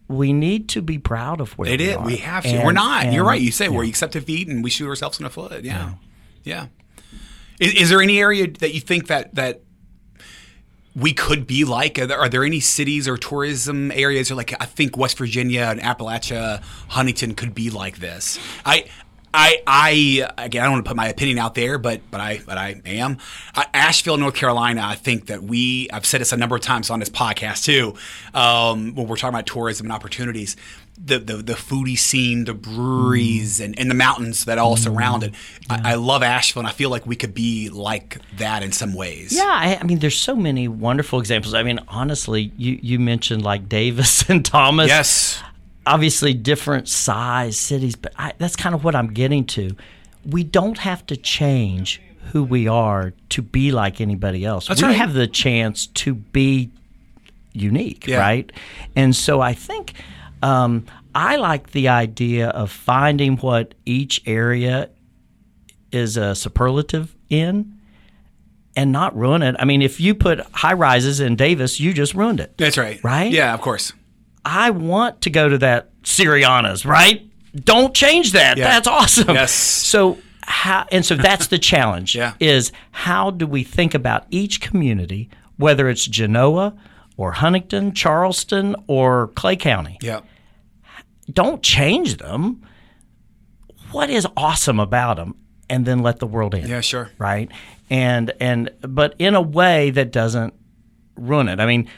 we 0.07 0.31
need 0.31 0.69
to 0.69 0.81
be 0.81 0.97
proud 0.97 1.41
of 1.41 1.57
where 1.57 1.69
It 1.69 1.81
we 1.81 1.85
is. 1.87 1.95
are. 1.97 2.05
We 2.05 2.15
have 2.17 2.43
to. 2.43 2.49
And- 2.49 2.63
we're 2.65 2.71
not. 2.71 3.11
You're 3.11 3.25
right. 3.25 3.41
You 3.41 3.51
say 3.51 3.67
we 3.67 3.89
accept 3.89 4.13
defeat 4.13 4.47
and 4.47 4.63
we 4.63 4.69
shoot 4.69 4.87
ourselves 4.87 5.19
in 5.19 5.25
the 5.25 5.29
foot. 5.29 5.65
Yeah. 5.65 5.95
Yeah. 6.45 6.67
Is, 7.59 7.73
is 7.73 7.89
there 7.89 8.01
any 8.01 8.17
area 8.19 8.47
that 8.49 8.73
you 8.73 8.79
think 8.79 9.07
that 9.07 9.35
that 9.35 9.61
we 10.97 11.13
could 11.13 11.45
be 11.45 11.63
like? 11.63 11.99
Are 11.99 12.07
there, 12.07 12.17
are 12.17 12.27
there 12.27 12.43
any 12.43 12.59
cities 12.59 13.07
or 13.07 13.17
tourism 13.17 13.91
areas? 13.91 14.31
Or 14.31 14.35
like 14.35 14.53
I 14.59 14.65
think 14.65 14.97
West 14.97 15.17
Virginia 15.17 15.61
and 15.69 15.79
Appalachia, 15.79 16.63
Huntington 16.89 17.35
could 17.35 17.53
be 17.53 17.69
like 17.69 17.97
this. 17.97 18.39
I. 18.65 18.85
I, 19.33 19.61
I 19.67 19.91
again, 20.37 20.63
I 20.63 20.65
don't 20.65 20.75
want 20.75 20.85
to 20.85 20.89
put 20.89 20.95
my 20.95 21.09
opinion 21.09 21.37
out 21.37 21.53
there, 21.53 21.77
but 21.77 21.99
but 22.09 22.21
I 22.21 22.41
but 22.43 22.57
I 22.57 22.81
am. 22.85 23.17
Uh, 23.53 23.65
Asheville, 23.73 24.17
North 24.17 24.33
Carolina. 24.33 24.81
I 24.83 24.95
think 24.95 25.27
that 25.27 25.43
we. 25.43 25.89
I've 25.91 26.05
said 26.07 26.21
this 26.21 26.31
a 26.31 26.37
number 26.37 26.55
of 26.55 26.61
times 26.61 26.89
on 26.89 26.99
this 26.99 27.09
podcast 27.09 27.65
too. 27.65 27.93
Um, 28.33 28.95
when 28.95 29.07
we're 29.07 29.17
talking 29.17 29.35
about 29.35 29.45
tourism 29.45 29.87
and 29.87 29.93
opportunities, 29.93 30.55
the 30.97 31.19
the, 31.19 31.35
the 31.37 31.53
foodie 31.53 31.97
scene, 31.97 32.45
the 32.45 32.53
breweries, 32.53 33.59
mm. 33.59 33.65
and, 33.65 33.79
and 33.79 33.89
the 33.89 33.95
mountains 33.95 34.45
that 34.45 34.57
all 34.57 34.75
mm. 34.75 34.79
surround 34.79 35.23
it. 35.23 35.33
I, 35.69 35.91
I 35.91 35.95
love 35.95 36.23
Asheville, 36.23 36.61
and 36.61 36.67
I 36.67 36.71
feel 36.71 36.89
like 36.89 37.05
we 37.05 37.15
could 37.15 37.33
be 37.33 37.69
like 37.69 38.19
that 38.37 38.63
in 38.63 38.71
some 38.71 38.93
ways. 38.93 39.33
Yeah, 39.33 39.43
I, 39.45 39.77
I 39.79 39.83
mean, 39.83 39.99
there's 39.99 40.17
so 40.17 40.35
many 40.35 40.67
wonderful 40.67 41.19
examples. 41.19 41.53
I 41.53 41.63
mean, 41.63 41.79
honestly, 41.87 42.51
you 42.57 42.79
you 42.81 42.99
mentioned 42.99 43.43
like 43.43 43.69
Davis 43.69 44.29
and 44.29 44.43
Thomas. 44.43 44.87
Yes. 44.87 45.41
obviously 45.85 46.33
different 46.33 46.87
size 46.87 47.57
cities, 47.57 47.95
but 47.95 48.13
I, 48.17 48.33
that's 48.37 48.55
kind 48.55 48.75
of 48.75 48.83
what 48.83 48.95
I'm 48.95 49.13
getting 49.13 49.45
to. 49.45 49.75
We 50.25 50.43
don't 50.43 50.79
have 50.79 51.05
to 51.07 51.15
change 51.15 52.01
who 52.31 52.43
we 52.43 52.67
are 52.67 53.13
to 53.29 53.41
be 53.41 53.71
like 53.71 54.01
anybody 54.01 54.43
else. 54.43 54.67
That's 54.67 54.81
we 54.81 54.89
right. 54.89 54.97
have 54.97 55.13
the 55.13 55.27
chance 55.27 55.87
to 55.87 56.13
be 56.15 56.69
unique, 57.53 58.07
Yeah. 58.07 58.19
right? 58.19 58.51
And 58.95 59.15
so 59.15 59.41
I 59.41 59.53
think 59.53 59.93
um, 60.43 60.85
I 61.15 61.37
like 61.37 61.71
the 61.71 61.87
idea 61.89 62.49
of 62.49 62.71
finding 62.71 63.37
what 63.37 63.73
each 63.85 64.21
area 64.25 64.89
is 65.91 66.17
a 66.17 66.35
superlative 66.35 67.15
in 67.29 67.73
and 68.75 68.91
not 68.91 69.15
ruin 69.17 69.41
it. 69.41 69.55
I 69.57 69.65
mean, 69.65 69.81
if 69.81 69.99
you 69.99 70.13
put 70.13 70.39
high 70.51 70.73
rises 70.73 71.19
in 71.19 71.35
Davis, 71.35 71.79
you 71.79 71.93
just 71.93 72.13
ruined 72.13 72.39
it. 72.39 72.57
That's 72.57 72.77
right. 72.77 73.03
Right? 73.03 73.31
Yeah, 73.31 73.53
of 73.53 73.61
course. 73.61 73.93
I 74.45 74.69
want 74.69 75.21
to 75.21 75.29
go 75.29 75.49
to 75.49 75.57
that 75.59 75.89
Sirianni's, 76.03 76.85
right? 76.85 77.23
Don't 77.55 77.93
change 77.95 78.33
that. 78.33 78.57
Yeah. 78.57 78.65
That's 78.65 78.87
awesome. 78.87 79.33
Yes. 79.33 79.51
So 79.51 80.19
how 80.43 80.85
and 80.91 81.05
so 81.05 81.15
that's 81.15 81.47
the 81.47 81.57
challenge 81.59 82.15
Yeah. 82.15 82.33
is 82.39 82.71
how 82.91 83.31
do 83.31 83.47
we 83.47 83.63
think 83.63 83.93
about 83.93 84.25
each 84.29 84.61
community, 84.61 85.29
whether 85.57 85.89
it's 85.89 86.05
Genoa 86.05 86.73
or 87.17 87.33
Huntington, 87.33 87.93
Charleston, 87.93 88.75
or 88.87 89.27
Clay 89.29 89.55
County. 89.57 89.97
Yeah. 90.01 90.21
Don't 91.31 91.61
change 91.61 92.17
them. 92.17 92.63
What 93.91 94.09
is 94.09 94.27
awesome 94.37 94.79
about 94.79 95.17
them? 95.17 95.35
And 95.69 95.85
then 95.85 95.99
let 95.99 96.19
the 96.19 96.27
world 96.27 96.53
in 96.55 96.65
Yeah, 96.67 96.79
sure. 96.81 97.09
right? 97.17 97.51
And 97.89 98.31
and 98.39 98.69
but 98.81 99.15
in 99.19 99.35
a 99.35 99.41
way 99.41 99.89
that 99.91 100.11
doesn't 100.11 100.53
ruin 101.17 101.49
it. 101.49 101.59
I 101.59 101.65
mean, 101.65 101.89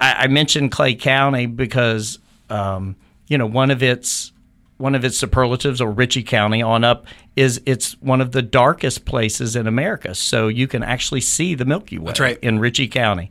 I, 0.00 0.14
I 0.20 0.26
mentioned 0.28 0.70
Clay 0.72 0.94
County 0.94 1.44
because 1.46 2.18
um, 2.48 2.96
you 3.26 3.36
know 3.36 3.46
one 3.46 3.70
of 3.70 3.82
its 3.82 4.32
one 4.78 4.94
of 4.94 5.04
its 5.04 5.18
superlatives, 5.18 5.80
or 5.80 5.90
Ritchie 5.90 6.22
County 6.22 6.62
on 6.62 6.84
up, 6.84 7.06
is 7.36 7.60
it's 7.66 8.00
one 8.00 8.20
of 8.20 8.30
the 8.32 8.40
darkest 8.42 9.04
places 9.04 9.56
in 9.56 9.66
America. 9.66 10.14
So 10.14 10.48
you 10.48 10.66
can 10.68 10.82
actually 10.82 11.20
see 11.20 11.54
the 11.54 11.64
Milky 11.64 11.98
Way 11.98 12.06
That's 12.06 12.20
right. 12.20 12.38
in 12.40 12.60
Ritchie 12.60 12.88
County. 12.88 13.30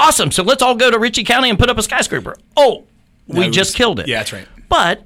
Awesome. 0.00 0.30
So 0.30 0.42
let's 0.42 0.62
all 0.62 0.74
go 0.74 0.90
to 0.90 0.98
Ritchie 0.98 1.24
County 1.24 1.50
and 1.50 1.58
put 1.58 1.68
up 1.70 1.78
a 1.78 1.82
skyscraper. 1.82 2.36
Oh, 2.56 2.84
we 3.28 3.40
No, 3.46 3.50
just 3.50 3.76
killed 3.76 4.00
it. 4.00 4.08
Yeah, 4.08 4.18
that's 4.18 4.32
right. 4.32 4.46
But 4.68 5.04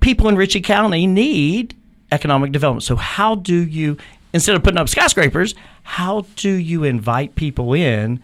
people 0.00 0.28
in 0.28 0.36
Ritchie 0.36 0.60
County 0.62 1.06
need 1.06 1.74
economic 2.12 2.52
development. 2.52 2.82
So 2.82 2.96
how 2.96 3.34
do 3.36 3.54
you 3.54 3.96
instead 4.32 4.54
of 4.56 4.62
putting 4.62 4.78
up 4.78 4.88
skyscrapers, 4.88 5.54
how 5.82 6.26
do 6.36 6.50
you 6.50 6.84
invite 6.84 7.36
people 7.36 7.72
in 7.72 8.22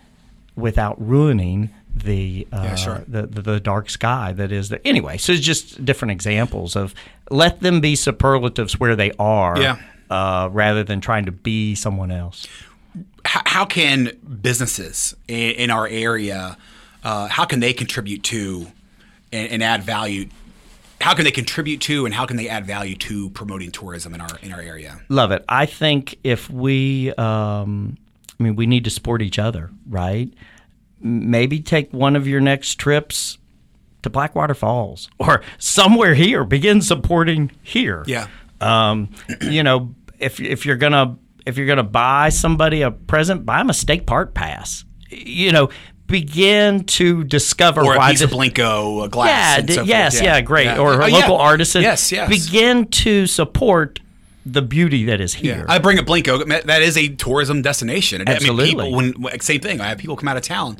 without 0.56 1.00
ruining 1.00 1.70
the 1.94 2.46
uh, 2.52 2.62
Yeah, 2.64 2.74
sure. 2.74 3.04
the, 3.08 3.26
the 3.26 3.42
the 3.42 3.60
dark 3.60 3.88
sky 3.88 4.32
that 4.32 4.50
is 4.52 4.68
there? 4.70 4.80
Anyway, 4.84 5.16
so 5.18 5.32
it's 5.32 5.40
just 5.42 5.84
different 5.84 6.10
examples 6.12 6.74
of 6.76 6.94
let 7.30 7.60
them 7.60 7.80
be 7.80 7.94
superlatives 7.96 8.78
where 8.80 8.96
they 8.96 9.12
are, 9.18 9.58
Yeah. 9.60 9.76
uh, 10.10 10.48
rather 10.52 10.82
than 10.84 11.00
trying 11.00 11.26
to 11.26 11.32
be 11.32 11.74
someone 11.74 12.10
else. 12.10 12.46
How, 13.24 13.42
how 13.46 13.64
can 13.64 14.10
businesses 14.40 15.14
in, 15.28 15.52
in 15.52 15.70
our 15.70 15.86
area 15.86 16.56
uh, 17.04 17.26
how 17.28 17.44
can 17.44 17.60
they 17.60 17.72
contribute 17.72 18.22
to 18.22 18.66
and, 19.32 19.50
and 19.52 19.62
add 19.62 19.82
value 19.82 20.28
how 21.00 21.14
can 21.14 21.24
they 21.24 21.30
contribute 21.30 21.80
to 21.80 22.06
and 22.06 22.14
how 22.14 22.26
can 22.26 22.36
they 22.36 22.48
add 22.48 22.64
value 22.64 22.94
to 22.94 23.30
promoting 23.30 23.70
tourism 23.70 24.14
in 24.14 24.20
our 24.20 24.38
in 24.42 24.52
our 24.52 24.60
area 24.60 25.00
Love 25.08 25.32
it. 25.32 25.44
I 25.48 25.66
think 25.66 26.16
if 26.22 26.48
we, 26.48 27.12
um, 27.14 27.96
I 28.38 28.42
mean, 28.42 28.56
we 28.56 28.66
need 28.66 28.84
to 28.84 28.90
support 28.90 29.20
each 29.22 29.38
other, 29.38 29.70
right? 29.88 30.32
Maybe 31.00 31.60
take 31.60 31.92
one 31.92 32.14
of 32.16 32.26
your 32.28 32.40
next 32.40 32.76
trips 32.76 33.38
to 34.02 34.10
Blackwater 34.10 34.54
Falls 34.54 35.10
or 35.18 35.42
somewhere 35.58 36.14
here. 36.14 36.44
Begin 36.44 36.80
supporting 36.82 37.50
here. 37.62 38.04
yeah 38.06 38.28
Um, 38.60 39.10
you 39.42 39.62
know, 39.62 39.94
if 40.18 40.40
if 40.40 40.64
you're 40.64 40.76
gonna 40.76 41.16
if 41.46 41.56
you're 41.56 41.66
gonna 41.66 41.82
buy 41.82 42.28
somebody 42.28 42.82
a 42.82 42.90
present, 42.90 43.44
buy 43.46 43.58
them 43.58 43.70
a 43.70 43.74
steak 43.74 44.06
part 44.06 44.34
pass. 44.34 44.84
You 45.10 45.52
know, 45.52 45.68
begin 46.06 46.84
to 46.84 47.24
discover 47.24 47.80
or 47.82 47.94
a 47.94 47.98
why 47.98 48.10
piece 48.10 48.20
this, 48.20 48.30
of 48.30 48.36
Blenko 48.38 49.04
a 49.04 49.08
glass 49.08 49.62
yeah, 49.66 49.74
so 49.74 49.82
yes, 49.82 50.20
yeah, 50.20 50.40
great. 50.40 50.64
Yeah. 50.66 50.78
Or 50.78 50.94
Oh, 51.02 51.06
a 51.06 51.08
yeah. 51.08 51.16
local 51.16 51.36
artisan. 51.36 51.82
yes 51.82 52.12
yes 52.12 52.28
Begin 52.28 52.86
to 52.88 53.26
support 53.26 53.98
the 54.44 54.60
beauty 54.62 55.04
that 55.06 55.20
is 55.20 55.40
Yeah, 55.40 55.54
here. 55.56 55.66
I 55.68 55.78
bring 55.78 55.98
up 55.98 56.04
Blenko. 56.04 56.64
That 56.64 56.82
is 56.82 56.96
a 56.98 57.08
tourism 57.08 57.62
destination. 57.62 58.26
Absolutely. 58.26 58.64
I 58.86 58.90
mean, 58.90 59.12
people, 59.12 59.22
when 59.22 59.40
same 59.40 59.60
thing. 59.60 59.80
I 59.80 59.88
have 59.88 59.98
people 59.98 60.16
come 60.16 60.28
out 60.28 60.36
of 60.36 60.42
town 60.42 60.78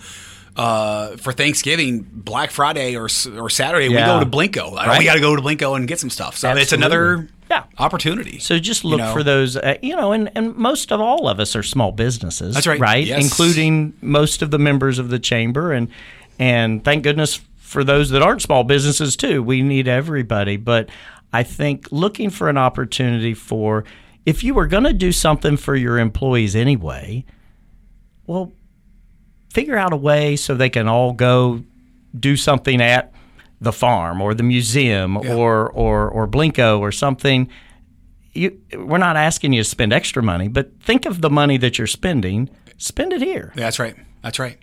uh, 0.57 1.17
for 1.17 1.33
Thanksgiving, 1.33 2.07
Black 2.13 2.51
Friday, 2.51 2.97
or 2.97 3.05
or 3.37 3.49
Saturday. 3.51 3.89
We 3.89 3.95
go 3.95 4.21
to 4.21 4.27
Blenko. 4.27 4.75
Right. 4.75 4.99
We 4.99 5.05
got 5.05 5.15
to 5.15 5.21
go 5.21 5.35
to 5.37 5.43
Blenko 5.43 5.77
and 5.77 5.87
get 5.89 6.01
some 6.01 6.11
stuff. 6.11 6.37
So 6.37 6.51
it's 6.57 6.73
another 6.73 7.29
Yeah. 7.53 7.65
opportunity. 7.79 8.39
So 8.39 8.59
just 8.59 8.83
look 8.83 8.99
know? 8.99 9.13
for 9.13 9.23
those, 9.23 9.57
uh, 9.57 9.77
you 9.83 9.95
know, 9.95 10.13
and, 10.13 10.31
and 10.35 10.57
most 10.57 10.91
of 10.91 11.01
all 11.01 11.29
of 11.29 11.39
us 11.39 11.55
are 11.55 11.63
small 11.63 11.93
businesses. 11.93 12.55
That's 12.55 12.67
right. 12.67 12.81
Right? 12.81 13.07
Yes. 13.07 13.23
Including 13.23 13.93
most 14.01 14.41
of 14.41 14.51
the 14.51 14.59
members 14.59 14.99
of 14.99 15.11
the 15.11 15.19
chamber. 15.19 15.73
And, 15.73 15.89
and 16.39 16.83
thank 16.83 17.03
goodness 17.03 17.41
for 17.59 17.85
those 17.85 18.09
that 18.11 18.23
aren't 18.23 18.41
small 18.41 18.65
businesses 18.65 19.17
too. 19.17 19.43
We 19.43 19.61
need 19.61 19.87
everybody. 19.87 20.57
But 20.57 20.89
I 21.31 21.43
think 21.43 21.89
looking 21.93 22.31
for 22.31 22.49
an 22.49 22.57
opportunity 22.57 23.35
for, 23.35 23.85
if 24.25 24.43
you 24.43 24.55
were 24.55 24.67
going 24.67 24.85
to 24.85 24.95
do 24.95 25.13
something 25.13 25.59
for 25.59 25.77
your 25.77 25.99
employees 25.99 26.57
anyway, 26.57 27.27
well, 28.27 28.51
figure 29.51 29.77
out 29.77 29.93
a 29.93 29.97
way 29.97 30.37
so 30.37 30.55
they 30.55 30.71
can 30.71 30.89
all 30.89 31.13
go 31.13 31.63
do 32.19 32.37
something 32.37 32.81
at 32.81 33.13
the 33.63 33.73
farm 33.73 34.21
or 34.21 34.35
the 34.35 34.43
museum 34.43 35.17
or, 35.17 35.71
or 35.71 36.09
or 36.09 36.29
Blenko 36.29 36.81
or 36.81 36.93
something. 36.93 37.49
You, 38.35 38.59
we're 38.75 38.99
not 38.99 39.17
asking 39.17 39.53
you 39.53 39.63
to 39.63 39.69
spend 39.69 39.93
extra 39.93 40.23
money, 40.23 40.49
but 40.49 40.81
think 40.81 41.07
of 41.07 41.21
the 41.21 41.31
money 41.31 41.59
that 41.59 41.77
you're 41.79 41.87
spending. 41.87 42.49
Spend 42.79 43.13
it 43.13 43.21
here. 43.21 43.53
Yeah, 43.55 43.65
that's 43.65 43.79
right. 43.79 43.95
That's 44.23 44.39
right. 44.39 44.59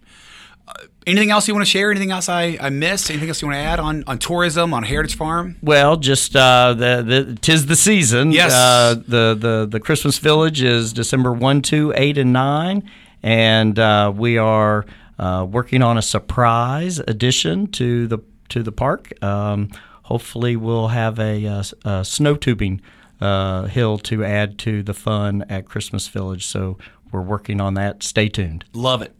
Uh, 0.68 0.74
anything 1.08 1.32
else 1.32 1.48
you 1.48 1.54
want 1.54 1.66
to 1.66 1.70
share? 1.70 1.92
Anything 1.92 2.12
else 2.12 2.30
I, 2.30 2.58
I 2.60 2.70
missed? 2.70 3.10
Anything 3.10 3.30
else 3.30 3.42
you 3.42 3.48
want 3.48 3.56
to 3.58 3.62
add 3.62 3.80
on, 3.80 4.04
on 4.08 4.18
tourism 4.18 4.74
on 4.74 4.84
Heritage 4.84 5.16
Farm? 5.16 5.56
Well, 5.62 5.98
just 5.98 6.36
uh, 6.36 6.74
the 6.74 7.04
the 7.06 7.38
tis 7.42 7.68
the 7.68 7.76
season. 7.76 8.32
Yes. 8.32 8.52
Uh, 8.52 8.96
the 8.96 9.38
the 9.40 9.68
the 9.70 9.80
Christmas 9.80 10.18
Village 10.18 10.62
is 10.62 10.92
December 10.92 11.32
one, 11.32 11.62
two, 11.62 11.94
eight, 11.96 12.18
and 12.18 12.34
nine, 12.34 12.90
and 13.24 13.78
uh, 13.80 14.12
we 14.16 14.38
are 14.38 14.86
uh, 15.18 15.46
working 15.50 15.82
on 15.82 15.98
a 15.98 16.02
surprise 16.02 17.00
addition 17.00 17.68
to 17.68 18.08
the 18.08 18.20
to 18.50 18.64
the 18.64 18.72
park. 18.72 19.12
Um, 19.24 19.70
hopefully, 20.04 20.56
we'll 20.56 20.90
have 20.90 21.20
a, 21.20 21.46
uh 21.46 21.60
s- 21.60 21.74
a 21.86 22.04
snow 22.06 22.36
tubing 22.36 22.82
uh, 23.22 23.64
hill 23.66 23.98
to 24.00 24.24
add 24.24 24.58
to 24.60 24.82
the 24.84 24.94
fun 24.94 25.44
at 25.50 25.66
Christmas 25.66 26.08
Village. 26.08 26.46
So 26.46 26.78
we're 27.12 27.22
working 27.22 27.60
on 27.62 27.74
that. 27.76 28.02
Stay 28.04 28.30
tuned. 28.30 28.66
Love 28.74 29.02
it. 29.02 29.14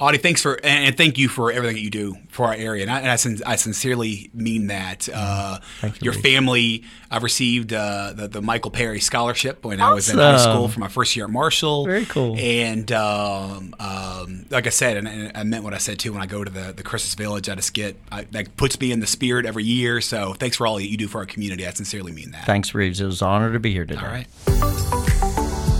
Audy, 0.00 0.16
thanks 0.16 0.40
for 0.40 0.58
and, 0.64 0.96
thank 0.96 1.18
you 1.18 1.28
for 1.28 1.52
everything 1.52 1.76
that 1.76 1.82
you 1.82 1.90
do 1.90 2.16
for 2.30 2.46
our 2.46 2.54
area, 2.54 2.82
and 2.82 2.90
I, 2.90 3.00
and 3.00 3.10
I, 3.10 3.16
sin- 3.16 3.42
I 3.44 3.56
sincerely 3.56 4.30
mean 4.32 4.68
that. 4.68 5.10
Uh, 5.12 5.60
you, 5.82 5.92
your 6.00 6.12
family, 6.14 6.84
I've 7.10 7.22
received 7.22 7.74
uh, 7.74 8.14
the, 8.14 8.26
the 8.26 8.40
Michael 8.40 8.70
Perry 8.70 9.00
scholarship 9.00 9.62
when 9.62 9.78
I 9.78 9.92
was 9.92 10.08
in 10.08 10.16
high 10.16 10.38
school 10.38 10.68
for 10.68 10.80
my 10.80 10.88
first 10.88 11.14
year 11.16 11.26
at 11.26 11.30
Marshall. 11.30 11.84
Very 11.84 12.06
cool. 12.06 12.34
And 12.38 12.90
um, 12.92 13.74
um, 13.78 14.46
like 14.48 14.66
I 14.66 14.70
said, 14.70 14.96
and, 14.96 15.06
and 15.06 15.36
I 15.36 15.42
meant 15.42 15.64
what 15.64 15.74
I 15.74 15.78
said 15.78 15.98
too. 15.98 16.14
When 16.14 16.22
I 16.22 16.26
go 16.26 16.44
to 16.44 16.50
the 16.50 16.72
the 16.72 16.82
Christmas 16.82 17.14
Village, 17.14 17.50
I 17.50 17.54
just 17.54 17.74
get 17.74 17.94
I, 18.10 18.22
that 18.30 18.56
puts 18.56 18.80
me 18.80 18.92
in 18.92 19.00
the 19.00 19.06
spirit 19.06 19.44
every 19.44 19.64
year. 19.64 20.00
So 20.00 20.32
thanks 20.32 20.56
for 20.56 20.66
all 20.66 20.76
that 20.76 20.88
you 20.88 20.96
do 20.96 21.08
for 21.08 21.18
our 21.18 21.26
community. 21.26 21.66
I 21.66 21.70
sincerely 21.72 22.12
mean 22.12 22.30
that. 22.30 22.46
Thanks, 22.46 22.74
Reeves. 22.74 23.02
It 23.02 23.06
was 23.06 23.20
an 23.20 23.28
honor 23.28 23.52
to 23.52 23.60
be 23.60 23.72
here 23.72 23.84
today. 23.84 24.00
All 24.00 24.06
right. 24.06 25.19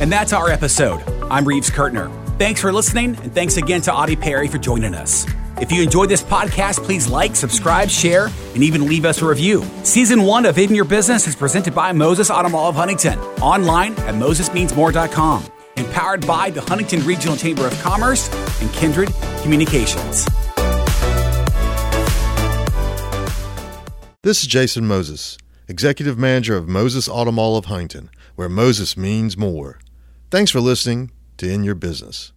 And 0.00 0.10
that's 0.10 0.32
our 0.32 0.48
episode. 0.48 1.02
I'm 1.30 1.46
Reeves 1.46 1.70
Kurtner. 1.70 2.10
Thanks 2.38 2.62
for 2.62 2.72
listening, 2.72 3.16
and 3.16 3.34
thanks 3.34 3.58
again 3.58 3.82
to 3.82 3.92
Audy 3.92 4.16
Perry 4.16 4.48
for 4.48 4.56
joining 4.56 4.94
us. 4.94 5.26
If 5.60 5.70
you 5.70 5.82
enjoyed 5.82 6.08
this 6.08 6.22
podcast, 6.22 6.82
please 6.82 7.06
like, 7.06 7.36
subscribe, 7.36 7.90
share, 7.90 8.30
and 8.54 8.62
even 8.62 8.86
leave 8.86 9.04
us 9.04 9.20
a 9.20 9.26
review. 9.26 9.62
Season 9.82 10.22
one 10.22 10.46
of 10.46 10.56
In 10.56 10.74
Your 10.74 10.86
Business 10.86 11.26
is 11.26 11.36
presented 11.36 11.74
by 11.74 11.92
Moses 11.92 12.30
Auto 12.30 12.48
Mall 12.48 12.70
of 12.70 12.76
Huntington, 12.76 13.18
online 13.42 13.92
at 13.92 14.14
mosesmeansmore.com, 14.14 15.44
and 15.76 15.86
powered 15.92 16.26
by 16.26 16.48
the 16.48 16.62
Huntington 16.62 17.04
Regional 17.04 17.36
Chamber 17.36 17.66
of 17.66 17.78
Commerce 17.82 18.32
and 18.62 18.72
Kindred 18.72 19.10
Communications. 19.42 20.24
This 24.22 24.40
is 24.40 24.46
Jason 24.46 24.86
Moses, 24.86 25.36
Executive 25.68 26.18
Manager 26.18 26.56
of 26.56 26.66
Moses 26.66 27.06
Auto 27.06 27.32
Mall 27.32 27.58
of 27.58 27.66
Huntington, 27.66 28.08
where 28.36 28.48
Moses 28.48 28.96
means 28.96 29.36
more. 29.36 29.78
Thanks 30.30 30.52
for 30.52 30.60
listening 30.60 31.10
to 31.38 31.50
In 31.50 31.64
Your 31.64 31.74
Business. 31.74 32.30